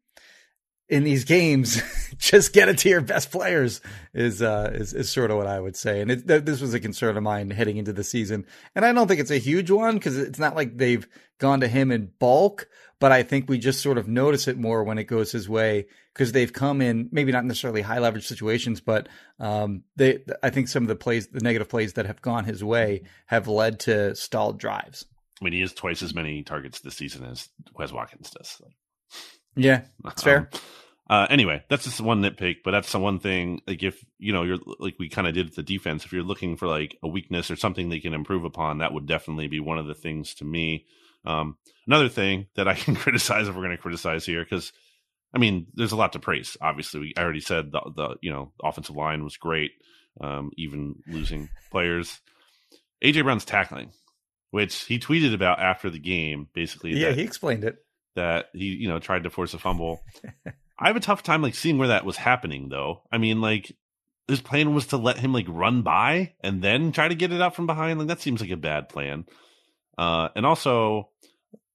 in 0.89 1.05
these 1.05 1.25
games, 1.25 1.83
just 2.19 2.53
get 2.53 2.69
it 2.69 2.79
to 2.79 2.89
your 2.89 3.01
best 3.01 3.31
players 3.31 3.81
is, 4.13 4.43
uh, 4.43 4.71
is, 4.75 4.93
is 4.93 5.11
sort 5.11 5.31
of 5.31 5.39
what 5.39 5.47
I 5.47 5.59
would 5.59 5.77
say. 5.77 6.01
And 6.01 6.11
it, 6.11 6.29
th- 6.29 6.45
this 6.45 6.61
was 6.61 6.75
a 6.75 6.81
concern 6.81 7.17
of 7.17 7.23
mine 7.23 7.51
heading 7.51 7.79
into 7.79 7.93
the 7.93 8.05
season. 8.05 8.47
And 8.75 8.85
I 8.85 8.93
don't 8.93 9.09
think 9.09 9.21
it's 9.21 9.31
a 9.31 9.39
huge 9.39 9.71
one 9.71 9.95
because 9.95 10.19
it's 10.19 10.39
not 10.39 10.55
like 10.55 10.77
they've 10.77 11.07
gone 11.39 11.61
to 11.61 11.69
him 11.69 11.91
in 11.91 12.11
bulk, 12.19 12.69
but 13.01 13.13
I 13.13 13.23
think 13.23 13.49
we 13.49 13.59
just 13.59 13.83
sort 13.83 13.99
of 13.99 14.09
notice 14.09 14.47
it 14.47 14.59
more 14.59 14.85
when 14.85 14.99
it 14.99 15.05
goes 15.05 15.33
his 15.33 15.49
way 15.49 15.87
because 16.13 16.33
they've 16.33 16.53
come 16.53 16.81
in 16.81 17.09
maybe 17.11 17.33
not 17.33 17.45
necessarily 17.45 17.83
high 17.83 17.99
leverage 17.99 18.27
situations, 18.27 18.81
but 18.81 19.09
um, 19.41 19.83
they 19.97 20.21
I 20.43 20.51
think 20.51 20.69
some 20.69 20.85
of 20.85 20.89
the 20.89 20.97
plays, 20.97 21.27
the 21.27 21.41
negative 21.41 21.69
plays 21.69 21.95
that 21.95 22.07
have 22.07 22.23
gone 22.23 22.45
his 22.45 22.63
way, 22.63 23.03
have 23.27 23.49
led 23.49 23.81
to 23.81 24.15
stalled 24.15 24.59
drives. 24.59 25.07
I 25.41 25.45
mean, 25.45 25.55
he 25.55 25.61
has 25.61 25.73
twice 25.73 26.03
as 26.03 26.15
many 26.15 26.43
targets 26.45 26.81
this 26.81 26.97
season 26.97 27.25
as 27.25 27.49
Quez 27.77 27.93
Watkins 27.93 28.31
does. 28.31 28.61
Yeah, 29.57 29.83
that's 30.03 30.23
fair. 30.23 30.51
Um, 30.53 30.61
uh, 31.09 31.27
anyway, 31.29 31.63
that's 31.69 31.85
just 31.85 32.01
one 32.01 32.23
nitpick, 32.23 32.59
but 32.65 32.71
that's 32.71 32.91
the 32.91 32.99
one 32.99 33.19
thing. 33.19 33.61
Like 33.67 33.83
if 33.83 34.03
you 34.19 34.33
know, 34.33 34.43
you're 34.43 34.59
like 34.79 34.95
we 34.99 35.09
kind 35.09 35.27
of 35.27 35.35
did 35.35 35.55
the 35.55 35.63
defense. 35.63 36.05
If 36.05 36.13
you're 36.13 36.23
looking 36.23 36.57
for 36.57 36.67
like 36.67 36.97
a 37.03 37.09
weakness 37.09 37.51
or 37.51 37.57
something 37.57 37.89
they 37.89 38.01
can 38.01 38.15
improve 38.15 38.45
upon, 38.45 38.79
that 38.79 38.93
would 38.93 39.07
definitely 39.07 39.49
be 39.49 39.61
one 39.61 39.79
of 39.79 39.87
the 39.87 39.95
things 39.95 40.35
to 40.37 40.45
me. 40.45 40.87
Um, 41.27 41.57
another 41.87 42.09
thing 42.09 42.47
that 42.55 42.69
I 42.69 42.75
can 42.75 42.97
criticize 42.97 43.49
if 43.49 43.55
we're 43.55 43.63
going 43.63 43.77
to 43.77 43.83
criticize 43.83 44.25
here, 44.25 44.43
because 44.43 44.73
I 45.35 45.39
mean, 45.39 45.67
there's 45.75 45.93
a 45.93 45.97
lot 45.97 46.13
to 46.15 46.21
praise. 46.21 46.57
Obviously, 46.61 47.01
we 47.01 47.15
I 47.17 47.23
already 47.23 47.41
said 47.41 47.73
the, 47.73 47.81
the 47.95 48.17
you 48.23 48.31
know 48.31 48.53
offensive 48.63 48.97
line 48.97 49.25
was 49.25 49.37
great, 49.37 49.73
um, 50.21 50.53
even 50.57 51.03
losing 51.07 51.51
players. 51.71 52.21
AJ 53.05 53.25
Brown's 53.25 53.45
tackling, 53.45 53.93
which 54.53 54.85
he 54.85 54.99
tweeted 54.99 55.35
about 55.35 55.61
after 55.61 55.91
the 55.91 55.99
game, 55.99 56.49
basically. 56.55 56.93
Yeah, 56.93 57.09
that, 57.09 57.19
he 57.19 57.25
explained 57.25 57.65
it. 57.65 57.84
That 58.15 58.47
he 58.53 58.67
you 58.67 58.89
know 58.89 58.99
tried 58.99 59.25
to 59.25 59.31
force 59.31 59.55
a 59.55 59.59
fumble. 59.59 60.03
I 60.79 60.89
have 60.89 60.97
a 60.97 61.01
tough 61.01 61.23
time 61.23 61.43
like 61.43 61.55
seeing 61.55 61.79
where 61.79 61.89
that 61.89 62.05
was 62.05 62.17
happening 62.17 62.69
though. 62.69 63.03
I 63.13 63.19
mean, 63.19 63.41
like 63.41 63.77
his 64.29 64.41
plan 64.41 64.75
was 64.75 64.89
to 64.89 64.97
let 64.97 65.19
him 65.19 65.33
like 65.33 65.47
run 65.49 65.83
by 65.83 66.35
and 66.41 66.63
then 66.63 66.93
try 66.93 67.09
to 67.09 67.15
get 67.15 67.33
it 67.33 67.41
out 67.41 67.55
from 67.55 67.67
behind. 67.67 67.99
Like 67.99 68.09
that 68.09 68.21
seems 68.21 68.41
like 68.41 68.51
a 68.51 68.57
bad 68.57 68.89
plan. 68.89 69.27
Uh, 69.97 70.29
and 70.35 70.47
also, 70.47 71.11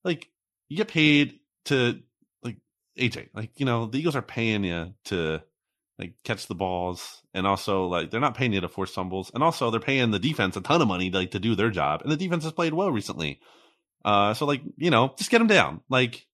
like 0.03 0.27
you 0.67 0.77
get 0.77 0.87
paid 0.87 1.39
to 1.65 1.99
like 2.43 2.57
AJ, 2.97 3.29
like 3.33 3.51
you 3.59 3.65
know 3.65 3.85
the 3.85 3.99
Eagles 3.99 4.15
are 4.15 4.21
paying 4.21 4.63
you 4.63 4.93
to 5.05 5.41
like 5.97 6.15
catch 6.23 6.47
the 6.47 6.55
balls, 6.55 7.21
and 7.33 7.45
also 7.45 7.85
like 7.85 8.11
they're 8.11 8.19
not 8.19 8.35
paying 8.35 8.53
you 8.53 8.61
to 8.61 8.69
force 8.69 8.93
fumbles, 8.93 9.31
and 9.33 9.43
also 9.43 9.69
they're 9.69 9.79
paying 9.79 10.11
the 10.11 10.19
defense 10.19 10.57
a 10.57 10.61
ton 10.61 10.81
of 10.81 10.87
money 10.87 11.11
like 11.11 11.31
to 11.31 11.39
do 11.39 11.55
their 11.55 11.69
job, 11.69 12.01
and 12.01 12.11
the 12.11 12.17
defense 12.17 12.43
has 12.43 12.53
played 12.53 12.73
well 12.73 12.91
recently. 12.91 13.39
Uh, 14.03 14.33
so 14.33 14.45
like 14.45 14.61
you 14.77 14.89
know, 14.89 15.13
just 15.17 15.29
get 15.29 15.39
them 15.39 15.47
down, 15.47 15.81
like 15.89 16.25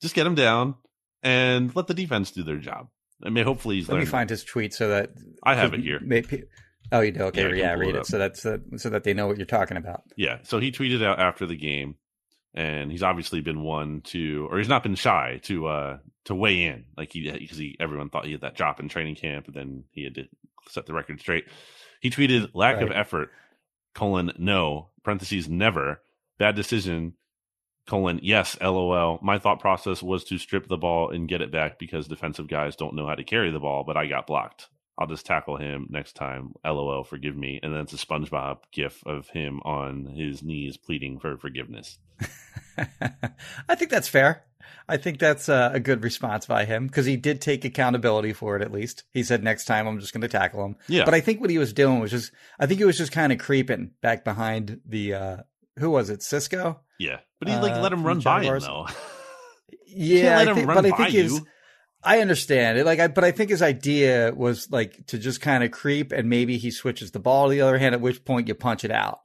just 0.00 0.14
get 0.14 0.26
him 0.26 0.34
down, 0.34 0.74
and 1.22 1.74
let 1.74 1.86
the 1.86 1.94
defense 1.94 2.30
do 2.30 2.42
their 2.42 2.58
job. 2.58 2.88
I 3.22 3.30
mean, 3.30 3.44
hopefully 3.44 3.76
he's 3.76 3.88
Let 3.88 3.98
me 3.98 4.06
find 4.06 4.30
his 4.30 4.44
tweet 4.44 4.72
so 4.72 4.88
that 4.88 5.10
I 5.42 5.54
have 5.54 5.74
it 5.74 5.80
here. 5.80 6.00
may- 6.00 6.24
oh, 6.92 7.00
you 7.00 7.12
do. 7.12 7.24
Okay, 7.24 7.42
can 7.42 7.56
yeah, 7.56 7.74
pull 7.74 7.82
it 7.82 7.86
read 7.86 7.94
it 7.96 8.06
so 8.06 8.18
that's 8.18 8.46
uh, 8.46 8.58
so 8.76 8.90
that 8.90 9.04
they 9.04 9.14
know 9.14 9.26
what 9.26 9.36
you're 9.36 9.46
talking 9.46 9.76
about. 9.76 10.02
Yeah. 10.16 10.38
So 10.42 10.58
he 10.58 10.72
tweeted 10.72 11.04
out 11.04 11.18
after 11.18 11.46
the 11.46 11.56
game, 11.56 11.96
and 12.54 12.90
he's 12.90 13.02
obviously 13.02 13.40
been 13.40 13.62
one 13.62 14.00
to, 14.06 14.48
or 14.50 14.58
he's 14.58 14.68
not 14.68 14.82
been 14.82 14.94
shy 14.94 15.40
to, 15.44 15.66
uh, 15.66 15.98
to 16.24 16.34
weigh 16.34 16.64
in. 16.64 16.86
Like 16.96 17.12
he, 17.12 17.30
because 17.30 17.58
he, 17.58 17.76
everyone 17.78 18.08
thought 18.08 18.24
he 18.24 18.32
had 18.32 18.40
that 18.40 18.56
drop 18.56 18.80
in 18.80 18.88
training 18.88 19.16
camp, 19.16 19.46
and 19.46 19.54
then 19.54 19.84
he 19.92 20.04
had 20.04 20.14
to 20.14 20.24
set 20.68 20.86
the 20.86 20.94
record 20.94 21.20
straight. 21.20 21.44
He 22.00 22.10
tweeted, 22.10 22.50
"Lack 22.54 22.80
of 22.80 22.90
effort, 22.90 23.30
colon 23.94 24.32
no 24.38 24.88
parentheses 25.02 25.48
never 25.48 26.00
bad 26.38 26.56
decision." 26.56 27.14
Colon, 27.90 28.20
yes, 28.22 28.56
lol. 28.60 29.18
My 29.20 29.40
thought 29.40 29.58
process 29.58 30.00
was 30.00 30.22
to 30.24 30.38
strip 30.38 30.68
the 30.68 30.78
ball 30.78 31.10
and 31.10 31.28
get 31.28 31.40
it 31.40 31.50
back 31.50 31.76
because 31.76 32.06
defensive 32.06 32.46
guys 32.46 32.76
don't 32.76 32.94
know 32.94 33.04
how 33.04 33.16
to 33.16 33.24
carry 33.24 33.50
the 33.50 33.58
ball, 33.58 33.82
but 33.84 33.96
I 33.96 34.06
got 34.06 34.28
blocked. 34.28 34.68
I'll 34.96 35.08
just 35.08 35.26
tackle 35.26 35.56
him 35.56 35.88
next 35.90 36.12
time. 36.12 36.52
LOL, 36.64 37.02
forgive 37.02 37.36
me. 37.36 37.58
And 37.60 37.74
then 37.74 37.80
it's 37.80 37.92
a 37.92 37.96
SpongeBob 37.96 38.58
gif 38.70 39.04
of 39.06 39.28
him 39.30 39.58
on 39.64 40.04
his 40.04 40.40
knees 40.40 40.76
pleading 40.76 41.18
for 41.18 41.36
forgiveness. 41.36 41.98
I 42.78 43.74
think 43.74 43.90
that's 43.90 44.08
fair. 44.08 44.44
I 44.88 44.96
think 44.96 45.18
that's 45.18 45.48
uh, 45.48 45.70
a 45.72 45.80
good 45.80 46.04
response 46.04 46.46
by 46.46 46.66
him 46.66 46.86
because 46.86 47.06
he 47.06 47.16
did 47.16 47.40
take 47.40 47.64
accountability 47.64 48.34
for 48.34 48.54
it. 48.54 48.62
At 48.62 48.70
least 48.70 49.02
he 49.12 49.24
said, 49.24 49.42
"Next 49.42 49.64
time, 49.64 49.88
I'm 49.88 49.98
just 49.98 50.12
going 50.12 50.20
to 50.20 50.28
tackle 50.28 50.64
him." 50.64 50.76
Yeah. 50.86 51.04
But 51.04 51.14
I 51.14 51.20
think 51.20 51.40
what 51.40 51.50
he 51.50 51.58
was 51.58 51.72
doing 51.72 51.98
was 51.98 52.12
just, 52.12 52.30
I 52.60 52.66
think 52.66 52.78
he 52.78 52.84
was 52.84 52.98
just 52.98 53.10
kind 53.10 53.32
of 53.32 53.38
creeping 53.38 53.92
back 54.00 54.22
behind 54.22 54.80
the, 54.86 55.14
uh, 55.14 55.36
who 55.78 55.90
was 55.90 56.10
it, 56.10 56.22
Cisco? 56.22 56.80
Yeah. 56.98 57.18
But 57.40 57.48
he 57.48 57.56
like 57.56 57.72
Uh, 57.72 57.80
let 57.80 57.92
him 57.92 58.06
run 58.06 58.20
by 58.20 58.44
him 58.44 58.60
though. 58.60 58.86
Yeah, 59.92 60.36
let 60.36 60.46
I 60.46 60.50
him 60.50 60.56
think, 60.56 60.68
run 60.68 60.76
but 60.76 60.92
I 60.92 60.96
think 60.96 61.10
his, 61.10 61.32
you. 61.32 61.46
I 62.02 62.20
understand 62.20 62.78
it. 62.78 62.86
Like, 62.86 63.00
I, 63.00 63.08
but 63.08 63.24
I 63.24 63.32
think 63.32 63.50
his 63.50 63.60
idea 63.60 64.32
was 64.32 64.70
like 64.70 65.04
to 65.08 65.18
just 65.18 65.40
kind 65.40 65.64
of 65.64 65.72
creep, 65.72 66.12
and 66.12 66.28
maybe 66.28 66.58
he 66.58 66.70
switches 66.70 67.10
the 67.10 67.18
ball 67.18 67.48
to 67.48 67.50
the 67.50 67.60
other 67.62 67.76
hand. 67.76 67.94
At 67.94 68.00
which 68.00 68.24
point 68.24 68.46
you 68.46 68.54
punch 68.54 68.84
it 68.84 68.92
out. 68.92 69.20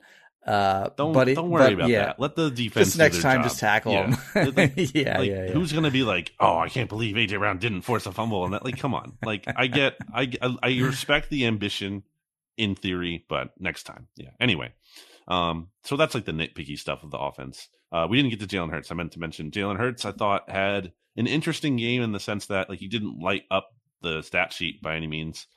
Uh, 0.45 0.89
Don't 0.95 1.11
but 1.11 1.27
it, 1.27 1.33
don't 1.35 1.49
worry 1.49 1.63
but 1.63 1.73
about 1.73 1.89
yeah, 1.89 2.05
that. 2.05 2.19
Let 2.19 2.35
the 2.35 2.51
defense 2.51 2.87
Just 2.87 2.97
do 2.97 3.03
next 3.03 3.15
their 3.15 3.23
time, 3.23 3.37
job. 3.37 3.43
just 3.45 3.59
tackle 3.59 3.93
yeah. 3.93 4.15
him. 4.35 4.53
Like, 4.55 4.73
yeah, 4.75 5.17
like, 5.17 5.29
yeah, 5.29 5.45
yeah. 5.45 5.47
Who's 5.51 5.73
gonna 5.73 5.89
be 5.89 6.03
like, 6.03 6.33
oh, 6.39 6.59
I 6.59 6.69
can't 6.69 6.87
believe 6.87 7.15
AJ 7.15 7.39
Brown 7.39 7.57
didn't 7.57 7.81
force 7.81 8.05
a 8.05 8.11
fumble 8.11 8.45
and 8.45 8.53
that? 8.53 8.63
Like, 8.63 8.77
come 8.77 8.93
on. 8.93 9.17
Like, 9.25 9.45
I 9.55 9.65
get, 9.65 9.95
I, 10.13 10.31
I, 10.39 10.55
I 10.61 10.79
respect 10.81 11.31
the 11.31 11.47
ambition 11.47 12.03
in 12.57 12.75
theory, 12.75 13.25
but 13.27 13.59
next 13.59 13.83
time, 13.83 14.07
yeah. 14.17 14.29
Anyway, 14.39 14.71
um, 15.27 15.69
so 15.83 15.97
that's 15.97 16.13
like 16.13 16.25
the 16.25 16.31
nitpicky 16.31 16.77
stuff 16.77 17.01
of 17.03 17.09
the 17.09 17.17
offense. 17.17 17.67
Uh, 17.95 18.07
we 18.09 18.17
didn't 18.17 18.31
get 18.37 18.41
to 18.47 18.55
Jalen 18.57 18.71
Hurts. 18.71 18.91
I 18.91 18.95
meant 18.95 19.13
to 19.13 19.19
mention 19.19 19.51
Jalen 19.51 19.77
Hurts. 19.77 20.03
I 20.03 20.11
thought 20.11 20.49
had 20.49 20.91
an 21.15 21.27
interesting 21.27 21.77
game 21.77 22.01
in 22.01 22.11
the 22.11 22.19
sense 22.19 22.47
that 22.47 22.69
like 22.69 22.79
he 22.79 22.87
didn't 22.89 23.19
light 23.19 23.43
up 23.49 23.69
the 24.01 24.21
stat 24.21 24.51
sheet 24.51 24.81
by 24.81 24.95
any 24.95 25.07
means. 25.07 25.47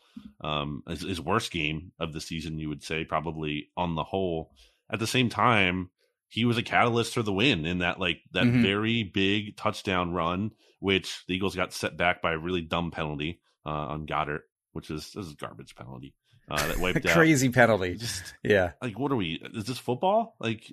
Um, 0.40 0.82
his, 0.88 1.00
his 1.02 1.20
worst 1.20 1.50
game 1.50 1.92
of 1.98 2.12
the 2.12 2.20
season, 2.20 2.58
you 2.58 2.68
would 2.68 2.82
say, 2.82 3.04
probably 3.04 3.70
on 3.76 3.94
the 3.96 4.04
whole. 4.04 4.52
At 4.90 5.00
the 5.00 5.06
same 5.06 5.28
time, 5.28 5.90
he 6.28 6.44
was 6.44 6.58
a 6.58 6.62
catalyst 6.62 7.14
for 7.14 7.22
the 7.22 7.32
win 7.32 7.64
in 7.66 7.78
that 7.78 7.98
like 7.98 8.20
that 8.32 8.44
Mhm. 8.44 8.62
very 8.62 9.02
big 9.02 9.56
touchdown 9.56 10.12
run, 10.12 10.52
which 10.78 11.24
the 11.26 11.34
Eagles 11.34 11.56
got 11.56 11.72
set 11.72 11.96
back 11.96 12.22
by 12.22 12.32
a 12.34 12.38
really 12.38 12.60
dumb 12.62 12.90
penalty 12.92 13.40
uh, 13.66 13.70
on 13.70 14.06
Goedert, 14.06 14.42
which 14.72 14.90
is 14.90 15.10
this 15.12 15.26
is 15.26 15.32
a 15.32 15.36
garbage 15.36 15.74
penalty 15.74 16.14
uh, 16.50 16.66
that 16.68 16.78
wiped 16.78 17.04
out. 17.06 17.12
Crazy 17.14 17.48
penalty. 17.50 17.94
Just 17.96 18.34
Yeah. 18.44 18.72
like 18.82 18.98
what 18.98 19.10
are 19.12 19.16
we? 19.16 19.40
Is 19.54 19.64
this 19.64 19.78
football? 19.78 20.36
Like, 20.38 20.72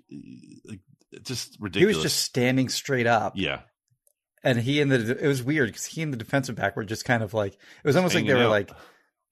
like 0.65 0.79
just 1.23 1.57
He 1.73 1.85
was 1.85 2.01
just 2.01 2.21
standing 2.23 2.69
straight 2.69 3.07
up. 3.07 3.33
yeah, 3.35 3.61
And 4.43 4.59
he 4.59 4.81
and 4.81 4.91
the, 4.91 5.23
it 5.23 5.27
was 5.27 5.41
weird 5.43 5.69
because 5.69 5.85
he 5.85 6.01
and 6.01 6.11
the 6.13 6.17
defensive 6.17 6.55
back 6.55 6.75
were 6.75 6.83
just 6.83 7.05
kind 7.05 7.23
of 7.23 7.33
like, 7.33 7.53
it 7.53 7.59
was 7.85 7.95
almost 7.95 8.15
like 8.15 8.25
they 8.25 8.33
were 8.33 8.43
out. 8.43 8.49
like, 8.49 8.71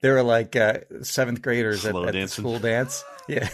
they 0.02 0.10
were 0.10 0.24
like 0.24 0.56
uh, 0.56 0.80
seventh 1.02 1.42
graders 1.42 1.86
at, 1.86 1.96
at 1.96 2.14
the 2.14 2.28
school 2.28 2.60
dance. 2.60 3.04
Yeah. 3.28 3.50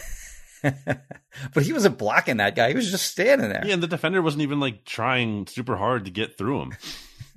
but 0.62 1.62
he 1.62 1.72
wasn't 1.72 1.96
blocking 1.96 2.38
that 2.38 2.54
guy. 2.54 2.68
He 2.68 2.74
was 2.74 2.90
just 2.90 3.06
standing 3.10 3.48
there. 3.48 3.62
yeah, 3.64 3.74
and 3.74 3.82
the 3.82 3.86
defender 3.86 4.20
wasn't 4.20 4.42
even 4.42 4.60
like 4.60 4.84
trying 4.84 5.46
super 5.46 5.76
hard 5.76 6.04
to 6.04 6.10
get 6.10 6.36
through 6.36 6.62
him. 6.62 6.76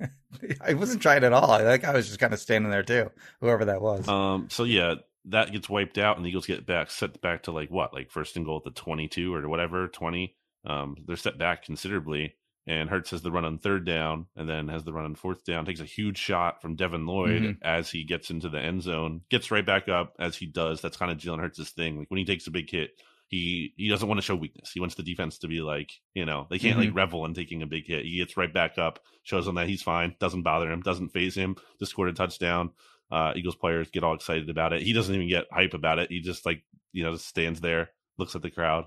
I 0.60 0.74
wasn't 0.74 1.00
trying 1.00 1.24
at 1.24 1.32
all. 1.32 1.58
That 1.58 1.80
guy 1.80 1.92
was 1.94 2.08
just 2.08 2.18
kind 2.18 2.34
of 2.34 2.40
standing 2.40 2.70
there 2.70 2.82
too, 2.82 3.10
whoever 3.40 3.66
that 3.66 3.80
was. 3.80 4.06
Um, 4.08 4.48
so 4.50 4.64
yeah, 4.64 4.96
that 5.26 5.52
gets 5.52 5.70
wiped 5.70 5.96
out, 5.96 6.16
and 6.16 6.24
the 6.24 6.28
Eagles 6.28 6.46
get 6.46 6.66
back 6.66 6.90
set 6.90 7.20
back 7.22 7.44
to 7.44 7.52
like 7.52 7.70
what, 7.70 7.94
like 7.94 8.10
first 8.10 8.36
and 8.36 8.44
goal 8.44 8.58
at 8.58 8.64
the 8.64 8.70
twenty-two 8.78 9.32
or 9.34 9.48
whatever, 9.48 9.88
twenty. 9.88 10.34
Um, 10.64 10.96
they're 11.06 11.16
set 11.16 11.38
back 11.38 11.64
considerably, 11.64 12.34
and 12.66 12.88
Hurts 12.88 13.10
has 13.10 13.22
the 13.22 13.30
run 13.30 13.44
on 13.44 13.58
third 13.58 13.84
down, 13.84 14.26
and 14.36 14.48
then 14.48 14.68
has 14.68 14.84
the 14.84 14.92
run 14.92 15.04
on 15.04 15.14
fourth 15.14 15.44
down. 15.44 15.64
Takes 15.66 15.80
a 15.80 15.84
huge 15.84 16.18
shot 16.18 16.62
from 16.62 16.76
Devin 16.76 17.06
Lloyd 17.06 17.42
Mhm. 17.42 17.56
as 17.62 17.90
he 17.90 18.04
gets 18.04 18.30
into 18.30 18.48
the 18.48 18.60
end 18.60 18.82
zone, 18.82 19.20
gets 19.30 19.50
right 19.50 19.64
back 19.66 19.88
up 19.88 20.14
as 20.18 20.36
he 20.36 20.46
does. 20.46 20.80
That's 20.80 20.96
kind 20.96 21.12
of 21.12 21.18
Jalen 21.18 21.40
Hurts' 21.40 21.70
thing. 21.70 21.98
Like 21.98 22.10
when 22.10 22.18
he 22.18 22.24
takes 22.24 22.46
a 22.46 22.50
big 22.50 22.70
hit, 22.70 22.92
he 23.28 23.72
he 23.76 23.88
doesn't 23.88 24.06
want 24.08 24.18
to 24.18 24.22
show 24.24 24.36
weakness. 24.36 24.70
He 24.72 24.80
wants 24.80 24.94
the 24.94 25.02
defense 25.02 25.38
to 25.38 25.48
be 25.48 25.60
like, 25.60 25.90
you 26.14 26.24
know, 26.24 26.46
they 26.50 26.58
can't 26.58 26.78
like 26.78 26.94
revel 26.94 27.24
in 27.24 27.34
taking 27.34 27.62
a 27.62 27.66
big 27.66 27.86
hit. 27.86 28.04
He 28.04 28.16
gets 28.18 28.36
right 28.36 28.52
back 28.52 28.78
up, 28.78 29.00
shows 29.22 29.46
them 29.46 29.56
that 29.56 29.68
he's 29.68 29.82
fine, 29.82 30.14
doesn't 30.20 30.42
bother 30.42 30.70
him, 30.70 30.80
doesn't 30.82 31.08
faze 31.10 31.34
him. 31.34 31.56
Just 31.78 31.90
scored 31.92 32.08
a 32.10 32.12
touchdown. 32.12 32.70
Uh, 33.10 33.32
Eagles 33.36 33.56
players 33.56 33.90
get 33.90 34.02
all 34.04 34.14
excited 34.14 34.48
about 34.50 34.72
it. 34.72 34.82
He 34.82 34.92
doesn't 34.94 35.14
even 35.14 35.28
get 35.28 35.46
hype 35.52 35.74
about 35.74 35.98
it. 35.98 36.10
He 36.10 36.20
just 36.20 36.46
like 36.46 36.62
you 36.92 37.02
know 37.02 37.12
just 37.12 37.26
stands 37.26 37.60
there, 37.60 37.90
looks 38.18 38.34
at 38.36 38.42
the 38.42 38.50
crowd. 38.50 38.86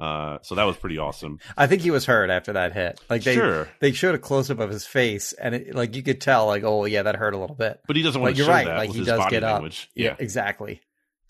Uh, 0.00 0.38
so 0.42 0.54
that 0.54 0.64
was 0.64 0.76
pretty 0.76 0.98
awesome. 0.98 1.38
I 1.56 1.66
think 1.66 1.82
he 1.82 1.90
was 1.90 2.06
hurt 2.06 2.30
after 2.30 2.54
that 2.54 2.72
hit. 2.72 3.00
Like 3.10 3.22
they 3.22 3.34
sure, 3.34 3.68
they 3.80 3.92
showed 3.92 4.14
a 4.14 4.18
close 4.18 4.50
up 4.50 4.58
of 4.60 4.70
his 4.70 4.86
face, 4.86 5.32
and 5.34 5.54
it, 5.54 5.74
like 5.74 5.94
you 5.96 6.02
could 6.02 6.20
tell, 6.20 6.46
like 6.46 6.62
oh 6.64 6.84
yeah, 6.86 7.02
that 7.02 7.16
hurt 7.16 7.34
a 7.34 7.38
little 7.38 7.56
bit. 7.56 7.80
but 7.86 7.96
he 7.96 8.02
doesn't 8.02 8.20
want 8.20 8.32
But 8.32 8.36
to 8.36 8.38
you're 8.38 8.46
show 8.46 8.52
right. 8.52 8.66
that 8.66 8.76
Like 8.78 8.90
he 8.90 8.98
his 8.98 9.06
does 9.06 9.18
body 9.18 9.30
get 9.30 9.44
up. 9.44 9.52
language. 9.54 9.90
Yeah, 9.94 10.16
exactly. 10.18 10.80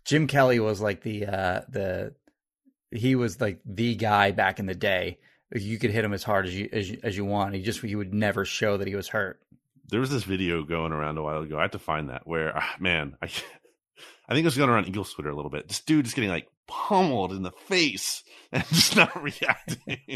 Jim 0.04 0.26
Kelly 0.26 0.60
was 0.60 0.80
like 0.80 1.02
the 1.02 1.26
uh 1.26 1.60
the 1.68 2.14
he 2.90 3.14
was 3.14 3.40
like 3.40 3.60
the 3.64 3.94
guy 3.94 4.30
back 4.32 4.58
in 4.58 4.66
the 4.66 4.74
day. 4.74 5.18
You 5.54 5.78
could 5.78 5.90
hit 5.90 6.04
him 6.04 6.12
as 6.12 6.22
hard 6.22 6.46
as 6.46 6.54
you 6.56 6.68
as 6.72 6.88
you, 6.90 6.98
as 7.02 7.16
you 7.16 7.24
want. 7.24 7.54
He 7.54 7.62
just 7.62 7.80
he 7.80 7.96
would 7.96 8.14
never 8.14 8.44
show 8.44 8.76
that 8.76 8.86
he 8.88 8.94
was 8.94 9.08
hurt. 9.08 9.40
there 9.88 10.00
was 10.00 10.10
this 10.10 10.22
video 10.24 10.62
going 10.62 10.92
around 10.92 11.18
a 11.18 11.22
while 11.22 11.42
ago. 11.42 11.58
I 11.58 11.62
had 11.62 11.72
to 11.72 11.78
find 11.80 12.08
that 12.10 12.24
where, 12.26 12.56
ah, 12.56 12.74
man, 12.78 13.16
I, 13.20 13.26
I 14.28 14.32
think 14.34 14.44
it 14.44 14.44
was 14.44 14.56
going 14.56 14.70
around 14.70 14.86
Eagles 14.88 15.12
Twitter 15.12 15.30
a 15.30 15.34
little 15.36 15.50
bit. 15.50 15.66
This 15.68 15.80
dude 15.80 16.06
is 16.06 16.14
getting 16.14 16.30
like 16.30 16.46
pummeled 16.70 17.32
in 17.32 17.42
the 17.42 17.50
face 17.66 18.22
and 18.52 18.64
just 18.68 18.96
not 18.96 19.20
reacting. 19.20 19.98
uh, 19.98 20.14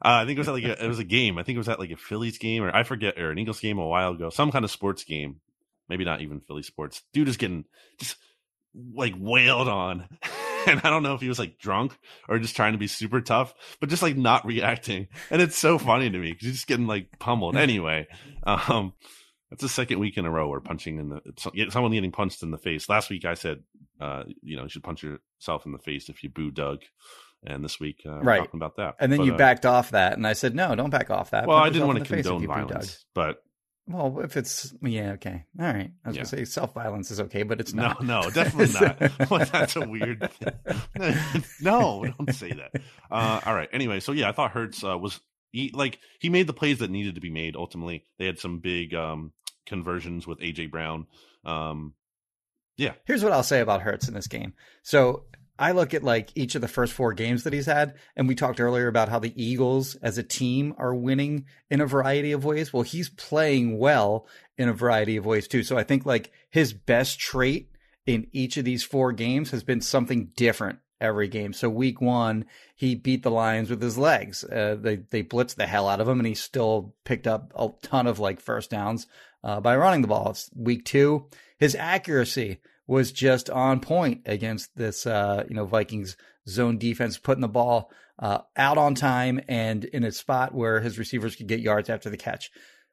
I 0.00 0.24
think 0.24 0.36
it 0.36 0.38
was 0.38 0.48
at 0.48 0.54
like 0.54 0.64
a, 0.64 0.84
it 0.84 0.88
was 0.88 1.00
a 1.00 1.04
game. 1.04 1.36
I 1.38 1.42
think 1.42 1.56
it 1.56 1.58
was 1.58 1.68
at 1.68 1.80
like 1.80 1.90
a 1.90 1.96
Phillies 1.96 2.38
game 2.38 2.62
or 2.62 2.74
I 2.74 2.84
forget 2.84 3.18
or 3.18 3.32
an 3.32 3.38
Eagles 3.38 3.60
game 3.60 3.78
a 3.78 3.86
while 3.86 4.12
ago. 4.12 4.30
Some 4.30 4.52
kind 4.52 4.64
of 4.64 4.70
sports 4.70 5.04
game. 5.04 5.40
Maybe 5.88 6.04
not 6.04 6.20
even 6.20 6.40
Philly 6.40 6.62
sports. 6.62 7.02
Dude 7.12 7.28
is 7.28 7.36
getting 7.36 7.64
just 7.98 8.16
like 8.94 9.14
wailed 9.18 9.68
on. 9.68 10.08
And 10.66 10.80
I 10.84 10.90
don't 10.90 11.04
know 11.04 11.14
if 11.14 11.22
he 11.22 11.28
was 11.28 11.38
like 11.38 11.58
drunk 11.58 11.96
or 12.28 12.38
just 12.38 12.54
trying 12.54 12.72
to 12.72 12.78
be 12.78 12.88
super 12.88 13.22
tough, 13.22 13.54
but 13.80 13.88
just 13.88 14.02
like 14.02 14.18
not 14.18 14.44
reacting. 14.44 15.06
And 15.30 15.40
it's 15.40 15.56
so 15.56 15.78
funny 15.78 16.10
to 16.10 16.18
me 16.18 16.32
because 16.32 16.46
he's 16.46 16.56
just 16.56 16.66
getting 16.66 16.86
like 16.86 17.18
pummeled. 17.18 17.56
Anyway, 17.56 18.06
um, 18.42 18.92
that's 19.50 19.62
the 19.62 19.68
second 19.68 19.98
week 19.98 20.16
in 20.18 20.26
a 20.26 20.30
row 20.30 20.48
where 20.48 20.60
punching 20.60 20.98
in 20.98 21.08
the 21.08 21.68
someone 21.70 21.92
getting 21.92 22.12
punched 22.12 22.42
in 22.42 22.50
the 22.50 22.58
face. 22.58 22.88
Last 22.88 23.10
week 23.10 23.24
I 23.24 23.34
said, 23.34 23.62
uh, 24.00 24.24
you 24.42 24.56
know, 24.56 24.64
you 24.64 24.68
should 24.68 24.82
punch 24.82 25.02
yourself 25.02 25.66
in 25.66 25.72
the 25.72 25.78
face 25.78 26.08
if 26.08 26.22
you 26.22 26.28
boo 26.30 26.50
Doug, 26.50 26.80
and 27.44 27.64
this 27.64 27.80
week 27.80 28.02
uh, 28.06 28.20
Right. 28.20 28.38
talking 28.38 28.58
about 28.58 28.76
that. 28.76 28.96
And 29.00 29.10
then 29.12 29.20
But, 29.20 29.24
you 29.26 29.34
uh, 29.34 29.38
backed 29.38 29.64
off 29.66 29.90
that, 29.92 30.14
and 30.14 30.26
I 30.26 30.32
said 30.34 30.54
no, 30.54 30.74
don't 30.74 30.90
back 30.90 31.10
off 31.10 31.30
that. 31.30 31.46
Well, 31.46 31.58
Punch 31.58 31.70
I 31.70 31.72
didn't 31.72 31.86
want 31.86 31.98
to 31.98 32.04
the 32.04 32.08
face 32.16 32.26
if 32.26 32.30
condone 32.30 32.46
violence, 32.46 33.04
but 33.14 33.42
Well, 33.86 34.20
if 34.20 34.36
it's 34.36 34.74
yeah, 34.82 35.12
okay, 35.12 35.44
all 35.58 35.64
right. 35.66 35.90
I 36.04 36.08
was 36.08 36.16
Yeah. 36.16 36.22
gonna 36.24 36.28
say 36.28 36.44
self 36.44 36.74
violence 36.74 37.10
is 37.10 37.20
okay, 37.20 37.42
but 37.42 37.58
it's 37.60 37.72
no, 37.72 37.84
not. 37.84 38.04
no, 38.04 38.30
definitely 38.34 38.74
not. 38.74 39.30
well, 39.30 39.46
that's 39.50 39.76
a 39.76 39.88
weird. 39.88 40.30
Thing. 40.32 40.52
no, 41.60 42.04
don't 42.18 42.34
say 42.34 42.52
that. 42.52 42.82
Uh, 43.10 43.40
all 43.46 43.54
right. 43.54 43.68
Anyway, 43.72 44.00
so 44.00 44.12
yeah, 44.12 44.28
I 44.28 44.32
thought 44.32 44.50
Hurts 44.50 44.84
uh, 44.84 44.98
was 44.98 45.20
he 45.52 45.70
like 45.74 45.98
he 46.18 46.28
made 46.28 46.46
the 46.46 46.52
plays 46.52 46.78
that 46.78 46.90
needed 46.90 47.14
to 47.14 47.20
be 47.20 47.30
made. 47.30 47.56
Ultimately, 47.56 48.04
they 48.18 48.26
had 48.26 48.38
some 48.38 48.58
big 48.58 48.94
um, 48.94 49.32
conversions 49.66 50.26
with 50.26 50.40
AJ 50.40 50.70
Brown. 50.70 51.06
Um, 51.44 51.94
yeah. 52.76 52.92
Here's 53.04 53.24
what 53.24 53.32
I'll 53.32 53.42
say 53.42 53.60
about 53.60 53.82
Hurts 53.82 54.08
in 54.08 54.14
this 54.14 54.28
game. 54.28 54.54
So 54.82 55.24
I 55.58 55.72
look 55.72 55.92
at 55.94 56.04
like 56.04 56.30
each 56.36 56.54
of 56.54 56.60
the 56.60 56.68
first 56.68 56.92
four 56.92 57.12
games 57.12 57.42
that 57.42 57.52
he's 57.52 57.66
had, 57.66 57.94
and 58.16 58.28
we 58.28 58.36
talked 58.36 58.60
earlier 58.60 58.86
about 58.86 59.08
how 59.08 59.18
the 59.18 59.32
Eagles 59.42 59.96
as 59.96 60.16
a 60.16 60.22
team 60.22 60.74
are 60.78 60.94
winning 60.94 61.46
in 61.70 61.80
a 61.80 61.86
variety 61.86 62.32
of 62.32 62.44
ways. 62.44 62.72
Well, 62.72 62.84
he's 62.84 63.08
playing 63.08 63.78
well 63.78 64.26
in 64.56 64.68
a 64.68 64.72
variety 64.72 65.16
of 65.16 65.26
ways 65.26 65.48
too. 65.48 65.64
So 65.64 65.76
I 65.76 65.82
think 65.82 66.06
like 66.06 66.30
his 66.50 66.72
best 66.72 67.18
trait 67.18 67.70
in 68.06 68.28
each 68.32 68.56
of 68.56 68.64
these 68.64 68.84
four 68.84 69.12
games 69.12 69.50
has 69.50 69.64
been 69.64 69.80
something 69.80 70.30
different 70.36 70.78
every 71.00 71.28
game. 71.28 71.52
So 71.52 71.68
week 71.68 72.00
one, 72.00 72.44
he 72.74 72.94
beat 72.94 73.22
the 73.22 73.30
Lions 73.30 73.70
with 73.70 73.82
his 73.82 73.98
legs. 73.98 74.44
Uh, 74.44 74.76
they 74.80 74.96
they 74.96 75.22
blitzed 75.22 75.56
the 75.56 75.66
hell 75.66 75.88
out 75.88 76.00
of 76.00 76.08
him, 76.08 76.18
and 76.18 76.26
he 76.26 76.34
still 76.34 76.94
picked 77.04 77.26
up 77.26 77.52
a 77.56 77.70
ton 77.82 78.06
of 78.06 78.18
like 78.18 78.40
first 78.40 78.70
downs 78.70 79.06
uh, 79.44 79.60
by 79.60 79.76
running 79.76 80.02
the 80.02 80.08
ball. 80.08 80.30
It's 80.30 80.50
week 80.54 80.84
two, 80.84 81.26
his 81.58 81.74
accuracy 81.74 82.60
was 82.86 83.12
just 83.12 83.50
on 83.50 83.80
point 83.80 84.22
against 84.26 84.74
this, 84.76 85.06
uh, 85.06 85.44
you 85.48 85.54
know, 85.54 85.66
Vikings 85.66 86.16
zone 86.48 86.78
defense, 86.78 87.18
putting 87.18 87.42
the 87.42 87.48
ball 87.48 87.90
uh, 88.18 88.38
out 88.56 88.78
on 88.78 88.94
time 88.94 89.40
and 89.46 89.84
in 89.84 90.04
a 90.04 90.10
spot 90.10 90.54
where 90.54 90.80
his 90.80 90.98
receivers 90.98 91.36
could 91.36 91.46
get 91.46 91.60
yards 91.60 91.90
after 91.90 92.10
the 92.10 92.16
catch. 92.16 92.50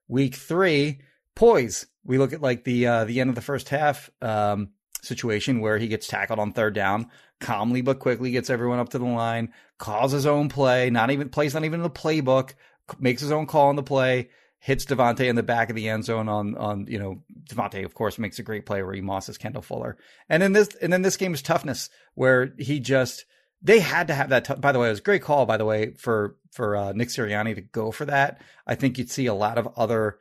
Week 0.08 0.36
three, 0.36 1.01
poise. 1.34 1.88
We 2.03 2.18
look 2.18 2.34
at 2.34 2.41
like 2.41 2.64
the 2.64 2.86
uh, 2.86 3.06
the 3.06 3.20
end 3.22 3.30
of 3.30 3.36
the 3.36 3.41
first 3.41 3.70
half 3.70 4.12
um, 4.22 4.70
situation 5.01 5.62
where 5.62 5.78
he 5.78 5.88
gets 5.88 6.08
tackled 6.08 6.39
on 6.39 6.51
third 6.51 6.76
down, 6.76 7.10
calmly 7.39 7.81
but 7.81 7.99
quickly 7.99 8.31
gets 8.31 8.49
everyone 8.49 8.79
up 8.79 8.89
to 8.89 8.99
the 8.99 9.05
line, 9.05 9.51
calls 9.77 10.11
his 10.11 10.25
own 10.25 10.49
play, 10.49 10.89
not 10.89 11.11
even 11.11 11.29
plays 11.29 11.53
not 11.53 11.65
even 11.65 11.79
in 11.79 11.83
the 11.83 11.89
playbook, 11.89 12.53
makes 12.99 13.21
his 13.21 13.31
own 13.31 13.45
call 13.45 13.67
on 13.69 13.75
the 13.75 13.83
play, 13.83 14.29
hits 14.59 14.86
DeVonta 14.86 15.27
in 15.27 15.36
the 15.36 15.43
back 15.43 15.69
of 15.69 15.75
the 15.75 15.89
end 15.89 16.05
zone 16.05 16.27
on 16.29 16.55
on 16.55 16.88
you 16.88 16.97
know 16.99 17.21
DeVonta 17.49 17.83
of 17.86 17.93
course 17.93 18.17
makes 18.17 18.39
a 18.39 18.43
great 18.43 18.65
play 18.65 18.81
where 18.83 18.93
he 18.93 19.01
mosses 19.01 19.38
Kendall 19.38 19.61
Fuller. 19.61 19.97
And 20.29 20.41
then 20.41 20.53
this 20.53 20.69
and 20.81 20.91
then 20.93 21.01
this 21.01 21.17
game 21.17 21.33
is 21.33 21.41
toughness 21.41 21.89
where 22.15 22.53
he 22.57 22.79
just 22.79 23.25
they 23.61 23.79
had 23.79 24.07
to 24.07 24.13
have 24.13 24.29
that. 24.29 24.45
T- 24.45 24.53
by 24.55 24.71
the 24.71 24.79
way, 24.79 24.88
it 24.88 24.91
was 24.91 24.99
a 24.99 25.03
great 25.03 25.21
call. 25.23 25.45
By 25.45 25.57
the 25.57 25.65
way, 25.65 25.93
for 25.97 26.36
for 26.51 26.75
uh, 26.75 26.91
Nick 26.93 27.09
Sirianni 27.09 27.55
to 27.55 27.61
go 27.61 27.91
for 27.91 28.05
that. 28.05 28.39
I 28.67 28.75
think 28.75 28.97
you'd 28.97 29.09
see 29.11 29.25
a 29.25 29.33
lot 29.33 29.57
of 29.57 29.67
other 29.75 30.17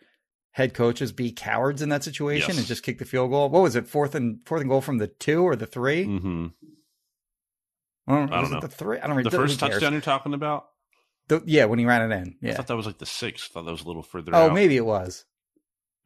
head 0.52 0.72
coaches 0.72 1.10
be 1.12 1.32
cowards 1.32 1.82
in 1.82 1.88
that 1.90 2.04
situation 2.04 2.50
Yes. 2.50 2.58
and 2.58 2.66
just 2.66 2.82
kick 2.84 2.98
the 2.98 3.04
field 3.04 3.30
goal. 3.30 3.48
What 3.50 3.62
was 3.62 3.76
it? 3.76 3.86
Fourth 3.88 4.14
and 4.14 4.38
fourth 4.46 4.60
and 4.62 4.70
goal 4.70 4.80
from 4.80 4.98
the 4.98 5.08
two 5.08 5.42
or 5.42 5.56
the 5.56 5.66
3 5.66 6.04
hmm 6.04 6.46
I 8.06 8.14
don't, 8.14 8.32
I 8.32 8.40
don't 8.42 8.50
know. 8.52 8.60
the 8.60 8.68
three? 8.68 8.98
I 8.98 9.06
don't 9.06 9.22
The 9.22 9.30
first 9.30 9.58
touchdown 9.60 9.92
you're 9.92 10.00
talking 10.02 10.34
about? 10.34 10.66
The, 11.28 11.42
yeah, 11.46 11.64
when 11.64 11.78
he 11.78 11.86
ran 11.86 12.10
it 12.10 12.14
in. 12.14 12.36
Yeah, 12.42 12.52
I 12.52 12.54
thought 12.56 12.66
that 12.66 12.76
was 12.76 12.86
like 12.86 12.98
the 12.98 13.06
sixth. 13.06 13.50
I 13.50 13.54
thought 13.54 13.64
that 13.64 13.72
was 13.72 13.82
a 13.82 13.86
little 13.86 14.02
further 14.02 14.32
Oh, 14.34 14.46
out. 14.48 14.54
maybe 14.54 14.76
it 14.76 14.84
was. 14.84 15.24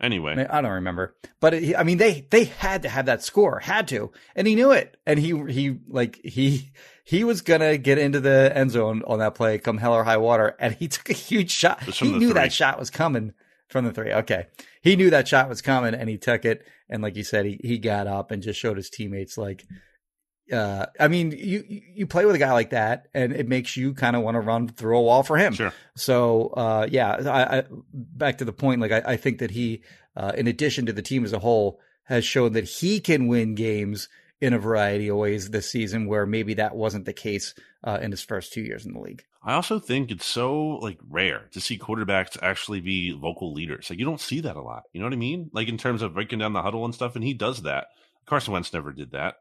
Anyway, 0.00 0.46
I 0.48 0.60
don't 0.60 0.70
remember, 0.70 1.16
but 1.40 1.54
it, 1.54 1.74
I 1.76 1.82
mean, 1.82 1.98
they 1.98 2.24
they 2.30 2.44
had 2.44 2.82
to 2.82 2.88
have 2.88 3.06
that 3.06 3.20
score, 3.24 3.58
had 3.58 3.88
to, 3.88 4.12
and 4.36 4.46
he 4.46 4.54
knew 4.54 4.70
it, 4.70 4.96
and 5.04 5.18
he 5.18 5.36
he 5.52 5.78
like 5.88 6.20
he 6.24 6.70
he 7.02 7.24
was 7.24 7.40
gonna 7.42 7.78
get 7.78 7.98
into 7.98 8.20
the 8.20 8.52
end 8.54 8.70
zone 8.70 9.02
on 9.08 9.18
that 9.18 9.34
play, 9.34 9.58
come 9.58 9.78
hell 9.78 9.94
or 9.94 10.04
high 10.04 10.16
water, 10.18 10.54
and 10.60 10.74
he 10.74 10.86
took 10.88 11.10
a 11.10 11.14
huge 11.14 11.50
shot. 11.50 11.82
He 11.82 12.12
knew 12.12 12.28
three. 12.28 12.32
that 12.34 12.52
shot 12.52 12.78
was 12.78 12.90
coming 12.90 13.32
from 13.68 13.86
the 13.86 13.92
three. 13.92 14.12
Okay, 14.12 14.46
he 14.82 14.94
knew 14.94 15.10
that 15.10 15.26
shot 15.26 15.48
was 15.48 15.60
coming, 15.62 15.94
and 15.94 16.08
he 16.08 16.16
took 16.16 16.44
it, 16.44 16.64
and 16.88 17.02
like 17.02 17.16
you 17.16 17.24
said, 17.24 17.44
he 17.46 17.58
he 17.64 17.78
got 17.78 18.06
up 18.06 18.30
and 18.30 18.40
just 18.40 18.60
showed 18.60 18.76
his 18.76 18.90
teammates 18.90 19.36
like. 19.36 19.64
Uh, 20.52 20.86
I 20.98 21.08
mean, 21.08 21.32
you 21.32 21.64
you 21.68 22.06
play 22.06 22.24
with 22.24 22.34
a 22.34 22.38
guy 22.38 22.52
like 22.52 22.70
that, 22.70 23.08
and 23.12 23.32
it 23.32 23.48
makes 23.48 23.76
you 23.76 23.94
kind 23.94 24.16
of 24.16 24.22
want 24.22 24.34
to 24.36 24.40
run 24.40 24.68
through 24.68 24.98
a 24.98 25.02
wall 25.02 25.22
for 25.22 25.36
him. 25.36 25.52
sure. 25.52 25.72
So 25.96 26.48
uh, 26.48 26.86
yeah, 26.90 27.10
I, 27.10 27.58
I, 27.58 27.64
back 27.92 28.38
to 28.38 28.44
the 28.44 28.52
point. 28.52 28.80
Like 28.80 28.92
I, 28.92 29.02
I 29.12 29.16
think 29.16 29.38
that 29.38 29.50
he, 29.50 29.82
uh, 30.16 30.32
in 30.36 30.46
addition 30.46 30.86
to 30.86 30.92
the 30.92 31.02
team 31.02 31.24
as 31.24 31.32
a 31.32 31.38
whole, 31.38 31.80
has 32.04 32.24
shown 32.24 32.52
that 32.52 32.64
he 32.64 33.00
can 33.00 33.26
win 33.26 33.54
games 33.54 34.08
in 34.40 34.54
a 34.54 34.58
variety 34.58 35.08
of 35.08 35.16
ways 35.16 35.50
this 35.50 35.70
season, 35.70 36.06
where 36.06 36.24
maybe 36.24 36.54
that 36.54 36.76
wasn't 36.76 37.04
the 37.04 37.12
case 37.12 37.54
uh, 37.84 37.98
in 38.00 38.10
his 38.10 38.22
first 38.22 38.52
two 38.52 38.62
years 38.62 38.86
in 38.86 38.94
the 38.94 39.00
league. 39.00 39.24
I 39.42 39.54
also 39.54 39.78
think 39.78 40.10
it's 40.10 40.26
so 40.26 40.78
like 40.78 40.98
rare 41.08 41.48
to 41.52 41.60
see 41.60 41.78
quarterbacks 41.78 42.36
actually 42.42 42.80
be 42.80 43.12
vocal 43.12 43.52
leaders. 43.52 43.88
Like 43.88 43.98
you 43.98 44.04
don't 44.04 44.20
see 44.20 44.40
that 44.40 44.56
a 44.56 44.62
lot. 44.62 44.84
You 44.92 45.00
know 45.00 45.06
what 45.06 45.12
I 45.12 45.16
mean? 45.16 45.50
Like 45.52 45.68
in 45.68 45.78
terms 45.78 46.02
of 46.02 46.14
breaking 46.14 46.40
down 46.40 46.52
the 46.52 46.62
huddle 46.62 46.84
and 46.84 46.94
stuff, 46.94 47.14
and 47.14 47.24
he 47.24 47.34
does 47.34 47.62
that. 47.62 47.88
Carson 48.26 48.52
Wentz 48.52 48.72
never 48.72 48.92
did 48.92 49.12
that. 49.12 49.36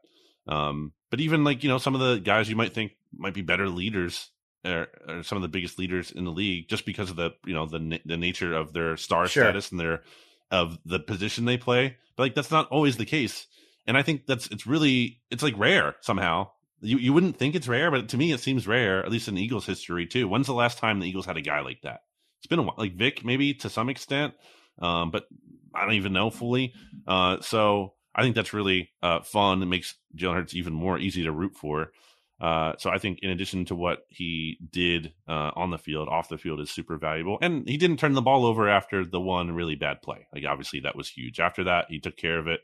Um, 0.48 0.92
but 1.10 1.20
even 1.20 1.44
like 1.44 1.62
you 1.62 1.68
know 1.68 1.78
some 1.78 1.94
of 1.94 2.00
the 2.00 2.18
guys 2.18 2.48
you 2.48 2.56
might 2.56 2.74
think 2.74 2.92
might 3.16 3.34
be 3.34 3.42
better 3.42 3.68
leaders, 3.68 4.30
or, 4.64 4.88
or 5.06 5.22
some 5.22 5.36
of 5.36 5.42
the 5.42 5.48
biggest 5.48 5.78
leaders 5.78 6.10
in 6.10 6.24
the 6.24 6.32
league, 6.32 6.68
just 6.68 6.84
because 6.86 7.10
of 7.10 7.16
the 7.16 7.30
you 7.46 7.54
know 7.54 7.66
the 7.66 8.00
the 8.04 8.16
nature 8.16 8.54
of 8.54 8.72
their 8.72 8.96
star 8.96 9.26
Sure. 9.28 9.44
status 9.44 9.70
and 9.70 9.78
their 9.78 10.02
of 10.50 10.78
the 10.84 10.98
position 10.98 11.44
they 11.44 11.58
play. 11.58 11.96
But 12.16 12.22
like 12.24 12.34
that's 12.34 12.50
not 12.50 12.68
always 12.70 12.96
the 12.96 13.04
case. 13.04 13.46
And 13.86 13.96
I 13.96 14.02
think 14.02 14.26
that's 14.26 14.46
it's 14.48 14.66
really 14.66 15.20
it's 15.30 15.42
like 15.42 15.58
rare 15.58 15.96
somehow. 16.00 16.50
You 16.80 16.98
you 16.98 17.12
wouldn't 17.12 17.36
think 17.36 17.54
it's 17.54 17.68
rare, 17.68 17.90
but 17.90 18.08
to 18.10 18.16
me 18.16 18.32
it 18.32 18.40
seems 18.40 18.66
rare, 18.66 19.04
at 19.04 19.10
least 19.10 19.28
in 19.28 19.36
Eagles 19.38 19.66
history 19.66 20.06
too. 20.06 20.28
When's 20.28 20.46
the 20.46 20.54
last 20.54 20.78
time 20.78 21.00
the 21.00 21.08
Eagles 21.08 21.26
had 21.26 21.36
a 21.36 21.42
guy 21.42 21.60
like 21.60 21.82
that? 21.82 22.00
It's 22.40 22.46
been 22.46 22.58
a 22.58 22.62
while. 22.62 22.74
Like 22.78 22.94
Vic, 22.94 23.24
maybe 23.24 23.54
to 23.54 23.70
some 23.70 23.88
extent, 23.88 24.34
um, 24.80 25.10
but 25.10 25.26
I 25.74 25.84
don't 25.84 25.94
even 25.94 26.12
know 26.12 26.30
fully. 26.30 26.72
Uh, 27.06 27.40
so 27.40 27.94
I 28.18 28.22
think 28.22 28.34
that's 28.34 28.52
really 28.52 28.90
uh, 29.00 29.20
fun. 29.20 29.62
It 29.62 29.66
makes 29.66 29.94
Jalen 30.16 30.34
Hurts 30.34 30.54
even 30.54 30.72
more 30.72 30.98
easy 30.98 31.22
to 31.22 31.30
root 31.30 31.54
for. 31.54 31.92
Uh, 32.40 32.72
so 32.78 32.90
I 32.90 32.98
think 32.98 33.20
in 33.22 33.30
addition 33.30 33.64
to 33.66 33.76
what 33.76 34.00
he 34.08 34.58
did 34.72 35.12
uh, 35.28 35.52
on 35.54 35.70
the 35.70 35.78
field, 35.78 36.08
off 36.08 36.28
the 36.28 36.36
field 36.36 36.60
is 36.60 36.68
super 36.68 36.96
valuable. 36.96 37.38
And 37.40 37.68
he 37.68 37.76
didn't 37.76 37.98
turn 37.98 38.14
the 38.14 38.20
ball 38.20 38.44
over 38.44 38.68
after 38.68 39.04
the 39.04 39.20
one 39.20 39.52
really 39.52 39.76
bad 39.76 40.02
play. 40.02 40.26
Like 40.34 40.44
obviously 40.44 40.80
that 40.80 40.96
was 40.96 41.08
huge. 41.08 41.38
After 41.38 41.64
that, 41.64 41.86
he 41.88 42.00
took 42.00 42.16
care 42.16 42.38
of 42.40 42.48
it, 42.48 42.60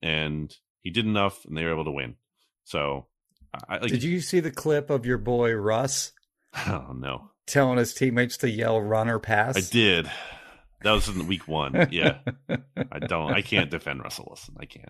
and 0.00 0.54
he 0.82 0.90
did 0.90 1.04
enough, 1.04 1.44
and 1.44 1.56
they 1.56 1.64
were 1.64 1.72
able 1.72 1.84
to 1.84 1.90
win. 1.90 2.14
So, 2.62 3.06
I, 3.68 3.78
like, 3.78 3.90
Did 3.90 4.04
you 4.04 4.20
see 4.20 4.38
the 4.38 4.52
clip 4.52 4.88
of 4.88 5.04
your 5.04 5.18
boy 5.18 5.52
Russ 5.52 6.12
Oh 6.66 6.92
no, 6.96 7.30
telling 7.46 7.78
his 7.78 7.94
teammates 7.94 8.36
to 8.38 8.50
yell 8.50 8.80
"run 8.80 9.08
or 9.08 9.18
pass"? 9.18 9.56
I 9.56 9.60
did. 9.60 10.10
That 10.82 10.92
was 10.92 11.08
in 11.08 11.26
week 11.26 11.46
one. 11.48 11.88
Yeah, 11.90 12.18
I 12.48 12.98
don't. 13.00 13.32
I 13.32 13.42
can't 13.42 13.70
defend 13.70 14.02
Russell 14.02 14.26
Wilson. 14.28 14.56
I 14.60 14.66
can't. 14.66 14.88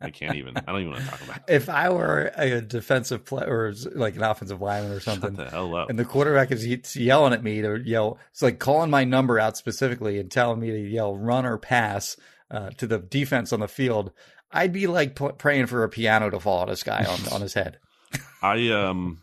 I 0.00 0.10
can't 0.10 0.36
even. 0.36 0.56
I 0.56 0.60
don't 0.70 0.80
even 0.80 0.92
want 0.92 1.04
to 1.04 1.10
talk 1.10 1.22
about 1.22 1.36
it. 1.38 1.42
if 1.48 1.68
I 1.68 1.88
were 1.88 2.30
a 2.36 2.60
defensive 2.60 3.24
player 3.24 3.48
or 3.48 3.72
like 3.94 4.16
an 4.16 4.22
offensive 4.22 4.60
lineman 4.60 4.92
or 4.92 5.00
Shut 5.00 5.14
something, 5.14 5.34
the 5.34 5.48
hell 5.50 5.74
up. 5.74 5.88
and 5.90 5.98
the 5.98 6.04
quarterback 6.04 6.50
is 6.52 6.64
is 6.64 6.94
yelling 6.96 7.32
at 7.32 7.42
me 7.42 7.62
to 7.62 7.80
yell. 7.82 8.18
It's 8.30 8.42
like 8.42 8.58
calling 8.58 8.90
my 8.90 9.04
number 9.04 9.38
out 9.40 9.56
specifically 9.56 10.18
and 10.18 10.30
telling 10.30 10.60
me 10.60 10.70
to 10.70 10.78
yell 10.78 11.16
run 11.16 11.46
or 11.46 11.56
pass 11.58 12.16
uh, 12.50 12.70
to 12.76 12.86
the 12.86 12.98
defense 12.98 13.52
on 13.52 13.60
the 13.60 13.68
field. 13.68 14.12
I'd 14.52 14.72
be 14.74 14.86
like 14.86 15.16
p- 15.16 15.30
praying 15.38 15.66
for 15.66 15.82
a 15.84 15.88
piano 15.88 16.28
to 16.28 16.38
fall 16.38 16.58
on 16.58 16.68
this 16.68 16.82
guy 16.82 17.04
on, 17.06 17.32
on 17.32 17.40
his 17.40 17.54
head. 17.54 17.78
I 18.42 18.68
um 18.68 19.18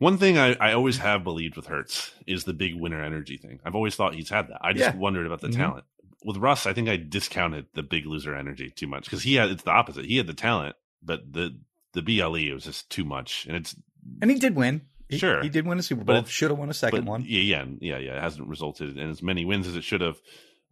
one 0.00 0.18
thing 0.18 0.36
I, 0.36 0.54
I 0.54 0.72
always 0.72 0.98
have 0.98 1.22
believed 1.22 1.54
with 1.56 1.66
Hurts 1.66 2.12
is 2.26 2.42
the 2.44 2.52
big 2.52 2.74
winner 2.74 3.00
energy 3.04 3.36
thing. 3.36 3.60
I've 3.64 3.76
always 3.76 3.94
thought 3.94 4.14
he's 4.16 4.28
had 4.30 4.48
that. 4.48 4.58
I 4.60 4.72
just 4.72 4.94
Yeah. 4.94 4.96
wondered 5.00 5.26
about 5.26 5.40
the 5.40 5.48
Mhm. 5.48 5.56
talent. 5.56 5.84
With 6.24 6.36
Russ, 6.38 6.66
I 6.66 6.72
think 6.72 6.88
I 6.88 6.96
discounted 6.96 7.66
the 7.74 7.82
big 7.84 8.04
loser 8.06 8.34
energy 8.34 8.70
too 8.70 8.86
much 8.88 9.04
because 9.04 9.22
he 9.22 9.34
had 9.36 9.50
it's 9.50 9.62
the 9.62 9.70
opposite. 9.70 10.04
He 10.06 10.16
had 10.16 10.26
the 10.26 10.34
talent, 10.34 10.74
but 11.02 11.32
the 11.32 11.56
the 11.92 12.02
BLE 12.02 12.52
was 12.52 12.64
just 12.64 12.90
too 12.90 13.04
much, 13.04 13.46
and 13.46 13.56
it's 13.56 13.74
And 14.20 14.30
he 14.30 14.38
did 14.38 14.54
win. 14.56 14.82
He, 15.08 15.18
Sure. 15.18 15.42
he 15.42 15.48
did 15.48 15.66
win 15.66 15.78
a 15.78 15.82
Super 15.82 16.04
Bowl. 16.04 16.24
Should 16.24 16.50
have 16.50 16.58
won 16.58 16.70
a 16.70 16.74
second 16.74 17.04
but 17.04 17.10
one. 17.10 17.24
Yeah, 17.26 17.40
yeah, 17.40 17.64
yeah, 17.80 17.98
yeah. 17.98 18.16
It 18.16 18.22
hasn't 18.22 18.46
resulted 18.48 18.96
in 18.96 19.10
as 19.10 19.22
many 19.22 19.44
wins 19.44 19.66
as 19.66 19.76
it 19.76 19.82
should 19.84 20.00
have. 20.02 20.18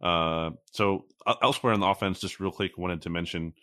Uh, 0.01 0.51
so 0.71 1.05
uh, 1.27 1.35
elsewhere 1.41 1.73
in 1.73 1.79
the 1.81 1.87
offense, 1.87 2.21
just 2.21 2.39
real 2.39 2.51
quick, 2.51 2.77
wanted 2.77 3.01
to 3.03 3.09
mention 3.09 3.53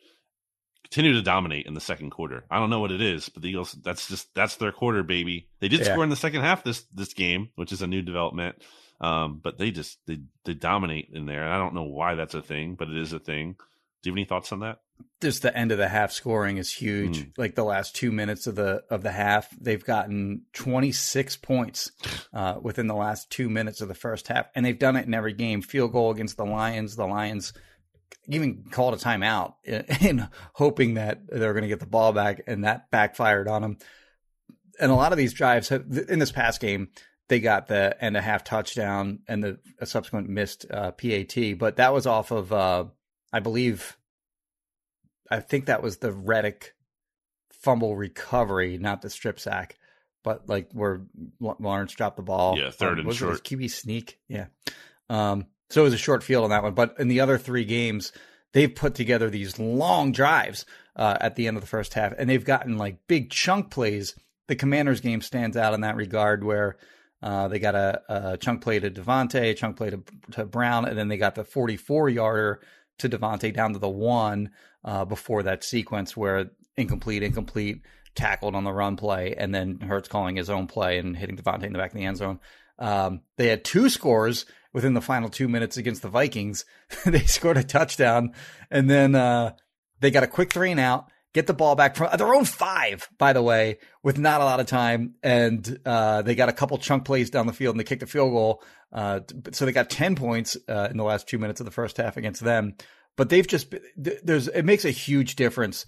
continue 0.90 1.12
to 1.14 1.22
dominate 1.22 1.66
in 1.66 1.74
the 1.74 1.80
second 1.80 2.10
quarter. 2.10 2.44
I 2.50 2.58
don't 2.58 2.70
know 2.70 2.80
what 2.80 2.92
it 2.92 3.00
is, 3.00 3.28
but 3.28 3.42
the 3.42 3.48
Eagles 3.50 3.72
that's 3.72 4.08
just 4.08 4.34
that's 4.34 4.56
their 4.56 4.72
quarter, 4.72 5.02
baby. 5.02 5.48
They 5.60 5.68
did 5.68 5.80
Yeah. 5.80 5.92
score 5.92 6.04
in 6.04 6.10
the 6.10 6.16
second 6.16 6.40
half 6.42 6.64
this 6.64 6.82
this 6.94 7.12
game, 7.14 7.48
which 7.56 7.72
is 7.72 7.82
a 7.82 7.86
new 7.86 8.02
development. 8.02 8.62
Um, 9.00 9.40
but 9.42 9.58
they 9.58 9.70
just 9.70 9.98
they 10.06 10.20
they 10.44 10.54
dominate 10.54 11.10
in 11.12 11.26
there. 11.26 11.42
And 11.44 11.52
I 11.52 11.58
don't 11.58 11.74
know 11.74 11.82
why 11.84 12.14
that's 12.14 12.34
a 12.34 12.40
thing, 12.42 12.74
but 12.76 12.88
it 12.88 12.96
is 12.96 13.12
a 13.12 13.18
thing. 13.18 13.56
Do 14.02 14.10
you 14.10 14.12
have 14.12 14.16
any 14.18 14.24
thoughts 14.24 14.52
on 14.52 14.60
that? 14.60 14.80
Just 15.20 15.42
the 15.42 15.54
end 15.54 15.72
of 15.72 15.78
the 15.78 15.88
half 15.88 16.12
scoring 16.12 16.56
is 16.56 16.72
huge. 16.72 17.18
Mm. 17.18 17.32
Like 17.36 17.54
the 17.54 17.64
last 17.64 17.94
two 17.96 18.10
minutes 18.12 18.46
of 18.46 18.54
the 18.54 18.84
of 18.88 19.02
the 19.02 19.12
half, 19.12 19.48
they've 19.60 19.84
gotten 19.84 20.42
26 20.54 21.36
points 21.38 21.90
uh, 22.32 22.58
within 22.62 22.86
the 22.86 22.94
last 22.94 23.30
two 23.30 23.50
minutes 23.50 23.80
of 23.80 23.88
the 23.88 23.94
first 23.94 24.28
half, 24.28 24.46
and 24.54 24.64
they've 24.64 24.78
done 24.78 24.96
it 24.96 25.06
in 25.06 25.12
every 25.14 25.32
game. 25.34 25.60
Field 25.60 25.92
goal 25.92 26.10
against 26.10 26.36
the 26.36 26.46
Lions. 26.46 26.96
The 26.96 27.06
Lions 27.06 27.52
even 28.28 28.64
called 28.70 28.94
a 28.94 28.96
timeout 28.96 29.54
in, 29.64 29.84
in 30.00 30.28
hoping 30.54 30.94
that 30.94 31.20
they're 31.28 31.52
going 31.52 31.62
to 31.62 31.68
get 31.68 31.80
the 31.80 31.86
ball 31.86 32.12
back, 32.12 32.42
and 32.46 32.64
that 32.64 32.90
backfired 32.90 33.48
on 33.48 33.62
them. 33.62 33.78
And 34.78 34.90
a 34.92 34.94
lot 34.94 35.12
of 35.12 35.18
these 35.18 35.32
drives 35.32 35.68
have, 35.70 35.84
in 36.08 36.18
this 36.18 36.32
past 36.32 36.60
game, 36.60 36.88
they 37.28 37.40
got 37.40 37.66
the 37.66 37.96
end 38.00 38.16
a 38.16 38.20
half 38.20 38.44
touchdown 38.44 39.20
and 39.26 39.42
the 39.42 39.58
a 39.80 39.86
subsequent 39.86 40.28
missed 40.28 40.66
uh, 40.70 40.92
PAT, 40.92 41.58
but 41.58 41.76
that 41.76 41.92
was 41.92 42.06
off 42.06 42.30
of, 42.30 42.52
uh, 42.52 42.84
I 43.32 43.40
believe, 43.40 43.96
I 45.30 45.40
think 45.40 45.66
that 45.66 45.82
was 45.82 45.96
the 45.96 46.12
Reddick 46.12 46.74
fumble 47.50 47.96
recovery, 47.96 48.78
not 48.78 49.02
the 49.02 49.10
strip 49.10 49.40
sack. 49.40 49.76
but 50.22 50.48
like 50.48 50.68
where 50.72 51.02
Lawrence 51.40 51.94
dropped 51.94 52.16
the 52.16 52.22
ball. 52.22 52.58
Yeah, 52.58 52.70
third 52.70 52.94
um, 52.94 52.98
and 52.98 53.06
was 53.06 53.16
short. 53.16 53.44
QB 53.44 53.70
sneak. 53.70 54.18
Yeah. 54.28 54.46
Um, 55.08 55.46
so 55.68 55.82
it 55.82 55.84
was 55.84 55.94
a 55.94 55.98
short 55.98 56.22
field 56.22 56.44
on 56.44 56.50
that 56.50 56.62
one, 56.62 56.74
but 56.74 56.94
in 56.98 57.08
the 57.08 57.20
other 57.20 57.38
three 57.38 57.64
games, 57.64 58.12
they've 58.52 58.74
put 58.74 58.94
together 58.94 59.28
these 59.28 59.58
long 59.58 60.12
drives 60.12 60.64
uh, 60.94 61.16
at 61.20 61.36
the 61.36 61.46
end 61.46 61.56
of 61.56 61.62
the 61.62 61.68
first 61.68 61.94
half, 61.94 62.12
and 62.16 62.28
they've 62.28 62.44
gotten 62.44 62.78
like 62.78 63.06
big 63.06 63.30
chunk 63.30 63.70
plays. 63.70 64.14
The 64.48 64.56
Commanders 64.56 65.00
game 65.00 65.20
stands 65.20 65.56
out 65.56 65.74
in 65.74 65.80
that 65.80 65.96
regard, 65.96 66.44
where 66.44 66.76
uh, 67.22 67.48
they 67.48 67.58
got 67.58 67.74
a, 67.74 68.00
a, 68.08 68.36
chunk 68.36 68.62
play 68.62 68.78
to 68.78 68.90
DeVonta, 68.90 69.50
a 69.50 69.54
chunk 69.54 69.76
play 69.76 69.90
to, 69.90 70.02
to, 70.32 70.44
Brown, 70.44 70.84
and 70.84 70.96
then 70.96 71.08
they 71.08 71.16
got 71.16 71.34
the 71.34 71.44
44 71.44 72.08
yarder 72.08 72.60
to 72.98 73.08
DeVonta 73.08 73.52
down 73.52 73.72
to 73.72 73.78
the 73.78 73.88
one 73.88 74.50
uh, 74.84 75.04
before 75.04 75.42
that 75.42 75.64
sequence 75.64 76.16
where 76.16 76.50
incomplete, 76.76 77.22
incomplete, 77.22 77.82
tackled 78.14 78.54
on 78.54 78.64
the 78.64 78.72
run 78.72 78.96
play, 78.96 79.34
and 79.36 79.54
then 79.54 79.80
Hurts 79.80 80.08
calling 80.08 80.36
his 80.36 80.50
own 80.50 80.66
play 80.66 80.98
and 80.98 81.16
hitting 81.16 81.36
DeVonta 81.36 81.64
in 81.64 81.72
the 81.72 81.78
back 81.78 81.92
of 81.92 81.98
the 81.98 82.04
end 82.04 82.16
zone. 82.16 82.38
Um, 82.78 83.22
they 83.36 83.48
had 83.48 83.64
two 83.64 83.88
scores 83.88 84.46
within 84.76 84.92
the 84.92 85.00
final 85.00 85.30
two 85.30 85.48
minutes 85.48 85.78
against 85.78 86.02
the 86.02 86.08
Vikings. 86.08 86.66
they 87.06 87.20
scored 87.20 87.56
a 87.56 87.64
touchdown, 87.64 88.34
and 88.70 88.90
then 88.90 89.14
uh, 89.14 89.54
they 90.00 90.10
got 90.10 90.22
a 90.22 90.26
quick 90.26 90.52
three 90.52 90.70
and 90.70 90.78
out. 90.78 91.10
Get 91.32 91.46
the 91.46 91.54
ball 91.54 91.76
back 91.76 91.96
from 91.96 92.14
their 92.18 92.34
own 92.34 92.44
five, 92.44 93.08
by 93.16 93.32
the 93.32 93.42
way, 93.42 93.78
with 94.02 94.18
not 94.18 94.42
a 94.42 94.44
lot 94.44 94.60
of 94.60 94.66
time, 94.66 95.14
and 95.22 95.80
uh, 95.86 96.20
they 96.20 96.34
got 96.34 96.50
a 96.50 96.52
couple 96.52 96.76
chunk 96.76 97.06
plays 97.06 97.30
down 97.30 97.46
the 97.46 97.54
field, 97.54 97.74
and 97.74 97.80
they 97.80 97.84
kicked 97.84 98.02
a 98.02 98.06
field 98.06 98.32
goal. 98.32 98.62
Uh, 98.92 99.20
so 99.52 99.64
they 99.64 99.72
got 99.72 99.88
ten 99.88 100.14
points 100.14 100.58
uh, 100.68 100.88
in 100.90 100.98
the 100.98 101.04
last 101.04 101.26
two 101.26 101.38
minutes 101.38 101.58
of 101.58 101.64
the 101.64 101.72
first 101.72 101.96
half 101.96 102.18
against 102.18 102.44
them. 102.44 102.74
But 103.16 103.30
they've 103.30 103.46
just 103.46 103.74
there's 103.96 104.48
it 104.48 104.64
makes 104.64 104.84
a 104.84 104.90
huge 104.90 105.36
difference. 105.36 105.86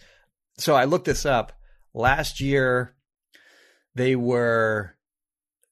So 0.57 0.75
I 0.75 0.87
looked 0.87 1.05
this 1.05 1.27
up 1.27 1.53
last 1.93 2.41
year. 2.41 2.95
They 3.95 4.17
were 4.17 4.97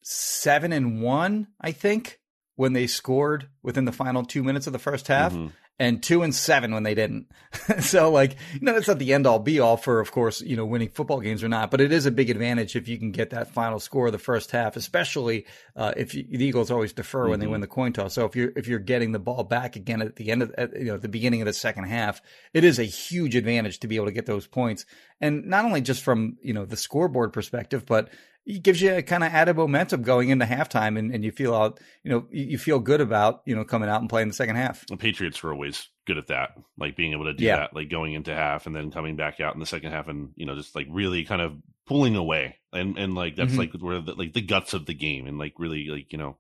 seven 0.02 0.74
and 0.74 1.00
one, 1.00 1.46
I 1.58 1.72
think, 1.72 2.20
when 2.56 2.72
they 2.72 2.86
scored 2.86 3.48
within 3.62 3.84
the 3.84 3.92
final 3.92 4.24
two 4.24 4.42
minutes 4.42 4.66
of 4.66 4.72
the 4.72 4.78
first 4.78 5.06
half. 5.08 5.32
Mm-hmm. 5.32 5.48
And 5.78 6.02
two 6.02 6.22
and 6.22 6.34
seven 6.34 6.72
when 6.72 6.84
they 6.84 6.94
didn't. 6.94 7.26
so, 7.80 8.10
like, 8.10 8.36
you 8.54 8.60
know, 8.62 8.72
that's 8.72 8.88
not 8.88 8.98
the 8.98 9.12
end 9.12 9.26
all 9.26 9.38
be 9.38 9.60
all 9.60 9.76
for, 9.76 10.00
of 10.00 10.10
course, 10.10 10.40
you 10.40 10.56
know, 10.56 10.64
winning 10.64 10.88
football 10.88 11.20
games 11.20 11.44
or 11.44 11.50
not, 11.50 11.70
but 11.70 11.82
it 11.82 11.92
is 11.92 12.06
a 12.06 12.10
big 12.10 12.30
advantage 12.30 12.76
if 12.76 12.88
you 12.88 12.98
can 12.98 13.10
get 13.10 13.28
that 13.28 13.50
final 13.50 13.78
score 13.78 14.06
of 14.06 14.12
the 14.12 14.18
first 14.18 14.52
half, 14.52 14.76
especially 14.76 15.44
uh, 15.76 15.92
if 15.94 16.14
you, 16.14 16.24
the 16.30 16.46
Eagles 16.46 16.70
always 16.70 16.94
defer 16.94 17.24
mm-hmm. 17.24 17.30
when 17.32 17.40
they 17.40 17.46
win 17.46 17.60
the 17.60 17.66
coin 17.66 17.92
toss. 17.92 18.14
So 18.14 18.24
if 18.24 18.34
you're 18.34 18.52
if 18.56 18.68
you're 18.68 18.78
getting 18.78 19.12
the 19.12 19.18
ball 19.18 19.44
back 19.44 19.76
again 19.76 20.00
at 20.00 20.16
the 20.16 20.30
end 20.30 20.40
of 20.40 20.54
at, 20.56 20.74
you 20.74 20.86
know 20.86 20.94
at 20.94 21.02
the 21.02 21.08
beginning 21.08 21.42
of 21.42 21.46
the 21.46 21.52
second 21.52 21.84
half, 21.84 22.22
it 22.54 22.64
is 22.64 22.78
a 22.78 22.84
huge 22.84 23.36
advantage 23.36 23.80
to 23.80 23.86
be 23.86 23.96
able 23.96 24.06
to 24.06 24.12
get 24.12 24.24
those 24.24 24.46
points, 24.46 24.86
and 25.20 25.44
not 25.44 25.66
only 25.66 25.82
just 25.82 26.02
from 26.02 26.38
you 26.40 26.54
know 26.54 26.64
the 26.64 26.78
scoreboard 26.78 27.34
perspective, 27.34 27.84
but 27.84 28.08
it 28.46 28.62
gives 28.62 28.80
you 28.80 28.94
a 28.94 29.02
kind 29.02 29.24
of 29.24 29.32
added 29.32 29.56
momentum 29.56 30.02
going 30.02 30.28
into 30.28 30.44
halftime 30.44 30.96
and, 30.96 31.12
and 31.12 31.24
you 31.24 31.32
feel 31.32 31.52
out, 31.52 31.80
you 32.04 32.10
know, 32.12 32.26
you 32.30 32.56
feel 32.56 32.78
good 32.78 33.00
about, 33.00 33.42
you 33.44 33.56
know, 33.56 33.64
coming 33.64 33.88
out 33.88 34.00
and 34.00 34.08
playing 34.08 34.28
the 34.28 34.34
second 34.34 34.54
half. 34.54 34.86
The 34.86 34.96
Patriots 34.96 35.42
were 35.42 35.52
always 35.52 35.88
good 36.06 36.16
at 36.16 36.28
that, 36.28 36.50
like 36.78 36.94
being 36.94 37.12
able 37.12 37.24
to 37.24 37.34
do 37.34 37.44
yeah. 37.44 37.56
that, 37.56 37.74
like 37.74 37.90
going 37.90 38.12
into 38.12 38.32
half 38.32 38.66
and 38.66 38.76
then 38.76 38.92
coming 38.92 39.16
back 39.16 39.40
out 39.40 39.54
in 39.54 39.60
the 39.60 39.66
second 39.66 39.90
half 39.90 40.06
and, 40.06 40.30
you 40.36 40.46
know, 40.46 40.54
just 40.54 40.76
like 40.76 40.86
really 40.88 41.24
kind 41.24 41.42
of 41.42 41.54
pulling 41.86 42.14
away. 42.14 42.56
And, 42.72 42.96
and 42.96 43.16
like, 43.16 43.34
that's 43.34 43.50
mm-hmm. 43.50 43.58
like 43.58 43.72
where 43.82 44.00
the, 44.00 44.14
like 44.14 44.32
the 44.32 44.42
guts 44.42 44.74
of 44.74 44.86
the 44.86 44.94
game 44.94 45.26
and 45.26 45.38
like 45.38 45.54
really 45.58 45.88
like, 45.88 46.12
you 46.12 46.18
know, 46.18 46.36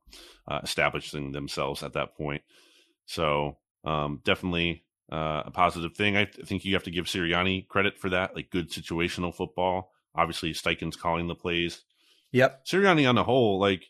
uh, 0.46 0.60
establishing 0.62 1.32
themselves 1.32 1.82
at 1.82 1.94
that 1.94 2.16
point. 2.16 2.42
So, 3.06 3.56
um, 3.84 4.20
definitely, 4.24 4.84
uh, 5.10 5.42
a 5.46 5.50
positive 5.50 5.96
thing. 5.96 6.16
I 6.16 6.26
th- 6.26 6.46
think 6.46 6.64
you 6.64 6.74
have 6.74 6.84
to 6.84 6.90
give 6.90 7.06
Sirianni 7.06 7.66
credit 7.66 7.98
for 7.98 8.10
that, 8.10 8.36
like 8.36 8.50
good 8.50 8.70
situational 8.70 9.34
football. 9.34 9.92
Obviously, 10.14 10.52
Steichen's 10.52 10.96
calling 10.96 11.26
the 11.28 11.34
plays. 11.34 11.82
Yep. 12.32 12.66
Sirianni 12.66 13.08
on 13.08 13.14
the 13.14 13.24
whole, 13.24 13.58
like, 13.58 13.84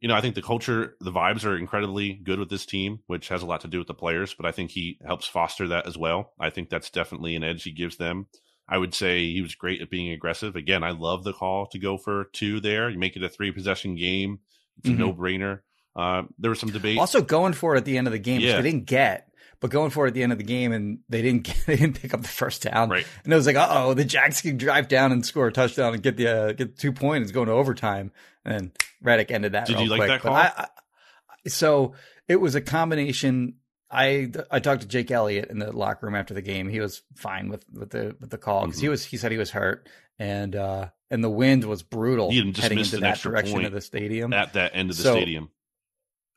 you 0.00 0.08
know, 0.08 0.14
I 0.14 0.20
think 0.20 0.34
the 0.34 0.42
culture, 0.42 0.96
the 1.00 1.12
vibes 1.12 1.44
are 1.44 1.56
incredibly 1.56 2.14
good 2.14 2.38
with 2.38 2.50
this 2.50 2.66
team, 2.66 3.00
which 3.06 3.28
has 3.28 3.42
a 3.42 3.46
lot 3.46 3.60
to 3.62 3.68
do 3.68 3.78
with 3.78 3.86
the 3.86 3.94
players, 3.94 4.34
but 4.34 4.46
I 4.46 4.52
think 4.52 4.72
he 4.72 4.98
helps 5.06 5.26
foster 5.26 5.68
that 5.68 5.86
as 5.86 5.96
well. 5.96 6.32
I 6.40 6.50
think 6.50 6.70
that's 6.70 6.90
definitely 6.90 7.36
an 7.36 7.44
edge 7.44 7.62
he 7.62 7.72
gives 7.72 7.96
them. 7.96 8.26
I 8.68 8.78
would 8.78 8.94
say 8.94 9.30
he 9.30 9.42
was 9.42 9.54
great 9.54 9.80
at 9.80 9.90
being 9.90 10.10
aggressive. 10.12 10.56
Again, 10.56 10.82
I 10.82 10.90
love 10.90 11.24
the 11.24 11.32
call 11.32 11.66
to 11.68 11.78
go 11.78 11.98
for 11.98 12.24
two 12.32 12.60
there. 12.60 12.88
You 12.88 12.98
make 12.98 13.16
it 13.16 13.22
a 13.22 13.28
three 13.28 13.52
possession 13.52 13.96
game. 13.96 14.40
It's 14.78 14.88
mm-hmm. 14.88 15.02
a 15.02 15.06
no 15.06 15.12
brainer. 15.12 15.60
Uh, 15.94 16.22
there 16.38 16.50
was 16.50 16.58
some 16.58 16.70
debate. 16.70 16.98
Also 16.98 17.20
going 17.20 17.52
for 17.52 17.74
it 17.74 17.78
at 17.78 17.84
the 17.84 17.98
end 17.98 18.06
of 18.06 18.12
the 18.12 18.18
game, 18.18 18.40
yeah. 18.40 18.56
which 18.56 18.62
they 18.62 18.70
didn't 18.70 18.86
get 18.86 19.28
but 19.62 19.70
going 19.70 19.90
for 19.90 20.04
it 20.04 20.08
at 20.08 20.14
the 20.14 20.24
end 20.24 20.32
of 20.32 20.38
the 20.38 20.44
game 20.44 20.72
and 20.72 20.98
they 21.08 21.22
didn't 21.22 21.44
get, 21.44 21.56
they 21.66 21.76
didn't 21.76 21.98
pick 21.98 22.12
up 22.12 22.20
the 22.20 22.28
first 22.28 22.62
down. 22.62 22.90
Right. 22.90 23.06
And 23.24 23.32
it 23.32 23.36
was 23.36 23.46
like, 23.46 23.56
oh, 23.56 23.94
the 23.94 24.04
Jags 24.04 24.42
can 24.42 24.58
drive 24.58 24.88
down 24.88 25.12
and 25.12 25.24
score 25.24 25.46
a 25.46 25.52
touchdown 25.52 25.94
and 25.94 26.02
get 26.02 26.18
the 26.18 26.26
uh, 26.26 26.52
get 26.52 26.76
two 26.76 26.92
points 26.92 27.30
going 27.30 27.46
to 27.46 27.52
overtime. 27.52 28.10
And 28.44 28.72
Reddick 29.00 29.30
ended 29.30 29.52
that. 29.52 29.66
Did 29.66 29.80
you 29.80 29.88
like 29.88 30.00
quick. 30.00 30.08
that 30.08 30.20
call? 30.20 30.34
I, 30.34 30.52
I, 30.56 31.48
so 31.48 31.94
it 32.28 32.36
was 32.36 32.56
a 32.56 32.60
combination. 32.60 33.54
I 33.88 34.32
I 34.50 34.58
talked 34.58 34.82
to 34.82 34.88
Jake 34.88 35.10
Elliott 35.10 35.48
in 35.48 35.58
the 35.58 35.70
locker 35.70 36.06
room 36.06 36.16
after 36.16 36.34
the 36.34 36.42
game. 36.42 36.68
He 36.68 36.80
was 36.80 37.02
fine 37.14 37.48
with 37.48 37.64
with 37.72 37.90
the 37.90 38.16
with 38.20 38.30
the 38.30 38.38
call 38.38 38.62
because 38.62 38.78
mm-hmm. 38.78 38.86
he 38.86 38.88
was 38.88 39.04
he 39.04 39.16
said 39.16 39.30
he 39.30 39.38
was 39.38 39.52
hurt 39.52 39.88
and 40.18 40.56
uh 40.56 40.88
and 41.10 41.22
the 41.22 41.30
wind 41.30 41.64
was 41.64 41.82
brutal 41.82 42.30
heading 42.30 42.78
into 42.78 42.98
that 42.98 43.18
direction 43.20 43.64
of 43.64 43.72
the 43.72 43.80
stadium 43.80 44.32
at 44.32 44.54
that 44.54 44.72
end 44.74 44.90
of 44.90 44.96
the 44.96 45.02
so, 45.02 45.14
stadium 45.14 45.50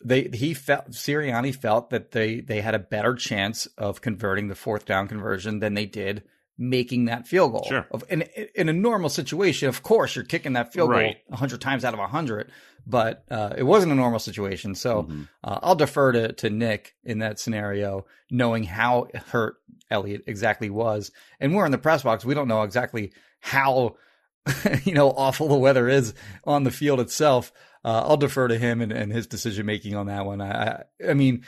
they 0.03 0.29
he 0.33 0.53
felt 0.53 0.91
Sirianni 0.91 1.55
felt 1.55 1.89
that 1.89 2.11
they 2.11 2.41
they 2.41 2.61
had 2.61 2.75
a 2.75 2.79
better 2.79 3.15
chance 3.15 3.67
of 3.77 4.01
converting 4.01 4.47
the 4.47 4.55
fourth 4.55 4.85
down 4.85 5.07
conversion 5.07 5.59
than 5.59 5.73
they 5.73 5.85
did 5.85 6.23
making 6.57 7.05
that 7.05 7.27
field 7.27 7.51
goal. 7.51 7.65
Sure. 7.67 7.85
Of, 7.91 8.03
in 8.09 8.23
in 8.55 8.69
a 8.69 8.73
normal 8.73 9.09
situation, 9.09 9.67
of 9.67 9.83
course, 9.83 10.15
you're 10.15 10.25
kicking 10.25 10.53
that 10.53 10.73
field 10.73 10.89
right. 10.89 11.17
goal 11.29 11.37
hundred 11.37 11.61
times 11.61 11.83
out 11.83 11.93
of 11.93 11.99
hundred, 12.09 12.51
but 12.85 13.25
uh, 13.29 13.53
it 13.57 13.63
wasn't 13.63 13.91
a 13.91 13.95
normal 13.95 14.19
situation. 14.19 14.75
So 14.75 15.03
mm-hmm. 15.03 15.23
uh, 15.43 15.59
I'll 15.61 15.75
defer 15.75 16.11
to 16.11 16.33
to 16.33 16.49
Nick 16.49 16.95
in 17.03 17.19
that 17.19 17.39
scenario, 17.39 18.05
knowing 18.29 18.63
how 18.63 19.07
hurt 19.31 19.55
Elliott 19.91 20.23
exactly 20.27 20.69
was, 20.69 21.11
and 21.39 21.55
we're 21.55 21.65
in 21.65 21.71
the 21.71 21.77
press 21.77 22.03
box. 22.03 22.25
We 22.25 22.33
don't 22.33 22.47
know 22.47 22.63
exactly 22.63 23.13
how 23.39 23.97
you 24.83 24.93
know 24.93 25.11
awful 25.11 25.47
the 25.47 25.55
weather 25.55 25.89
is 25.89 26.13
on 26.43 26.63
the 26.63 26.71
field 26.71 26.99
itself 26.99 27.51
uh, 27.85 28.03
I'll 28.07 28.17
defer 28.17 28.47
to 28.47 28.57
him 28.57 28.81
and, 28.81 28.91
and 28.91 29.11
his 29.11 29.27
decision 29.27 29.67
making 29.67 29.95
on 29.95 30.07
that 30.07 30.25
one. 30.25 30.41
I, 30.41 30.85
I 31.07 31.13
mean, 31.13 31.45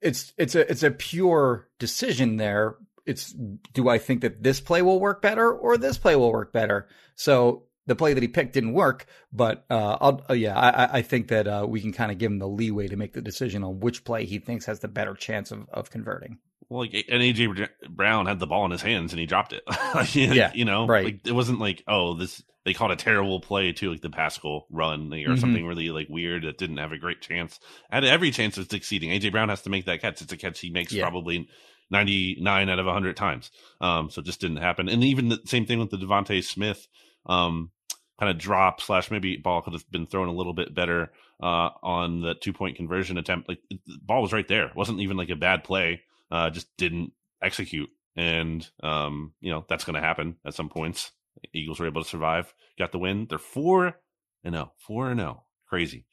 it's 0.00 0.32
it's 0.38 0.54
a 0.54 0.68
it's 0.70 0.82
a 0.82 0.90
pure 0.90 1.68
decision 1.78 2.38
there. 2.38 2.76
It's 3.04 3.34
do 3.74 3.90
I 3.90 3.98
think 3.98 4.22
that 4.22 4.42
this 4.42 4.60
play 4.60 4.80
will 4.80 4.98
work 4.98 5.20
better 5.20 5.52
or 5.52 5.76
this 5.76 5.98
play 5.98 6.16
will 6.16 6.32
work 6.32 6.54
better? 6.54 6.88
So 7.16 7.64
the 7.86 7.94
play 7.94 8.14
that 8.14 8.22
he 8.22 8.28
picked 8.28 8.54
didn't 8.54 8.72
work, 8.72 9.04
but 9.30 9.66
uh, 9.68 10.16
uh, 10.30 10.32
yeah, 10.32 10.58
I, 10.58 11.00
I 11.00 11.02
think 11.02 11.28
that 11.28 11.46
uh, 11.46 11.66
we 11.68 11.82
can 11.82 11.92
kind 11.92 12.10
of 12.10 12.16
give 12.16 12.32
him 12.32 12.38
the 12.38 12.48
leeway 12.48 12.88
to 12.88 12.96
make 12.96 13.12
the 13.12 13.20
decision 13.20 13.62
on 13.62 13.80
which 13.80 14.04
play 14.04 14.24
he 14.24 14.38
thinks 14.38 14.64
has 14.64 14.80
the 14.80 14.88
better 14.88 15.12
chance 15.12 15.50
of, 15.50 15.68
of 15.68 15.90
converting. 15.90 16.38
Well, 16.68 16.80
like, 16.80 17.06
and 17.08 17.22
AJ 17.22 17.68
Brown 17.88 18.26
had 18.26 18.38
the 18.38 18.46
ball 18.46 18.64
in 18.64 18.70
his 18.70 18.82
hands 18.82 19.12
and 19.12 19.20
he 19.20 19.26
dropped 19.26 19.52
it. 19.52 19.62
yeah, 20.14 20.52
you 20.54 20.64
know, 20.64 20.86
right? 20.86 21.04
Like, 21.04 21.26
it 21.26 21.32
wasn't 21.32 21.60
like, 21.60 21.82
oh, 21.86 22.14
this 22.14 22.42
they 22.64 22.74
called 22.74 22.90
a 22.90 22.96
terrible 22.96 23.40
play 23.40 23.72
too, 23.72 23.90
like 23.90 24.00
the 24.00 24.10
Pascal 24.10 24.66
run 24.70 25.12
or 25.12 25.16
mm-hmm. 25.16 25.36
something 25.36 25.66
really 25.66 25.90
like 25.90 26.08
weird 26.08 26.44
that 26.44 26.58
didn't 26.58 26.78
have 26.78 26.92
a 26.92 26.98
great 26.98 27.20
chance. 27.20 27.60
Had 27.90 28.04
every 28.04 28.30
chance 28.30 28.56
of 28.56 28.70
succeeding. 28.70 29.10
AJ 29.10 29.32
Brown 29.32 29.50
has 29.50 29.62
to 29.62 29.70
make 29.70 29.84
that 29.84 30.00
catch. 30.00 30.22
It's 30.22 30.32
a 30.32 30.36
catch 30.36 30.60
he 30.60 30.70
makes 30.70 30.92
yeah. 30.92 31.02
probably 31.02 31.48
99 31.90 32.70
out 32.70 32.78
of 32.78 32.86
100 32.86 33.16
times. 33.16 33.50
Um, 33.80 34.08
so 34.08 34.20
it 34.20 34.24
just 34.24 34.40
didn't 34.40 34.56
happen. 34.58 34.88
And 34.88 35.04
even 35.04 35.28
the 35.28 35.40
same 35.44 35.66
thing 35.66 35.78
with 35.78 35.90
the 35.90 35.98
DeVonta 35.98 36.42
Smith 36.42 36.88
um, 37.26 37.70
kind 38.18 38.30
of 38.30 38.38
drop 38.38 38.80
slash 38.80 39.10
maybe 39.10 39.36
ball 39.36 39.60
could 39.60 39.74
have 39.74 39.90
been 39.90 40.06
thrown 40.06 40.28
a 40.28 40.34
little 40.34 40.54
bit 40.54 40.74
better 40.74 41.12
uh, 41.42 41.70
on 41.82 42.22
the 42.22 42.34
two 42.34 42.54
point 42.54 42.76
conversion 42.76 43.18
attempt. 43.18 43.48
Like 43.48 43.60
the 43.70 43.98
ball 44.02 44.22
was 44.22 44.32
right 44.32 44.48
there. 44.48 44.68
It 44.68 44.76
wasn't 44.76 45.00
even 45.00 45.18
like 45.18 45.30
a 45.30 45.36
bad 45.36 45.64
play. 45.64 46.00
Uh, 46.34 46.50
just 46.50 46.66
didn't 46.76 47.12
execute. 47.40 47.88
And, 48.16 48.68
um, 48.82 49.34
you 49.40 49.52
know, 49.52 49.64
that's 49.68 49.84
going 49.84 49.94
to 49.94 50.00
happen 50.00 50.34
at 50.44 50.54
some 50.54 50.68
points. 50.68 51.12
Eagles 51.52 51.78
were 51.78 51.86
able 51.86 52.02
to 52.02 52.08
survive, 52.08 52.52
got 52.76 52.90
the 52.90 52.98
win. 52.98 53.28
They're 53.28 53.38
four 53.38 54.00
and 54.42 54.54
no, 54.54 54.72
four 54.78 55.10
and 55.10 55.18
no, 55.18 55.44
crazy. 55.68 56.06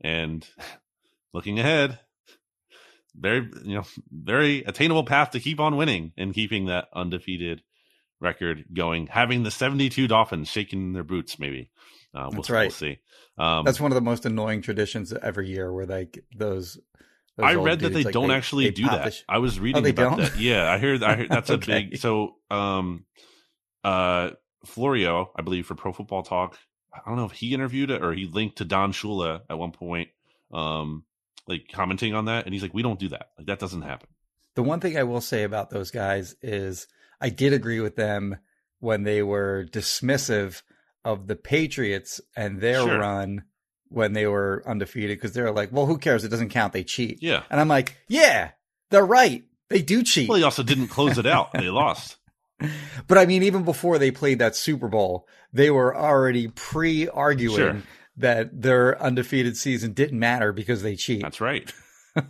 And 0.00 0.46
looking 1.32 1.58
ahead, 1.58 1.98
very 3.16 3.48
you 3.64 3.74
know 3.74 3.84
very 4.12 4.62
attainable 4.64 5.04
path 5.04 5.30
to 5.30 5.40
keep 5.40 5.58
on 5.58 5.76
winning 5.76 6.12
and 6.16 6.34
keeping 6.34 6.66
that 6.66 6.88
undefeated 6.94 7.62
record 8.20 8.66
going. 8.72 9.08
Having 9.08 9.42
the 9.42 9.50
seventy-two 9.50 10.06
Dolphins 10.06 10.48
shaking 10.48 10.92
their 10.92 11.04
boots, 11.04 11.38
maybe. 11.38 11.70
Uh, 12.14 12.28
we'll, 12.30 12.42
That's 12.42 12.50
right. 12.50 12.62
We'll 12.62 12.70
see. 12.70 12.98
Um, 13.38 13.64
That's 13.64 13.80
one 13.80 13.90
of 13.90 13.96
the 13.96 14.00
most 14.00 14.24
annoying 14.24 14.62
traditions 14.62 15.12
every 15.12 15.48
year, 15.48 15.72
where 15.72 15.86
like 15.86 16.24
those 16.36 16.78
I 17.42 17.54
read 17.54 17.80
that 17.80 17.92
they 17.92 18.04
like 18.04 18.12
don't 18.12 18.28
they, 18.28 18.34
actually 18.34 18.64
they 18.66 18.70
do 18.70 18.84
that. 18.84 19.14
I 19.28 19.38
was 19.38 19.58
reading 19.58 19.84
oh, 19.84 19.88
about 19.88 20.16
don't? 20.16 20.18
that. 20.18 20.38
Yeah, 20.38 20.70
I 20.70 20.78
heard. 20.78 21.02
I 21.02 21.16
heard 21.16 21.28
that's 21.30 21.50
okay. 21.50 21.72
a 21.72 21.80
big. 21.82 21.96
So, 21.98 22.36
um, 22.50 23.04
uh, 23.82 24.30
Florio, 24.64 25.32
I 25.36 25.42
believe, 25.42 25.66
for 25.66 25.74
Pro 25.74 25.92
Football 25.92 26.22
Talk. 26.22 26.58
I 26.94 27.00
don't 27.08 27.16
know 27.16 27.24
if 27.24 27.32
he 27.32 27.52
interviewed 27.52 27.90
it 27.90 28.04
or 28.04 28.12
he 28.12 28.26
linked 28.26 28.58
to 28.58 28.64
Don 28.64 28.92
Shula 28.92 29.40
at 29.50 29.58
one 29.58 29.72
point, 29.72 30.10
um, 30.52 31.04
like 31.48 31.66
commenting 31.72 32.14
on 32.14 32.26
that, 32.26 32.44
and 32.44 32.54
he's 32.54 32.62
like, 32.62 32.74
"We 32.74 32.82
don't 32.82 33.00
do 33.00 33.08
that. 33.08 33.30
Like 33.36 33.48
that 33.48 33.58
doesn't 33.58 33.82
happen." 33.82 34.08
The 34.54 34.62
one 34.62 34.78
thing 34.78 34.96
I 34.96 35.02
will 35.02 35.20
say 35.20 35.42
about 35.42 35.70
those 35.70 35.90
guys 35.90 36.36
is 36.40 36.86
I 37.20 37.30
did 37.30 37.52
agree 37.52 37.80
with 37.80 37.96
them 37.96 38.36
when 38.78 39.02
they 39.02 39.22
were 39.22 39.66
dismissive 39.72 40.62
of 41.04 41.26
the 41.26 41.36
Patriots 41.36 42.20
and 42.36 42.60
their 42.60 42.82
Sure. 42.82 42.98
run 42.98 43.44
when 43.94 44.12
they 44.12 44.26
were 44.26 44.62
undefeated 44.66 45.16
because 45.18 45.32
they're 45.32 45.52
like, 45.52 45.70
well, 45.72 45.86
who 45.86 45.96
cares? 45.98 46.24
It 46.24 46.28
doesn't 46.28 46.48
count. 46.50 46.72
They 46.72 46.84
cheat. 46.84 47.18
Yeah. 47.22 47.42
And 47.50 47.60
I'm 47.60 47.68
like, 47.68 47.96
yeah, 48.08 48.50
they're 48.90 49.06
right. 49.06 49.44
They 49.70 49.80
do 49.82 50.02
cheat. 50.02 50.28
Well, 50.28 50.38
he 50.38 50.44
also 50.44 50.62
didn't 50.62 50.88
close 50.88 51.16
it 51.18 51.26
out. 51.26 51.52
They 51.52 51.70
lost. 51.70 52.16
But 53.08 53.18
I 53.18 53.26
mean, 53.26 53.42
even 53.42 53.64
before 53.64 53.98
they 53.98 54.10
played 54.12 54.38
that 54.38 54.54
Super 54.54 54.86
Bowl, 54.88 55.26
they 55.52 55.70
were 55.70 55.94
already 55.94 56.48
pre 56.48 57.08
arguing 57.08 57.56
Sure. 57.56 57.82
that 58.18 58.62
their 58.62 59.02
undefeated 59.02 59.56
season 59.56 59.92
didn't 59.92 60.18
matter 60.18 60.52
because 60.52 60.80
they 60.82 60.94
cheat, 60.96 61.20
That's 61.22 61.40
right. 61.40 61.70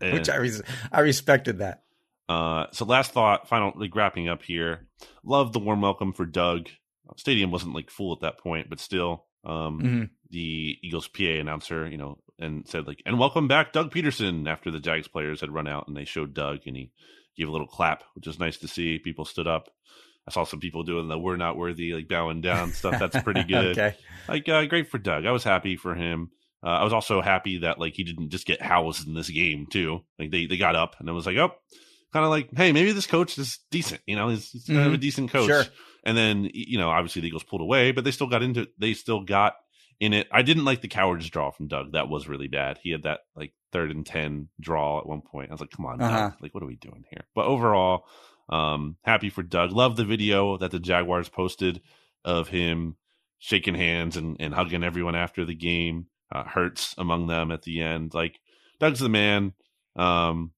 Which 0.00 0.30
I, 0.30 0.36
res- 0.36 0.62
I 0.90 1.00
respected 1.00 1.58
that. 1.58 1.82
Uh, 2.28 2.66
so 2.72 2.84
last 2.84 3.12
thought, 3.12 3.48
finally 3.48 3.90
wrapping 3.92 4.28
up 4.28 4.42
here. 4.42 4.86
Love 5.24 5.52
the 5.52 5.58
warm 5.58 5.80
welcome 5.82 6.12
for 6.12 6.24
Doug. 6.24 6.68
Stadium 7.16 7.50
wasn't 7.50 7.74
like 7.74 7.90
full 7.90 8.12
at 8.14 8.20
that 8.20 8.38
point, 8.38 8.70
but 8.70 8.80
still, 8.80 9.26
um, 9.44 9.80
Mhm. 9.82 10.10
The 10.32 10.78
Eagles 10.82 11.06
PA 11.08 11.22
announcer, 11.40 11.86
you 11.88 11.98
know, 11.98 12.18
and 12.38 12.66
said 12.66 12.86
like, 12.86 13.02
"And 13.06 13.18
welcome 13.18 13.46
back, 13.48 13.72
Doug 13.72 13.92
Pederson." 13.92 14.48
After 14.48 14.70
the 14.70 14.80
Jags 14.80 15.06
players 15.06 15.40
had 15.42 15.52
run 15.52 15.68
out, 15.68 15.86
and 15.88 15.96
they 15.96 16.04
showed 16.04 16.34
Doug, 16.34 16.60
and 16.66 16.76
he 16.76 16.90
gave 17.36 17.48
a 17.48 17.52
little 17.52 17.66
clap, 17.66 18.02
which 18.14 18.26
was 18.26 18.38
nice 18.40 18.56
to 18.58 18.68
see. 18.68 18.98
People 18.98 19.24
stood 19.24 19.46
up. 19.46 19.68
I 20.26 20.30
saw 20.30 20.44
some 20.44 20.58
people 20.60 20.82
doing 20.84 21.08
the 21.08 21.18
"We're 21.18 21.36
not 21.36 21.56
worthy" 21.56 21.92
like 21.92 22.08
bowing 22.08 22.40
down 22.40 22.72
stuff. 22.72 22.98
That's 22.98 23.22
pretty 23.22 23.42
good. 23.48 23.78
okay. 23.78 23.94
Like, 24.28 24.48
uh, 24.48 24.64
great 24.66 24.88
for 24.90 24.98
Doug. 24.98 25.26
I 25.26 25.32
was 25.32 25.44
happy 25.44 25.76
for 25.76 25.94
him. 25.94 26.30
Uh, 26.64 26.68
I 26.78 26.84
was 26.84 26.92
also 26.92 27.20
happy 27.20 27.58
that 27.58 27.78
like 27.78 27.94
he 27.94 28.04
didn't 28.04 28.30
just 28.30 28.46
get 28.46 28.62
housed 28.62 29.06
in 29.06 29.14
this 29.14 29.28
game 29.28 29.66
too. 29.70 30.02
Like 30.18 30.30
they 30.30 30.46
they 30.46 30.56
got 30.56 30.76
up 30.76 30.96
and 30.98 31.08
it 31.08 31.12
was 31.12 31.26
like, 31.26 31.36
oh, 31.36 31.52
kind 32.12 32.24
of 32.24 32.30
like, 32.30 32.48
hey, 32.56 32.72
maybe 32.72 32.92
this 32.92 33.06
coach 33.06 33.36
is 33.36 33.58
decent. 33.70 34.00
You 34.06 34.16
know, 34.16 34.28
he's, 34.28 34.48
he's 34.50 34.66
kind 34.66 34.80
of 34.86 34.94
a 34.94 34.96
Mhm. 34.96 35.00
decent 35.00 35.30
coach. 35.30 35.48
Sure. 35.48 35.64
And 36.04 36.16
then 36.16 36.48
you 36.54 36.78
know, 36.78 36.88
obviously 36.88 37.20
the 37.20 37.28
Eagles 37.28 37.42
pulled 37.44 37.60
away, 37.62 37.90
but 37.92 38.04
they 38.04 38.12
still 38.12 38.28
got 38.28 38.42
into. 38.42 38.68
They 38.78 38.94
still 38.94 39.20
got 39.24 39.56
in 40.02 40.12
it. 40.12 40.26
I 40.32 40.42
didn't 40.42 40.64
like 40.64 40.80
the 40.80 40.88
cowards 40.88 41.30
draw 41.30 41.50
from 41.52 41.68
Doug. 41.68 41.92
That 41.92 42.08
was 42.08 42.26
really 42.26 42.48
bad. 42.48 42.78
He 42.82 42.90
had 42.90 43.04
that 43.04 43.20
like 43.36 43.52
third 43.70 43.90
and 43.92 44.04
ten 44.04 44.48
draw 44.60 44.98
at 44.98 45.06
one 45.06 45.22
point. 45.22 45.50
I 45.50 45.54
was 45.54 45.60
like, 45.60 45.70
come 45.70 45.86
on, 45.86 46.02
Uh-huh. 46.02 46.32
Like, 46.40 46.52
what 46.54 46.62
are 46.62 46.66
we 46.66 46.74
doing 46.76 47.04
here? 47.08 47.22
But 47.34 47.46
overall, 47.46 48.04
um, 48.48 48.96
happy 49.02 49.30
for 49.30 49.42
Doug. 49.44 49.70
Love 49.72 49.96
the 49.96 50.04
video 50.04 50.56
that 50.58 50.72
the 50.72 50.80
Jaguars 50.80 51.28
posted 51.28 51.80
of 52.24 52.48
him 52.48 52.96
shaking 53.38 53.74
hands 53.76 54.16
and, 54.16 54.36
and 54.40 54.52
hugging 54.52 54.82
everyone 54.84 55.14
after 55.14 55.44
the 55.44 55.54
game. 55.54 56.06
Uh, 56.30 56.44
Hurts 56.44 56.94
among 56.98 57.28
them 57.28 57.52
at 57.52 57.62
the 57.62 57.80
end. 57.80 58.12
Like 58.12 58.40
Doug's 58.80 59.00
the 59.00 59.08
man. 59.08 59.52
Um, 59.94 60.50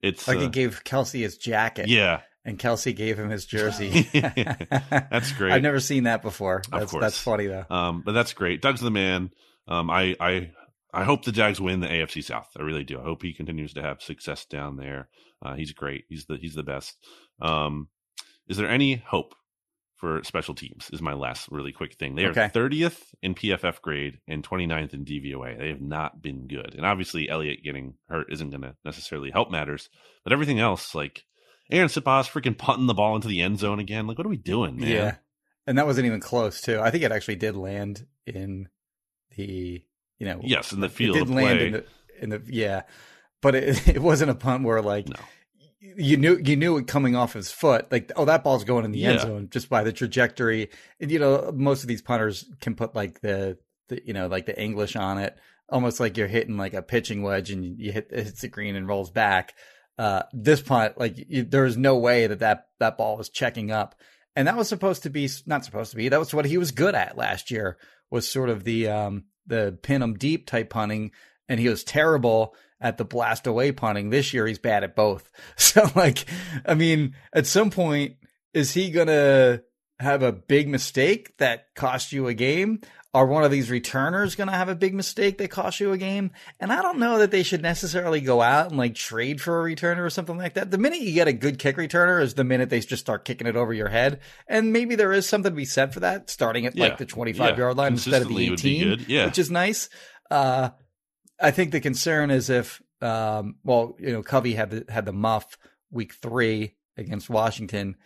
it's 0.00 0.26
Like 0.26 0.38
uh, 0.38 0.42
he 0.42 0.48
gave 0.48 0.82
Kelce 0.84 1.20
his 1.20 1.36
jacket. 1.36 1.88
yeah, 1.88 2.20
And 2.44 2.58
Kelce 2.58 2.96
gave 2.96 3.18
him 3.18 3.28
his 3.28 3.44
jersey. 3.44 4.08
That's 4.12 5.32
great. 5.32 5.52
I've 5.52 5.62
never 5.62 5.80
seen 5.80 6.04
that 6.04 6.22
before. 6.22 6.62
That's 6.70 6.90
course. 6.90 7.02
that's 7.02 7.18
funny 7.18 7.46
though. 7.46 7.66
Um, 7.68 8.02
but 8.04 8.12
that's 8.12 8.32
great. 8.32 8.62
Doug's 8.62 8.80
the 8.80 8.90
man. 8.90 9.30
Um, 9.68 9.90
I, 9.90 10.16
I, 10.18 10.52
I 10.92 11.04
hope 11.04 11.24
the 11.24 11.32
Jags 11.32 11.60
win 11.60 11.80
the 11.80 11.86
AFC 11.86 12.24
South. 12.24 12.48
I 12.58 12.62
really 12.62 12.84
do. 12.84 12.98
I 12.98 13.02
hope 13.02 13.22
he 13.22 13.34
continues 13.34 13.74
to 13.74 13.82
have 13.82 14.00
success 14.00 14.46
down 14.46 14.76
there. 14.76 15.10
Uh, 15.42 15.54
he's 15.54 15.72
great. 15.72 16.04
He's 16.08 16.26
the 16.26 16.36
he's 16.36 16.54
the 16.54 16.62
best. 16.62 16.96
Um, 17.40 17.88
is 18.48 18.56
there 18.56 18.68
any 18.68 18.96
hope 18.96 19.34
for 19.96 20.24
special 20.24 20.54
teams? 20.54 20.90
Is 20.92 21.02
my 21.02 21.12
last 21.12 21.48
really 21.50 21.72
quick 21.72 21.94
thing. 21.94 22.14
They 22.14 22.24
are 22.24 22.32
30th 22.32 23.02
in 23.22 23.34
PFF 23.34 23.80
grade 23.82 24.18
and 24.26 24.42
29th 24.42 24.94
in 24.94 25.04
DVOA. 25.04 25.58
They 25.58 25.68
have 25.68 25.80
not 25.80 26.20
been 26.22 26.46
good. 26.48 26.74
And 26.74 26.84
obviously, 26.84 27.28
Elliott 27.28 27.62
getting 27.62 27.94
hurt 28.08 28.32
isn't 28.32 28.50
going 28.50 28.62
to 28.62 28.74
necessarily 28.84 29.30
help 29.30 29.50
matters. 29.50 29.88
But 30.24 30.32
everything 30.32 30.58
else, 30.58 30.94
like 30.94 31.24
Arryn 31.70 31.86
Siposs 31.86 32.28
freaking 32.30 32.56
punting 32.58 32.86
the 32.86 32.94
ball 32.94 33.16
into 33.16 33.28
the 33.28 33.40
end 33.42 33.58
zone 33.58 33.78
again. 33.78 34.06
Like, 34.06 34.18
what 34.18 34.26
are 34.26 34.30
we 34.30 34.36
doing, 34.36 34.78
man? 34.78 34.88
Yeah. 34.88 35.14
And 35.66 35.78
that 35.78 35.86
wasn't 35.86 36.06
even 36.06 36.20
close 36.20 36.60
too. 36.60 36.80
I 36.80 36.90
think 36.90 37.04
it 37.04 37.12
actually 37.12 37.36
did 37.36 37.56
land 37.56 38.06
in 38.26 38.68
the 39.36 39.82
you 40.18 40.26
know 40.26 40.40
Yes, 40.42 40.72
in 40.72 40.80
the 40.80 40.88
field. 40.88 41.16
it 41.16 41.20
did 41.26 41.30
land 41.30 41.58
play. 41.58 41.66
in 41.66 41.72
the 41.72 41.84
in 42.22 42.28
the 42.30 42.42
yeah. 42.46 42.82
But 43.42 43.54
it 43.54 43.88
it 43.96 44.02
wasn't 44.02 44.30
a 44.30 44.34
punt 44.34 44.64
where 44.64 44.82
like 44.82 45.08
No. 45.08 45.16
you 45.80 46.16
knew 46.16 46.40
you 46.44 46.56
knew 46.56 46.76
it 46.76 46.86
coming 46.86 47.14
off 47.14 47.34
his 47.34 47.50
foot. 47.52 47.90
Like, 47.92 48.10
oh, 48.16 48.24
that 48.24 48.42
ball's 48.44 48.64
going 48.64 48.84
in 48.84 48.92
the 48.92 49.04
end 49.04 49.20
zone 49.20 49.48
just 49.50 49.68
by 49.68 49.82
the 49.84 49.92
trajectory. 49.92 50.70
And, 51.00 51.10
you 51.10 51.18
know, 51.18 51.52
most 51.54 51.82
of 51.82 51.88
these 51.88 52.02
punters 52.02 52.44
can 52.60 52.74
put 52.74 52.94
like 52.94 53.20
the, 53.20 53.58
the 53.88 54.00
you 54.04 54.12
know, 54.12 54.26
like 54.26 54.46
the 54.46 54.60
English 54.60 54.96
on 54.96 55.18
it, 55.18 55.36
almost 55.68 56.00
like 56.00 56.16
you're 56.16 56.26
hitting 56.26 56.56
like 56.56 56.74
a 56.74 56.82
pitching 56.82 57.22
wedge 57.22 57.50
and 57.50 57.78
you 57.78 57.92
hit 57.92 58.08
it 58.10 58.24
hits 58.24 58.40
the 58.40 58.48
green 58.48 58.74
and 58.76 58.88
rolls 58.88 59.10
back. 59.10 59.54
Uh, 60.00 60.22
this 60.32 60.62
punt, 60.62 60.96
like 60.96 61.26
you, 61.28 61.42
there 61.42 61.64
was 61.64 61.76
no 61.76 61.98
way 61.98 62.26
that, 62.26 62.38
that 62.38 62.68
that 62.78 62.96
ball 62.96 63.18
was 63.18 63.28
checking 63.28 63.70
up, 63.70 63.94
and 64.34 64.48
that 64.48 64.56
was 64.56 64.66
supposed 64.66 65.02
to 65.02 65.10
be 65.10 65.28
not 65.44 65.62
supposed 65.62 65.90
to 65.90 65.96
be. 65.98 66.08
That 66.08 66.18
was 66.18 66.32
what 66.32 66.46
he 66.46 66.56
was 66.56 66.70
good 66.70 66.94
at 66.94 67.18
last 67.18 67.50
year. 67.50 67.76
Was 68.10 68.26
sort 68.26 68.48
of 68.48 68.64
the 68.64 68.88
um 68.88 69.24
the 69.46 69.78
pin 69.82 70.02
'em 70.02 70.14
deep 70.14 70.46
type 70.46 70.70
punting, 70.70 71.10
and 71.50 71.60
he 71.60 71.68
was 71.68 71.84
terrible 71.84 72.54
at 72.80 72.96
the 72.96 73.04
blast 73.04 73.46
away 73.46 73.72
punting. 73.72 74.08
This 74.08 74.32
year 74.32 74.46
he's 74.46 74.58
bad 74.58 74.84
at 74.84 74.96
both. 74.96 75.30
So 75.58 75.90
like, 75.94 76.24
I 76.64 76.72
mean, 76.72 77.14
at 77.34 77.46
some 77.46 77.68
point, 77.70 78.16
is 78.54 78.72
he 78.72 78.90
gonna 78.90 79.60
have 79.98 80.22
a 80.22 80.32
big 80.32 80.66
mistake 80.66 81.36
that 81.36 81.74
cost 81.74 82.10
you 82.12 82.26
a 82.26 82.32
game? 82.32 82.80
Are 83.12 83.26
one 83.26 83.42
of 83.42 83.50
these 83.50 83.70
returners 83.70 84.36
gonna 84.36 84.52
have 84.52 84.68
a 84.68 84.74
big 84.76 84.94
mistake 84.94 85.38
that 85.38 85.50
costs 85.50 85.80
you 85.80 85.90
a 85.92 85.98
game? 85.98 86.30
And 86.60 86.72
I 86.72 86.80
don't 86.80 87.00
know 87.00 87.18
that 87.18 87.32
they 87.32 87.42
should 87.42 87.60
necessarily 87.60 88.20
go 88.20 88.40
out 88.40 88.68
and 88.68 88.78
like 88.78 88.94
trade 88.94 89.40
for 89.40 89.60
a 89.60 89.74
returner 89.74 89.98
or 90.04 90.10
something 90.10 90.38
like 90.38 90.54
that. 90.54 90.70
The 90.70 90.78
minute 90.78 91.00
you 91.00 91.12
get 91.12 91.26
a 91.26 91.32
good 91.32 91.58
kick 91.58 91.76
returner 91.76 92.22
is 92.22 92.34
the 92.34 92.44
minute 92.44 92.70
they 92.70 92.78
just 92.78 93.00
start 93.02 93.24
kicking 93.24 93.48
it 93.48 93.56
over 93.56 93.72
your 93.74 93.88
head. 93.88 94.20
And 94.46 94.72
maybe 94.72 94.94
there 94.94 95.12
is 95.12 95.26
something 95.26 95.50
to 95.50 95.56
be 95.56 95.64
said 95.64 95.92
for 95.92 96.00
that, 96.00 96.30
starting 96.30 96.66
at 96.66 96.76
Yeah. 96.76 96.84
like 96.84 96.98
the 96.98 97.06
25 97.06 97.50
Yeah. 97.50 97.64
yard 97.64 97.76
line 97.76 97.92
instead 97.94 98.22
of 98.22 98.28
the 98.28 98.34
Consistently 98.34 98.50
would 98.50 98.62
be 98.62 98.76
18, 98.76 98.88
good. 98.98 99.08
Yeah. 99.08 99.26
which 99.26 99.38
is 99.40 99.50
nice. 99.50 99.88
Uh, 100.30 100.70
I 101.40 101.50
think 101.50 101.72
the 101.72 101.80
concern 101.80 102.30
is 102.30 102.48
if, 102.48 102.80
um, 103.02 103.56
well, 103.64 103.96
you 103.98 104.12
know, 104.12 104.22
Covey 104.22 104.54
had 104.54 104.70
the, 104.70 104.84
had 104.92 105.04
the 105.04 105.12
muff 105.12 105.58
week 105.90 106.12
three 106.14 106.76
against 106.96 107.28
Washington. 107.28 107.96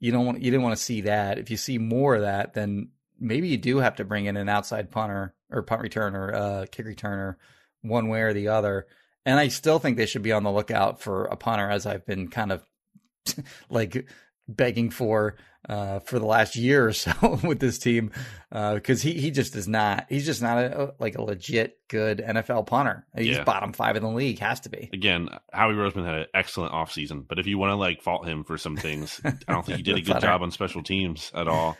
You 0.00 0.12
don't 0.12 0.24
want, 0.24 0.40
you 0.40 0.50
didn't 0.50 0.62
want 0.62 0.76
to 0.78 0.82
see 0.82 1.02
that. 1.02 1.38
If 1.38 1.50
you 1.50 1.58
see 1.58 1.76
more 1.76 2.14
of 2.14 2.22
that, 2.22 2.54
then 2.54 2.88
maybe 3.18 3.48
you 3.48 3.56
do 3.56 3.78
have 3.78 3.96
to 3.96 4.04
bring 4.04 4.26
in 4.26 4.36
an 4.36 4.48
outside 4.48 4.90
punter 4.90 5.34
or 5.50 5.62
punt 5.62 5.82
returner, 5.82 6.34
uh, 6.34 6.66
kick 6.70 6.86
returner, 6.86 7.36
one 7.82 8.08
way 8.08 8.22
or 8.22 8.32
the 8.32 8.48
other. 8.48 8.86
And 9.24 9.38
I 9.38 9.48
still 9.48 9.78
think 9.78 9.96
they 9.96 10.06
should 10.06 10.22
be 10.22 10.32
on 10.32 10.44
the 10.44 10.52
lookout 10.52 11.00
for 11.00 11.24
a 11.24 11.36
punter, 11.36 11.68
as 11.68 11.86
I've 11.86 12.06
been 12.06 12.28
kind 12.28 12.52
of 12.52 12.64
like 13.70 14.08
begging 14.48 14.90
for 14.90 15.36
uh, 15.68 15.98
for 15.98 16.20
the 16.20 16.26
last 16.26 16.54
year 16.54 16.86
or 16.86 16.92
so 16.92 17.40
with 17.42 17.58
this 17.58 17.78
team 17.78 18.12
because 18.50 19.02
he 19.02 19.14
he 19.14 19.32
just 19.32 19.56
is 19.56 19.66
not 19.66 20.06
he's 20.08 20.24
just 20.24 20.40
not 20.40 20.58
a, 20.58 20.94
like 21.00 21.16
a 21.16 21.22
legit 21.22 21.78
good 21.88 22.18
NFL 22.18 22.66
punter. 22.68 23.04
He's 23.16 23.36
Yeah. 23.36 23.42
bottom 23.42 23.72
five 23.72 23.96
in 23.96 24.04
the 24.04 24.08
league, 24.08 24.38
has 24.38 24.60
to 24.60 24.68
be. 24.68 24.88
Again, 24.92 25.28
Howie 25.52 25.74
Roseman 25.74 26.04
had 26.04 26.14
an 26.14 26.26
excellent 26.34 26.72
offseason, 26.72 27.26
but 27.26 27.40
if 27.40 27.48
you 27.48 27.58
want 27.58 27.70
to 27.70 27.76
like 27.76 28.02
fault 28.02 28.28
him 28.28 28.44
for 28.44 28.56
some 28.58 28.76
things, 28.76 29.20
I 29.24 29.32
don't 29.48 29.66
think 29.66 29.78
he 29.78 29.82
did 29.82 29.96
a 29.96 30.02
good 30.02 30.20
job 30.20 30.42
on 30.42 30.52
special 30.52 30.84
teams 30.84 31.32
at 31.34 31.48
all. 31.48 31.76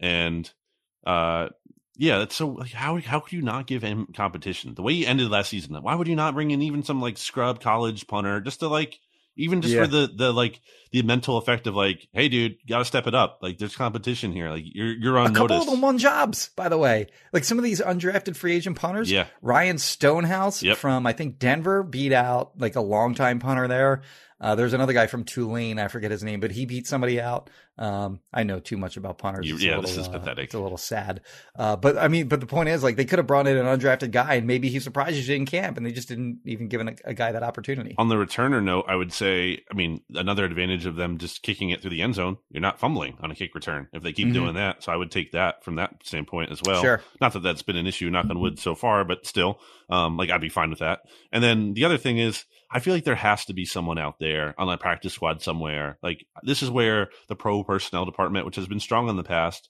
And 0.00 0.50
uh 1.06 1.48
yeah, 1.98 2.18
that's 2.18 2.34
so 2.36 2.60
how 2.74 2.98
how 3.00 3.20
could 3.20 3.32
you 3.32 3.40
not 3.42 3.66
give 3.66 3.82
him 3.82 4.08
competition? 4.14 4.74
The 4.74 4.82
way 4.82 4.94
he 4.94 5.06
ended 5.06 5.30
last 5.30 5.48
season, 5.48 5.74
why 5.82 5.94
would 5.94 6.08
you 6.08 6.16
not 6.16 6.34
bring 6.34 6.50
in 6.50 6.60
even 6.60 6.82
some 6.82 7.00
like 7.00 7.16
scrub 7.16 7.60
college 7.60 8.06
punter 8.06 8.40
just 8.42 8.60
to 8.60 8.68
like 8.68 8.98
even 9.38 9.62
just 9.62 9.72
Yeah. 9.74 9.82
for 9.84 9.86
the 9.86 10.10
the 10.14 10.32
like 10.32 10.60
the 10.92 11.00
mental 11.02 11.38
effect 11.38 11.66
of 11.66 11.74
like, 11.74 12.06
hey 12.12 12.28
dude, 12.28 12.56
gotta 12.68 12.84
step 12.84 13.06
it 13.06 13.14
up. 13.14 13.38
Like 13.40 13.56
there's 13.58 13.74
competition 13.76 14.32
here. 14.32 14.50
Like 14.50 14.64
you're 14.66 14.92
you're 14.92 15.18
on 15.18 15.30
A 15.30 15.34
couple 15.34 15.56
of 15.56 15.66
them 15.70 15.80
won 15.80 15.96
jobs, 15.98 16.50
by 16.56 16.68
the 16.68 16.76
way. 16.78 17.06
Like 17.32 17.44
some 17.44 17.56
of 17.58 17.64
these 17.64 17.80
undrafted 17.80 18.36
free 18.36 18.54
agent 18.56 18.76
punters. 18.76 19.10
Yeah. 19.10 19.26
Ryan 19.40 19.78
Stonehouse 19.78 20.62
Yep. 20.62 20.76
from 20.76 21.06
I 21.06 21.12
think 21.14 21.38
Denver 21.38 21.82
beat 21.82 22.12
out 22.12 22.58
like 22.58 22.76
a 22.76 22.80
longtime 22.82 23.38
punter 23.38 23.68
there. 23.68 24.02
Uh, 24.38 24.54
there's 24.54 24.74
another 24.74 24.92
guy 24.92 25.06
from 25.06 25.24
Tulane, 25.24 25.78
I 25.78 25.88
forget 25.88 26.10
his 26.10 26.22
name, 26.22 26.40
but 26.40 26.50
he 26.50 26.66
beat 26.66 26.86
somebody 26.86 27.18
out. 27.18 27.48
Um, 27.78 28.20
I 28.32 28.42
know 28.44 28.58
too 28.58 28.76
much 28.76 28.96
about 28.96 29.18
punters. 29.18 29.46
You- 29.46 29.56
yeah, 29.58 29.76
little, 29.76 29.82
this 29.82 29.96
is 29.98 30.08
uh, 30.08 30.12
pathetic. 30.12 30.44
It's 30.44 30.54
a 30.54 30.58
little 30.60 30.78
sad. 30.78 31.20
Uh, 31.58 31.76
but 31.76 31.98
I 31.98 32.08
mean, 32.08 32.28
but 32.28 32.40
the 32.40 32.46
point 32.46 32.68
is, 32.70 32.82
like, 32.82 32.96
they 32.96 33.04
could 33.04 33.18
have 33.18 33.26
brought 33.26 33.46
in 33.46 33.56
an 33.56 33.66
undrafted 33.66 34.10
guy, 34.12 34.34
and 34.34 34.46
maybe 34.46 34.68
he 34.68 34.80
surprises 34.80 35.28
you 35.28 35.36
in 35.36 35.44
camp, 35.46 35.76
and 35.76 35.84
they 35.84 35.92
just 35.92 36.08
didn't 36.08 36.40
even 36.46 36.68
give 36.68 36.80
a, 36.80 36.94
a 37.04 37.14
guy 37.14 37.32
that 37.32 37.42
opportunity. 37.42 37.94
On 37.98 38.08
the 38.08 38.14
returner 38.16 38.62
note, 38.62 38.86
I 38.88 38.96
would 38.96 39.12
say, 39.12 39.62
I 39.70 39.74
mean, 39.74 40.00
another 40.14 40.44
advantage 40.44 40.86
of 40.86 40.96
them 40.96 41.18
just 41.18 41.42
kicking 41.42 41.70
it 41.70 41.80
through 41.82 41.90
the 41.90 42.02
end 42.02 42.14
zone, 42.14 42.38
you're 42.50 42.62
not 42.62 42.78
fumbling 42.80 43.18
on 43.20 43.30
a 43.30 43.34
kick 43.34 43.54
return 43.54 43.88
if 43.92 44.02
they 44.02 44.12
keep 44.12 44.28
Mhm. 44.28 44.32
doing 44.34 44.54
that. 44.54 44.82
So 44.82 44.92
I 44.92 44.96
would 44.96 45.10
take 45.10 45.32
that 45.32 45.62
from 45.64 45.76
that 45.76 45.96
standpoint 46.02 46.52
as 46.52 46.60
well. 46.64 46.80
Sure. 46.80 47.02
Not 47.20 47.32
that 47.34 47.40
that's 47.42 47.62
been 47.62 47.76
an 47.76 47.86
issue, 47.86 48.08
knock 48.10 48.26
on 48.30 48.40
wood, 48.40 48.58
so 48.58 48.74
far, 48.74 49.04
but 49.04 49.26
still, 49.26 49.60
um, 49.90 50.16
like 50.16 50.30
I'd 50.30 50.40
be 50.40 50.48
fine 50.48 50.70
with 50.70 50.78
that. 50.78 51.00
And 51.32 51.42
then 51.44 51.74
the 51.74 51.84
other 51.84 51.98
thing 51.98 52.18
is, 52.18 52.44
I 52.68 52.80
feel 52.80 52.94
like 52.94 53.04
there 53.04 53.14
has 53.14 53.44
to 53.44 53.52
be 53.54 53.64
someone 53.64 53.96
out 53.96 54.18
there 54.18 54.52
on 54.58 54.66
that 54.66 54.80
practice 54.80 55.12
squad 55.14 55.40
somewhere. 55.40 55.98
Like 56.02 56.26
this 56.42 56.62
is 56.64 56.70
where 56.70 57.10
the 57.28 57.36
pro 57.36 57.62
personnel 57.66 58.04
department, 58.04 58.46
which 58.46 58.56
has 58.56 58.66
been 58.66 58.80
strong 58.80 59.08
in 59.08 59.16
the 59.16 59.22
past, 59.24 59.68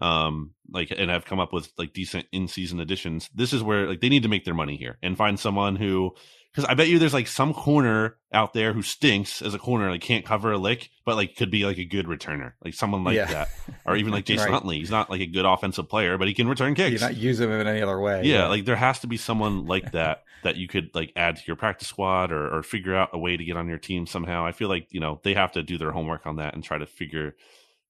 um, 0.00 0.52
like 0.70 0.92
and 0.96 1.10
have 1.10 1.24
come 1.24 1.40
up 1.40 1.52
with 1.52 1.70
like 1.76 1.92
decent 1.92 2.26
in 2.32 2.46
season 2.48 2.78
additions. 2.80 3.28
This 3.34 3.52
is 3.52 3.62
where 3.62 3.86
like 3.88 4.00
they 4.00 4.08
need 4.08 4.22
to 4.22 4.28
make 4.28 4.44
their 4.44 4.54
money 4.54 4.76
here 4.76 4.98
and 5.02 5.16
find 5.16 5.38
someone 5.40 5.76
who 5.76 6.14
because 6.52 6.64
I 6.64 6.74
bet 6.74 6.88
you 6.88 6.98
there's 6.98 7.12
like 7.14 7.26
some 7.28 7.52
corner 7.52 8.16
out 8.32 8.52
there 8.54 8.72
who 8.72 8.82
stinks 8.82 9.42
as 9.42 9.54
a 9.54 9.58
corner, 9.58 9.90
like 9.90 10.00
can't 10.00 10.24
cover 10.24 10.52
a 10.52 10.58
lick, 10.58 10.90
but 11.04 11.14
like 11.16 11.36
could 11.36 11.50
be 11.50 11.64
like 11.66 11.78
a 11.78 11.84
good 11.84 12.06
returner, 12.06 12.52
like 12.64 12.74
someone 12.74 13.04
like 13.04 13.16
Yeah. 13.16 13.26
that, 13.26 13.48
or 13.84 13.96
even 13.96 14.12
like 14.12 14.24
Jason 14.26 14.46
Right. 14.46 14.52
Huntley. 14.54 14.78
He's 14.78 14.90
not 14.90 15.10
like 15.10 15.20
a 15.20 15.26
good 15.26 15.44
offensive 15.44 15.88
player, 15.88 16.16
but 16.16 16.26
he 16.28 16.34
can 16.34 16.48
return 16.48 16.70
You 16.70 16.74
kicks. 16.76 17.00
not 17.02 17.16
use 17.16 17.38
him 17.40 17.50
in 17.50 17.66
any 17.66 17.82
other 17.82 18.00
way. 18.00 18.22
yeah, 18.24 18.46
like 18.48 18.64
there 18.64 18.76
has 18.76 19.00
to 19.00 19.06
be 19.06 19.16
someone 19.16 19.66
like 19.66 19.92
that 19.92 20.22
that 20.42 20.56
you 20.56 20.68
could 20.68 20.90
like 20.94 21.12
add 21.16 21.36
to 21.36 21.42
your 21.46 21.56
practice 21.56 21.88
squad 21.88 22.32
or, 22.32 22.56
or 22.56 22.62
figure 22.62 22.94
out 22.94 23.10
a 23.12 23.18
way 23.18 23.36
to 23.36 23.44
get 23.44 23.56
on 23.56 23.68
your 23.68 23.78
team 23.78 24.06
somehow. 24.06 24.46
I 24.46 24.52
feel 24.52 24.68
like 24.68 24.88
you 24.90 25.00
know 25.00 25.20
they 25.22 25.34
have 25.34 25.52
to 25.52 25.62
do 25.62 25.78
their 25.78 25.92
homework 25.92 26.26
on 26.26 26.36
that 26.36 26.54
and 26.54 26.62
try 26.62 26.78
to 26.78 26.86
figure 26.86 27.34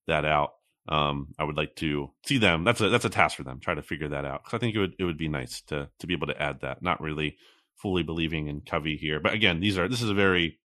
that 0.07 0.25
out. 0.25 0.55
Um, 0.89 1.35
I 1.39 1.45
would 1.45 1.57
like 1.57 1.77
to 1.77 2.11
see 2.25 2.39
them. 2.39 2.65
That's 2.65 2.81
a 2.81 2.89
that's 2.89 3.05
a 3.05 3.11
task 3.11 3.37
for 3.37 3.43
them. 3.43 3.61
Try 3.61 3.75
to 3.75 3.83
figure 3.83 4.09
that 4.09 4.25
out 4.25 4.43
because 4.43 4.57
I 4.57 4.61
think 4.61 4.75
it 4.75 4.79
would 4.79 4.95
it 4.99 5.05
would 5.05 5.19
be 5.19 5.29
nice 5.29 5.61
to 5.63 5.89
to 5.99 6.07
be 6.07 6.15
able 6.15 6.29
to 6.29 6.43
add 6.43 6.61
that. 6.63 6.83
Not 6.83 7.01
really 7.01 7.37
fully 7.77 8.03
believing 8.03 8.49
in 8.49 8.63
Covey 8.63 8.97
here, 8.97 9.21
but 9.21 9.35
again, 9.35 9.61
these 9.61 9.79
are 9.79 9.89
this 9.89 10.03
is 10.03 10.11
a 10.11 10.15
very 10.15 10.59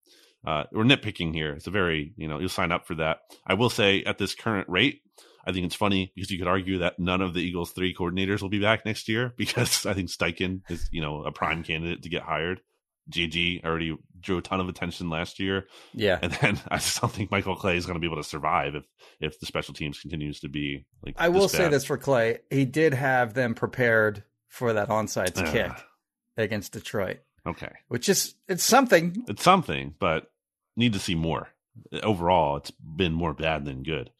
uh, 0.47 0.65
we're 0.73 0.85
nitpicking 0.85 1.35
here. 1.35 1.53
It's 1.53 1.67
a 1.67 1.71
very 1.73 2.15
you 2.17 2.29
know 2.29 2.39
you'll 2.39 2.49
sign 2.49 2.73
up 2.73 2.87
for 2.87 2.95
that. 2.97 3.21
I 3.47 3.55
will 3.55 3.71
say 3.71 4.05
at 4.05 4.19
this 4.19 4.35
current 4.35 4.69
rate, 4.69 5.03
I 5.45 5.53
think 5.53 5.67
it's 5.67 5.75
funny 5.75 6.13
because 6.15 6.31
you 6.31 6.39
could 6.39 6.49
argue 6.49 6.79
that 6.79 6.99
none 6.99 7.21
of 7.21 7.35
the 7.35 7.41
Eagles 7.41 7.73
three 7.73 7.95
coordinators 7.95 8.43
will 8.43 8.49
be 8.49 8.61
back 8.61 8.85
next 8.85 9.09
year 9.09 9.33
because 9.39 9.87
I 9.87 9.95
think 9.95 10.09
Steichen 10.09 10.63
is 10.69 10.89
you 10.93 11.01
know 11.01 11.23
a 11.25 11.33
prime 11.33 11.63
candidate 11.63 12.03
to 12.03 12.09
get 12.09 12.23
hired. 12.23 12.61
JG 13.11 13.65
already 13.65 13.97
drew 14.21 14.39
a 14.39 14.43
ton 14.43 14.61
of 14.61 14.69
attention 14.69 15.11
last 15.11 15.41
year, 15.41 15.67
yeah. 15.93 16.21
and 16.23 16.33
then 16.35 16.61
I 16.69 16.77
just 16.77 17.01
don't 17.01 17.13
think 17.13 17.33
Michael 17.33 17.57
Clay 17.57 17.77
is 17.77 17.85
going 17.85 17.97
to 17.97 18.01
be 18.01 18.07
able 18.07 18.23
to 18.23 18.29
survive 18.29 18.77
if 18.77 18.85
if 19.21 19.41
the 19.41 19.47
special 19.47 19.75
teams 19.75 19.99
continues 19.99 20.41
to 20.41 20.49
be 20.49 20.87
like. 21.05 21.17
I 21.19 21.29
will 21.29 21.49
say 21.49 21.69
this 21.69 21.85
for 21.85 21.99
Clay: 21.99 22.39
he 22.51 22.65
did 22.65 22.95
have 22.95 23.35
them 23.35 23.55
prepared 23.55 24.23
for 24.49 24.75
that 24.75 24.89
onside 24.89 25.37
Ugh. 25.37 25.53
kick 25.53 25.73
against 26.37 26.73
Detroit, 26.73 27.19
Okay, 27.47 27.73
which 27.89 28.09
is 28.09 28.35
it's 28.49 28.63
something. 28.65 29.25
it's 29.27 29.43
something, 29.43 29.95
but 29.99 30.31
need 30.77 30.93
to 30.93 30.99
see 30.99 31.15
more. 31.15 31.49
Overall, 32.03 32.59
it's 32.59 32.71
been 32.71 33.13
more 33.13 33.35
bad 33.35 33.65
than 33.65 33.83
good. 33.83 34.11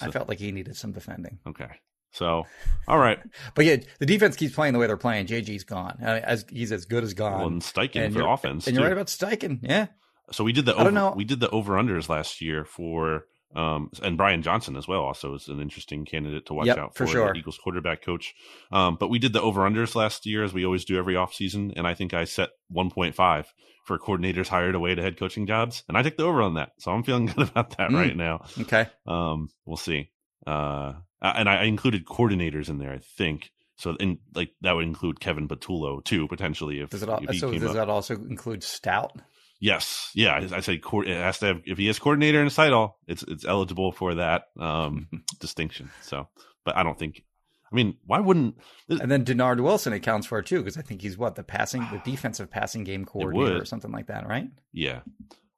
I 0.00 0.10
felt 0.10 0.28
like 0.28 0.38
he 0.38 0.52
needed 0.52 0.76
some 0.76 0.92
defending, 0.92 1.38
okay, 1.46 1.70
so 2.12 2.46
all 2.88 2.98
right, 2.98 3.18
but 3.54 3.64
yeah, 3.64 3.76
the 3.98 4.06
defense 4.06 4.36
keeps 4.36 4.54
playing 4.54 4.72
the 4.72 4.78
way 4.78 4.86
they're 4.86 4.96
playing. 4.96 5.26
JG's 5.26 5.64
gone. 5.64 5.98
Uh, 6.02 6.20
as 6.22 6.44
he's 6.50 6.72
as 6.72 6.84
good 6.84 7.04
as 7.04 7.14
gone. 7.14 7.38
well, 7.38 7.46
and 7.48 7.62
Steichen 7.62 8.06
and 8.06 8.14
for 8.14 8.26
offense. 8.26 8.66
and 8.66 8.74
you're 8.76 8.84
right 8.84 8.92
about 8.92 9.06
Steichen. 9.08 9.58
Yeah, 9.62 9.86
So 10.32 10.44
we 10.44 10.52
did 10.52 10.64
the 10.66 10.72
I 10.74 10.78
don't 10.84 10.86
over, 10.88 11.10
know. 11.10 11.12
we 11.16 11.24
did 11.24 11.40
the 11.40 11.50
over 11.50 11.74
unders 11.74 12.08
last 12.08 12.40
year 12.40 12.64
for 12.64 13.26
um 13.54 13.90
and 14.02 14.16
Brian 14.18 14.42
Johnson 14.42 14.76
as 14.76 14.88
well 14.88 15.00
also 15.02 15.34
is 15.34 15.46
an 15.48 15.60
interesting 15.60 16.04
candidate 16.04 16.46
to 16.46 16.52
watch 16.54 16.66
Yep, 16.66 16.78
out 16.78 16.94
for 16.96 17.06
for, 17.06 17.12
sure. 17.12 17.34
Eagles 17.34 17.56
quarterback 17.62 18.02
coach. 18.02 18.34
Um 18.72 18.96
but 18.98 19.08
we 19.08 19.18
did 19.20 19.32
the 19.32 19.40
over 19.40 19.60
unders 19.62 19.94
last 19.94 20.26
year 20.26 20.42
as 20.44 20.52
we 20.52 20.64
always 20.66 20.84
do 20.84 20.98
every 20.98 21.14
offseason 21.14 21.72
and 21.76 21.86
I 21.86 21.94
think 21.94 22.12
I 22.12 22.24
set 22.24 22.50
1.5 22.74 23.46
for 23.86 23.98
coordinators 23.98 24.48
hired 24.48 24.74
away 24.74 24.94
to 24.94 25.00
head 25.02 25.16
coaching 25.16 25.46
jobs 25.46 25.82
and 25.88 25.96
I 25.96 26.02
took 26.02 26.16
the 26.18 26.24
over 26.24 26.42
on 26.42 26.54
that. 26.54 26.72
So 26.78 26.92
I'm 26.92 27.02
feeling 27.02 27.26
good 27.34 27.48
about 27.48 27.76
that 27.78 27.90
Mm. 27.90 27.94
right 27.94 28.16
now. 28.16 28.44
okay. 28.60 28.86
Um 29.06 29.48
we'll 29.64 29.76
see. 29.78 30.10
Uh 30.46 30.92
and 31.22 31.48
I 31.48 31.62
I 31.62 31.64
included 31.64 32.04
coordinators 32.04 32.68
in 32.68 32.78
there 32.78 32.92
I 32.92 32.98
think. 33.16 33.50
So 33.78 33.94
in 34.00 34.18
like 34.34 34.50
that 34.62 34.72
would 34.74 34.84
include 34.84 35.20
Kevin 35.20 35.48
Patullo 35.48 36.04
too 36.04 36.28
potentially 36.28 36.80
if, 36.80 36.90
Does 36.90 37.02
it 37.02 37.08
all, 37.08 37.20
if 37.26 37.38
so? 37.38 37.52
Does 37.52 37.70
up. 37.70 37.74
that 37.74 37.88
also 37.88 38.14
include 38.14 38.62
Stout? 38.62 39.12
Yes, 39.58 40.10
yeah. 40.14 40.32
I, 40.34 40.56
I 40.56 40.60
say 40.60 40.76
co- 40.78 41.00
it 41.00 41.08
has 41.16 41.38
to 41.38 41.46
have 41.46 41.62
if 41.64 41.78
he 41.78 41.86
has 41.86 41.98
coordinator 41.98 42.38
in 42.40 42.44
his 42.44 42.54
title, 42.54 42.98
it's 43.06 43.22
it's 43.22 43.44
eligible 43.46 43.90
for 43.92 44.14
that 44.16 44.44
um 44.60 45.08
distinction. 45.40 45.90
So, 46.02 46.28
but 46.64 46.76
I 46.76 46.82
don't 46.82 46.98
think. 46.98 47.22
I 47.70 47.74
mean, 47.74 47.96
why 48.06 48.20
wouldn't 48.20 48.56
And 48.88 49.10
then 49.10 49.24
Dennard 49.24 49.60
Wilson 49.60 49.92
accounts 49.92 50.26
for 50.26 50.38
it 50.38 50.46
too, 50.46 50.58
because 50.58 50.76
I 50.76 50.82
think 50.82 51.02
he's 51.02 51.18
what 51.18 51.34
the 51.34 51.42
passing, 51.42 51.86
the 51.92 51.98
defensive 52.10 52.50
passing 52.50 52.84
game 52.84 53.04
coordinator 53.04 53.60
or 53.60 53.64
something 53.64 53.92
like 53.92 54.06
that, 54.06 54.26
right? 54.28 54.48
yeah? 54.72 55.00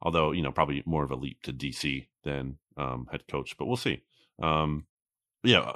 Although 0.00 0.32
you 0.32 0.42
know, 0.42 0.52
probably 0.52 0.82
more 0.86 1.04
of 1.04 1.10
a 1.10 1.16
leap 1.16 1.42
to 1.42 1.52
DC 1.52 2.06
than 2.24 2.58
um 2.76 3.08
head 3.10 3.26
coach, 3.28 3.56
but 3.58 3.66
we'll 3.66 3.76
see. 3.76 4.02
Um, 4.42 4.86
yeah. 5.42 5.72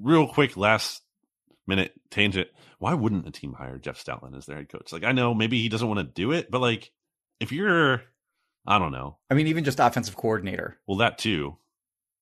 Real 0.00 0.26
quick, 0.26 0.56
last 0.56 1.02
minute 1.66 1.92
tangent. 2.10 2.48
Why 2.78 2.94
wouldn't 2.94 3.26
a 3.26 3.30
team 3.30 3.52
hire 3.52 3.78
Jeff 3.78 4.02
Stoutland 4.02 4.36
as 4.36 4.46
their 4.46 4.56
head 4.56 4.68
coach? 4.68 4.92
Like, 4.92 5.04
I 5.04 5.12
know 5.12 5.34
maybe 5.34 5.60
he 5.60 5.68
doesn't 5.68 5.86
want 5.86 5.98
to 5.98 6.04
do 6.04 6.32
it, 6.32 6.50
but 6.50 6.60
like, 6.60 6.90
if 7.38 7.52
you're, 7.52 8.02
I 8.66 8.78
don't 8.78 8.92
know, 8.92 9.18
I 9.30 9.34
mean, 9.34 9.46
even 9.46 9.64
just 9.64 9.80
offensive 9.80 10.16
coordinator. 10.16 10.78
Well, 10.86 10.98
that 10.98 11.18
too. 11.18 11.56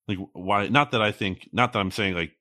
Like, 0.06 0.18
why? 0.32 0.68
Not 0.68 0.92
that 0.92 1.02
I 1.02 1.12
think. 1.12 1.48
Not 1.52 1.72
that 1.72 1.80
I'm 1.80 1.90
saying 1.90 2.14
like 2.14 2.32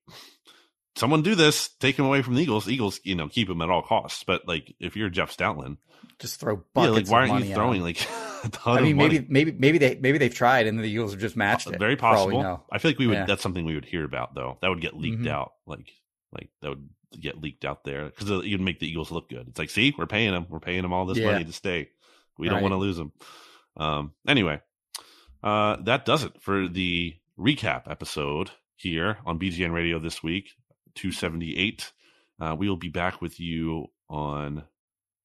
someone 0.97 1.21
do 1.21 1.35
this, 1.35 1.69
take 1.79 1.97
him 1.97 2.05
away 2.05 2.21
from 2.21 2.35
the 2.35 2.41
Eagles. 2.41 2.67
Eagles, 2.67 2.99
you 3.03 3.15
know, 3.15 3.27
keep 3.27 3.49
him 3.49 3.61
at 3.61 3.69
all 3.69 3.81
costs. 3.81 4.23
But 4.23 4.47
like, 4.47 4.75
if 4.79 4.95
you're 4.95 5.09
Jeff 5.09 5.35
Stoutland, 5.35 5.77
Just 6.19 6.39
throw 6.39 6.57
buckets. 6.73 6.87
yeah, 6.87 6.89
like 6.91 7.07
why 7.09 7.29
aren't 7.33 7.45
you 7.45 7.53
throwing 7.53 7.81
like 7.81 8.05
I 8.65 8.81
mean, 8.81 8.91
of 8.91 8.97
money? 8.97 9.09
maybe, 9.19 9.25
maybe, 9.29 9.51
maybe 9.51 9.77
they, 9.77 9.95
maybe 9.99 10.17
they've 10.17 10.33
tried, 10.33 10.67
and 10.67 10.79
the 10.79 10.83
Eagles 10.85 11.11
have 11.11 11.21
just 11.21 11.35
matched 11.35 11.67
it. 11.67 11.79
Very 11.79 11.95
possible. 11.95 12.41
know. 12.43 12.63
I 12.71 12.77
feel 12.79 12.91
like 12.91 12.99
we 12.99 13.07
would. 13.07 13.13
Yeah. 13.13 13.25
That's 13.25 13.41
something 13.41 13.65
we 13.65 13.75
would 13.75 13.85
hear 13.85 14.03
about 14.05 14.35
though. 14.35 14.57
That 14.61 14.69
would 14.69 14.81
get 14.81 14.95
leaked 14.95 15.23
Mhm. 15.23 15.29
out. 15.29 15.53
Like, 15.65 15.91
like 16.31 16.49
that 16.61 16.69
would 16.69 16.89
get 17.19 17.41
leaked 17.41 17.65
out 17.65 17.83
there 17.83 18.05
because 18.05 18.29
you'd 18.45 18.61
make 18.61 18.79
the 18.79 18.87
Eagles 18.89 19.11
look 19.11 19.29
good. 19.29 19.47
It's 19.47 19.57
like, 19.59 19.69
see, 19.69 19.93
we're 19.97 20.05
paying 20.07 20.31
them. 20.31 20.45
We're 20.49 20.59
paying 20.59 20.81
them 20.81 20.93
all 20.93 21.05
this 21.05 21.17
Yeah. 21.17 21.31
money 21.31 21.45
to 21.45 21.53
stay. 21.53 21.89
We 22.37 22.49
don't 22.49 22.61
want 22.61 22.73
to 22.73 22.77
lose 22.77 22.97
them. 22.97 23.11
Um. 23.77 24.11
Anyway, 24.27 24.59
uh, 25.43 25.77
that 25.83 26.05
does 26.05 26.23
it 26.23 26.33
for 26.41 26.67
the 26.67 27.15
recap 27.39 27.89
episode 27.89 28.51
here 28.75 29.17
on 29.25 29.39
BGN 29.39 29.71
Radio 29.71 29.99
this 29.99 30.21
week, 30.23 30.49
two 30.97 31.11
seventy 31.13 31.57
eight. 31.57 31.91
Uh, 32.39 32.55
we 32.57 32.67
will 32.69 32.75
be 32.77 32.89
back 32.89 33.21
with 33.21 33.39
you 33.39 33.87
on. 34.09 34.63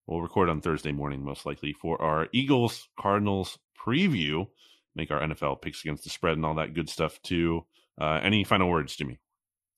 We'll 0.06 0.20
record 0.20 0.48
on 0.48 0.60
Thursday 0.60 0.92
morning, 0.92 1.24
most 1.24 1.46
likely, 1.46 1.72
for 1.72 2.00
our 2.02 2.28
Eagles 2.32 2.88
Cardinals 2.98 3.58
preview. 3.78 4.46
Make 4.94 5.10
our 5.10 5.20
NFL 5.20 5.62
picks 5.62 5.82
against 5.82 6.04
the 6.04 6.10
spread 6.10 6.36
and 6.36 6.44
all 6.44 6.54
that 6.56 6.74
good 6.74 6.88
stuff 6.90 7.20
too. 7.22 7.64
Uh, 8.00 8.20
any 8.22 8.44
final 8.44 8.68
words, 8.68 8.94
Jimmy? 8.96 9.18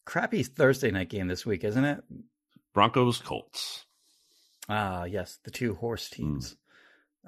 Crappy 0.07 0.42
Thursday 0.42 0.90
night 0.90 1.09
game 1.09 1.28
this 1.28 1.47
week, 1.47 1.62
isn't 1.64 1.84
it? 1.84 2.03
Broncos 2.74 3.18
Colts. 3.18 3.84
Ah, 4.68 5.05
yes, 5.05 5.38
the 5.45 5.51
two 5.51 5.74
horse 5.74 6.09
teams. 6.09 6.57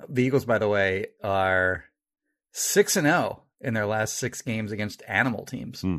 The 0.08 0.22
Eagles, 0.24 0.44
by 0.44 0.58
the 0.58 0.68
way, 0.68 1.06
are 1.22 1.84
six 2.52 2.96
and 2.96 3.06
zero 3.06 3.42
in 3.60 3.74
their 3.74 3.86
last 3.86 4.16
six 4.16 4.42
games 4.42 4.72
against 4.72 5.02
animal 5.06 5.44
teams, 5.44 5.82
Hmm. 5.82 5.98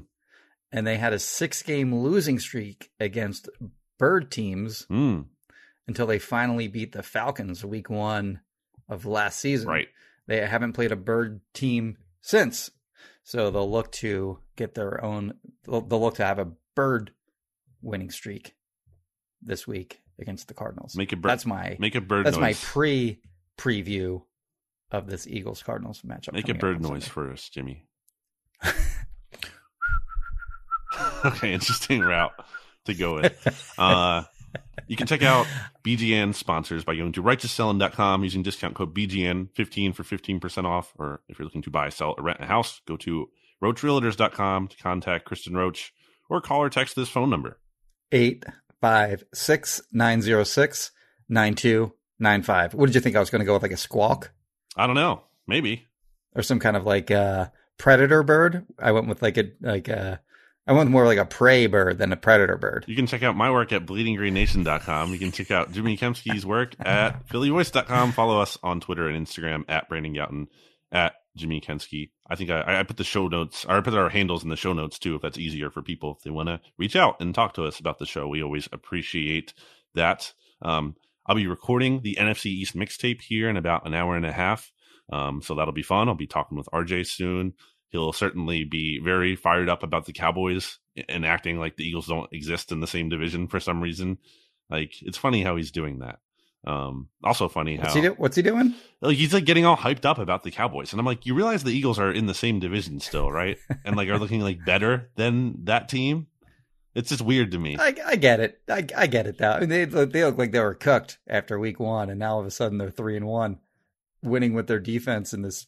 And 0.72 0.86
they 0.86 0.98
had 0.98 1.14
a 1.14 1.20
six-game 1.20 1.94
losing 1.96 2.40
streak 2.40 2.92
against 3.00 3.50
bird 3.98 4.30
teams 4.32 4.84
Hmm. 4.90 5.22
until 5.88 6.06
they 6.08 6.20
finally 6.20 6.68
beat 6.68 6.92
the 6.92 7.04
Falcons 7.04 7.64
week 7.66 7.90
one 7.90 8.42
of 8.90 9.06
last 9.06 9.40
season. 9.40 9.68
Right. 9.70 9.88
They 10.28 10.46
haven't 10.46 10.74
played 10.74 10.92
a 10.92 10.96
bird 10.98 11.42
team 11.54 11.98
since, 12.22 12.70
so 13.24 13.50
they'll 13.50 13.70
look 13.72 13.92
to 13.94 14.40
get 14.56 14.76
their 14.76 15.04
own. 15.04 15.34
They'll, 15.64 15.82
they'll 15.82 16.02
look 16.02 16.16
to 16.16 16.26
have 16.26 16.40
a 16.40 16.52
bird 16.76 17.12
winning 17.82 18.12
streak 18.12 18.56
this 19.42 19.66
week 19.68 20.02
against 20.20 20.48
the 20.50 20.54
Cardinals. 20.54 20.96
Make 20.98 21.14
a 21.14 21.16
bird. 21.16 21.30
That's 21.30 21.46
my 21.46 21.78
make 21.80 21.96
a 21.96 22.02
bird 22.02 22.26
that's 22.26 22.38
my 22.38 22.48
noise. 22.50 22.64
pre 22.64 23.20
preview 23.58 24.24
of 24.92 25.08
this 25.08 25.26
Eagles 25.28 25.64
Cardinals 25.64 26.02
matchup. 26.02 26.34
make 26.34 26.50
a 26.50 26.54
bird 26.54 26.82
noise 26.82 27.04
Sunday. 27.06 27.08
for 27.08 27.32
us, 27.32 27.48
Jimmy. 27.50 27.86
okay, 31.26 31.54
interesting 31.54 32.02
route 32.02 32.34
to 32.86 32.94
go 32.94 33.16
with. 33.16 33.76
Uh, 33.78 34.24
you 34.88 34.96
can 34.96 35.08
check 35.08 35.24
out 35.24 35.46
BGN 35.84 36.34
sponsors 36.34 36.84
by 36.84 36.96
going 36.96 37.12
to 37.14 37.22
righteousfelon.com 37.22 38.24
using 38.24 38.44
discount 38.44 38.76
code 38.76 38.94
BGN15 38.94 39.94
for 39.96 40.04
15% 40.04 40.66
off. 40.66 40.94
Or 40.98 41.22
if 41.28 41.38
you're 41.40 41.46
looking 41.46 41.62
to 41.64 41.70
buy, 41.70 41.90
sell, 41.90 42.16
or 42.18 42.24
rent 42.24 42.40
a 42.42 42.46
house, 42.46 42.82
go 42.88 42.96
to 42.98 43.30
roachrealtors.com 43.62 44.68
to 44.70 44.78
contact 44.78 45.26
Kristen 45.26 45.56
Roach 45.56 45.94
or 46.30 46.42
call 46.42 46.62
or 46.62 46.70
text 46.70 46.96
this 46.96 47.10
phone 47.10 47.30
number. 47.30 47.60
856 48.12 49.82
906 49.92 50.92
9295. 51.30 52.74
What 52.74 52.86
did 52.86 52.96
you 52.96 53.02
think 53.02 53.16
I 53.16 53.20
was 53.20 53.30
going 53.30 53.40
to 53.42 53.46
go 53.46 53.54
with? 53.54 53.64
Like 53.64 53.72
a 53.72 53.78
squawk 53.78 54.32
I 54.78 54.86
don't 54.88 54.96
know. 54.96 55.24
Maybe. 55.48 55.86
or 56.36 56.44
some 56.44 56.60
kind 56.60 56.78
of 56.78 56.86
like 56.86 57.10
uh 57.10 57.48
predator 57.78 58.24
bird? 58.24 58.66
I 58.80 58.92
went 58.92 59.08
with 59.08 59.22
like 59.22 59.38
a 59.38 59.52
like 59.62 59.88
a. 59.88 60.22
I 60.68 60.74
want 60.74 60.90
more 60.90 61.06
like 61.06 61.18
a 61.18 61.26
prey 61.26 61.68
bird 61.68 61.98
than 61.98 62.12
a 62.12 62.18
predator 62.18 62.58
bird. 62.58 62.86
You 62.88 62.96
can 62.96 63.08
check 63.08 63.24
out 63.24 63.38
my 63.38 63.50
work 63.50 63.72
at 63.72 63.86
bleedinggreennation.com. 63.86 65.14
You 65.14 65.20
can 65.20 65.32
check 65.32 65.50
out 65.50 65.72
Jimmy 65.72 65.98
Kempski's 65.98 66.46
work 66.46 66.76
at 66.80 67.28
phillyvoice.com. 67.30 68.12
Follow 68.12 68.42
us 68.42 68.58
on 68.62 68.82
Twitter 68.82 69.08
and 69.08 69.26
Instagram 69.26 69.64
at 69.70 69.88
Brandon 69.88 70.14
Gowton, 70.14 70.48
at 70.92 71.14
Jimmy 71.38 71.62
Kempski. 71.62 72.10
I 72.30 72.36
think 72.36 72.50
I, 72.50 72.80
I 72.80 72.84
put 72.84 72.98
the 72.98 73.06
show 73.06 73.30
notes, 73.30 73.64
or 73.64 73.78
I 73.78 73.82
put 73.82 73.94
our 73.94 74.10
handles 74.10 74.44
in 74.44 74.50
the 74.50 74.58
show 74.58 74.74
notes 74.74 75.00
too, 75.00 75.16
if 75.16 75.22
that's 75.22 75.38
easier 75.38 75.70
for 75.70 75.82
people 75.82 76.16
if 76.18 76.24
they 76.24 76.32
want 76.32 76.50
to 76.50 76.60
reach 76.78 76.98
out 76.98 77.22
and 77.22 77.34
talk 77.34 77.54
to 77.54 77.64
us 77.64 77.80
about 77.80 78.00
the 78.00 78.06
show. 78.06 78.28
We 78.28 78.44
always 78.44 78.68
appreciate 78.74 79.54
that. 79.96 80.34
Um, 80.62 80.96
I'll 81.26 81.36
be 81.36 81.48
recording 81.48 82.02
the 82.02 82.18
NFC 82.20 82.48
East 82.48 82.76
mixtape 82.76 83.22
here 83.22 83.50
in 83.50 83.56
about 83.56 83.88
an 83.88 83.94
hour 83.94 84.18
and 84.18 84.26
a 84.26 84.32
half. 84.34 84.72
Um, 85.12 85.42
so 85.42 85.56
that'll 85.56 85.74
be 85.74 85.84
fun. 85.84 86.10
I'll 86.10 86.16
be 86.16 86.28
talking 86.28 86.58
with 86.58 86.68
RJ 86.74 87.08
soon. 87.08 87.54
He'll 87.90 88.14
certainly 88.14 88.64
be 88.66 89.00
very 89.00 89.36
fired 89.36 89.70
up 89.70 89.82
about 89.84 90.06
the 90.06 90.14
Cowboys 90.14 90.80
and 91.08 91.26
acting 91.26 91.58
like 91.60 91.78
the 91.78 91.88
Eagles 91.88 92.08
don't 92.08 92.32
exist 92.34 92.72
in 92.72 92.80
the 92.80 92.88
same 92.88 93.10
division 93.10 93.48
for 93.48 93.60
some 93.60 93.82
reason. 93.82 94.18
Like 94.70 94.94
it's 95.02 95.18
funny 95.18 95.44
how 95.44 95.56
he's 95.56 95.72
doing 95.72 96.00
that. 96.00 96.20
Um, 96.66 97.08
also 97.24 97.48
funny 97.48 97.78
What's 97.78 97.94
how 97.94 97.96
he, 98.02 98.08
do- 98.08 98.16
what's 98.16 98.36
he 98.36 98.42
doing? 98.42 98.74
like, 99.00 99.16
he's 99.16 99.34
like 99.34 99.46
getting 99.46 99.64
all 99.66 99.78
hyped 99.78 100.04
up 100.04 100.18
about 100.18 100.44
the 100.44 100.52
Cowboys, 100.52 100.92
and 100.92 101.00
I'm 101.00 101.06
like, 101.06 101.26
you 101.26 101.34
realize 101.34 101.64
the 101.64 101.72
Eagles 101.72 101.98
are 101.98 102.12
in 102.12 102.26
the 102.26 102.34
same 102.34 102.60
division 102.60 103.00
still, 103.00 103.32
right? 103.32 103.58
and 103.86 103.96
like 103.96 104.10
are 104.10 104.20
looking 104.20 104.42
like 104.42 104.66
better 104.66 105.10
than 105.16 105.64
that 105.66 105.88
team. 105.88 106.28
It's 106.94 107.10
just 107.10 107.22
weird 107.22 107.52
to 107.52 107.60
me. 107.60 107.78
I, 107.80 107.96
I 108.06 108.16
get 108.16 108.40
it. 108.40 108.60
I, 108.68 108.86
I 108.98 109.08
get 109.08 109.28
it. 109.28 109.38
Though 109.38 109.52
I 109.52 109.60
mean, 109.62 109.70
they 109.70 109.86
they 109.86 110.26
look 110.26 110.38
like 110.38 110.52
they 110.52 110.60
were 110.60 110.74
cooked 110.74 111.20
after 111.28 111.58
week 111.58 111.80
one, 111.80 112.10
and 112.10 112.20
now 112.20 112.34
all 112.34 112.40
of 112.42 112.46
a 112.48 112.52
sudden 112.52 112.80
they're 112.80 112.90
three 112.90 113.16
and 113.16 113.28
one, 113.28 113.60
winning 114.24 114.54
with 114.54 114.68
their 114.68 114.80
defense 114.80 115.32
and 115.32 115.46
this 115.46 115.68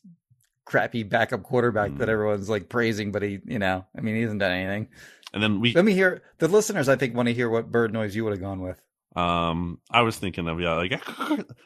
crappy 0.70 1.02
backup 1.04 1.42
quarterback 1.42 1.98
that 1.98 2.08
Mm. 2.08 2.12
everyone's 2.12 2.48
like 2.50 2.70
praising, 2.70 3.12
but 3.12 3.24
he, 3.24 3.40
you 3.46 3.58
know, 3.58 3.86
I 3.98 4.02
mean, 4.02 4.16
he 4.16 4.22
hasn't 4.22 4.40
done 4.40 4.52
anything. 4.52 4.88
And 5.34 5.42
then 5.42 5.60
we, 5.60 5.74
Let 5.74 5.84
me 5.84 5.94
hear 5.94 6.22
the 6.38 6.48
listeners. 6.48 6.88
I 6.88 6.96
think 6.96 7.16
want 7.16 7.28
to 7.28 7.34
hear 7.34 7.50
what 7.50 7.72
bird 7.72 7.92
noise 7.92 8.16
you 8.16 8.24
would 8.24 8.34
have 8.34 8.42
gone 8.42 8.62
with. 8.62 8.80
um, 9.16 9.80
I 9.90 10.02
was 10.04 10.18
thinking 10.18 10.48
of 10.48 10.62
yeah, 10.62 10.74
like 10.76 10.92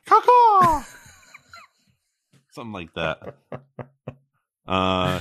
something 2.52 2.72
like 2.74 2.94
that. 2.96 3.36
Uh, 4.68 5.20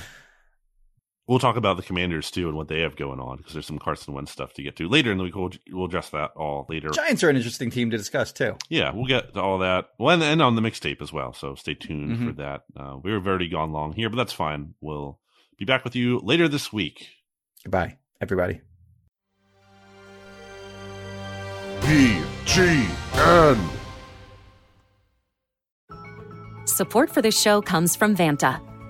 we'll 1.28 1.38
talk 1.38 1.56
about 1.56 1.76
the 1.76 1.82
Commanders 1.82 2.30
too 2.30 2.48
and 2.48 2.56
what 2.56 2.68
they 2.68 2.80
have 2.80 2.96
going 2.96 3.20
on 3.20 3.36
because 3.38 3.52
there's 3.52 3.66
some 3.66 3.78
Carson 3.78 4.14
Wentz 4.14 4.32
stuff 4.32 4.52
to 4.54 4.62
get 4.62 4.76
to 4.76 4.88
later 4.88 5.10
in 5.12 5.18
the 5.18 5.24
week. 5.24 5.34
We'll 5.36 5.50
we'll 5.70 5.86
address 5.86 6.10
that 6.10 6.30
all 6.36 6.66
later. 6.68 6.90
Giants 6.90 7.22
are 7.22 7.28
an 7.30 7.36
interesting 7.36 7.70
team 7.70 7.90
to 7.90 7.96
discuss 7.96 8.32
too. 8.32 8.56
Yeah, 8.68 8.92
we'll 8.94 9.06
get 9.06 9.34
to 9.34 9.40
all 9.40 9.58
that. 9.58 9.88
Well, 9.98 10.14
and, 10.14 10.22
and 10.22 10.42
on 10.42 10.56
the 10.56 10.62
mixtape 10.62 11.00
as 11.00 11.12
well. 11.12 11.32
So 11.32 11.54
stay 11.54 11.74
tuned 11.74 12.16
Mhm. 12.18 12.26
for 12.28 12.32
that. 12.42 12.62
Uh, 12.76 12.96
we've 13.02 13.26
already 13.26 13.48
gone 13.48 13.72
long 13.72 13.92
here, 13.92 14.08
but 14.10 14.16
that's 14.16 14.32
fine. 14.32 14.74
We'll 14.80 15.20
be 15.58 15.64
back 15.64 15.84
with 15.84 15.94
you 15.96 16.18
later 16.22 16.48
this 16.48 16.72
week. 16.72 17.08
Goodbye, 17.64 17.98
everybody. 18.20 18.60
BGN. 21.82 23.58
Support 26.66 27.10
for 27.10 27.20
this 27.22 27.38
show 27.40 27.60
comes 27.60 27.94
from 27.96 28.16
Vanta. 28.16 28.60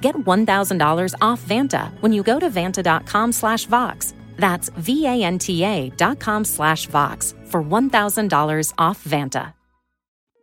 Get 0.00 0.16
$1,000 0.16 1.14
off 1.20 1.42
Vanta 1.42 1.90
when 2.00 2.12
you 2.12 2.22
go 2.22 2.40
to 2.40 2.50
vanta.com 2.50 3.32
slash 3.32 3.66
Vox. 3.66 4.14
That's 4.36 4.70
V-A-N-T-A 4.70 5.90
dot 5.90 6.18
com 6.18 6.44
slash 6.44 6.86
Vox 6.86 7.34
for 7.44 7.62
$1,000 7.62 8.72
off 8.78 9.04
Vanta. 9.04 9.52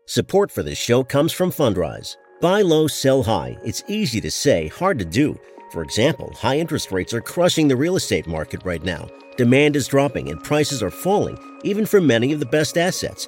Support 0.07 0.51
for 0.51 0.61
this 0.61 0.77
show 0.77 1.03
comes 1.03 1.33
from 1.33 1.49
Fundrise. 1.51 2.17
Buy 2.39 2.61
low, 2.61 2.85
sell 2.85 3.23
high. 3.23 3.57
It's 3.63 3.83
easy 3.87 4.21
to 4.21 4.29
say, 4.29 4.67
hard 4.67 4.99
to 4.99 5.05
do. 5.05 5.35
For 5.71 5.81
example, 5.81 6.31
high 6.35 6.59
interest 6.59 6.91
rates 6.91 7.11
are 7.11 7.21
crushing 7.21 7.67
the 7.67 7.75
real 7.75 7.95
estate 7.95 8.27
market 8.27 8.61
right 8.63 8.83
now. 8.83 9.07
Demand 9.35 9.75
is 9.75 9.87
dropping 9.87 10.29
and 10.29 10.43
prices 10.43 10.83
are 10.83 10.91
falling, 10.91 11.39
even 11.63 11.87
for 11.87 11.99
many 11.99 12.31
of 12.33 12.39
the 12.39 12.45
best 12.45 12.77
assets. 12.77 13.27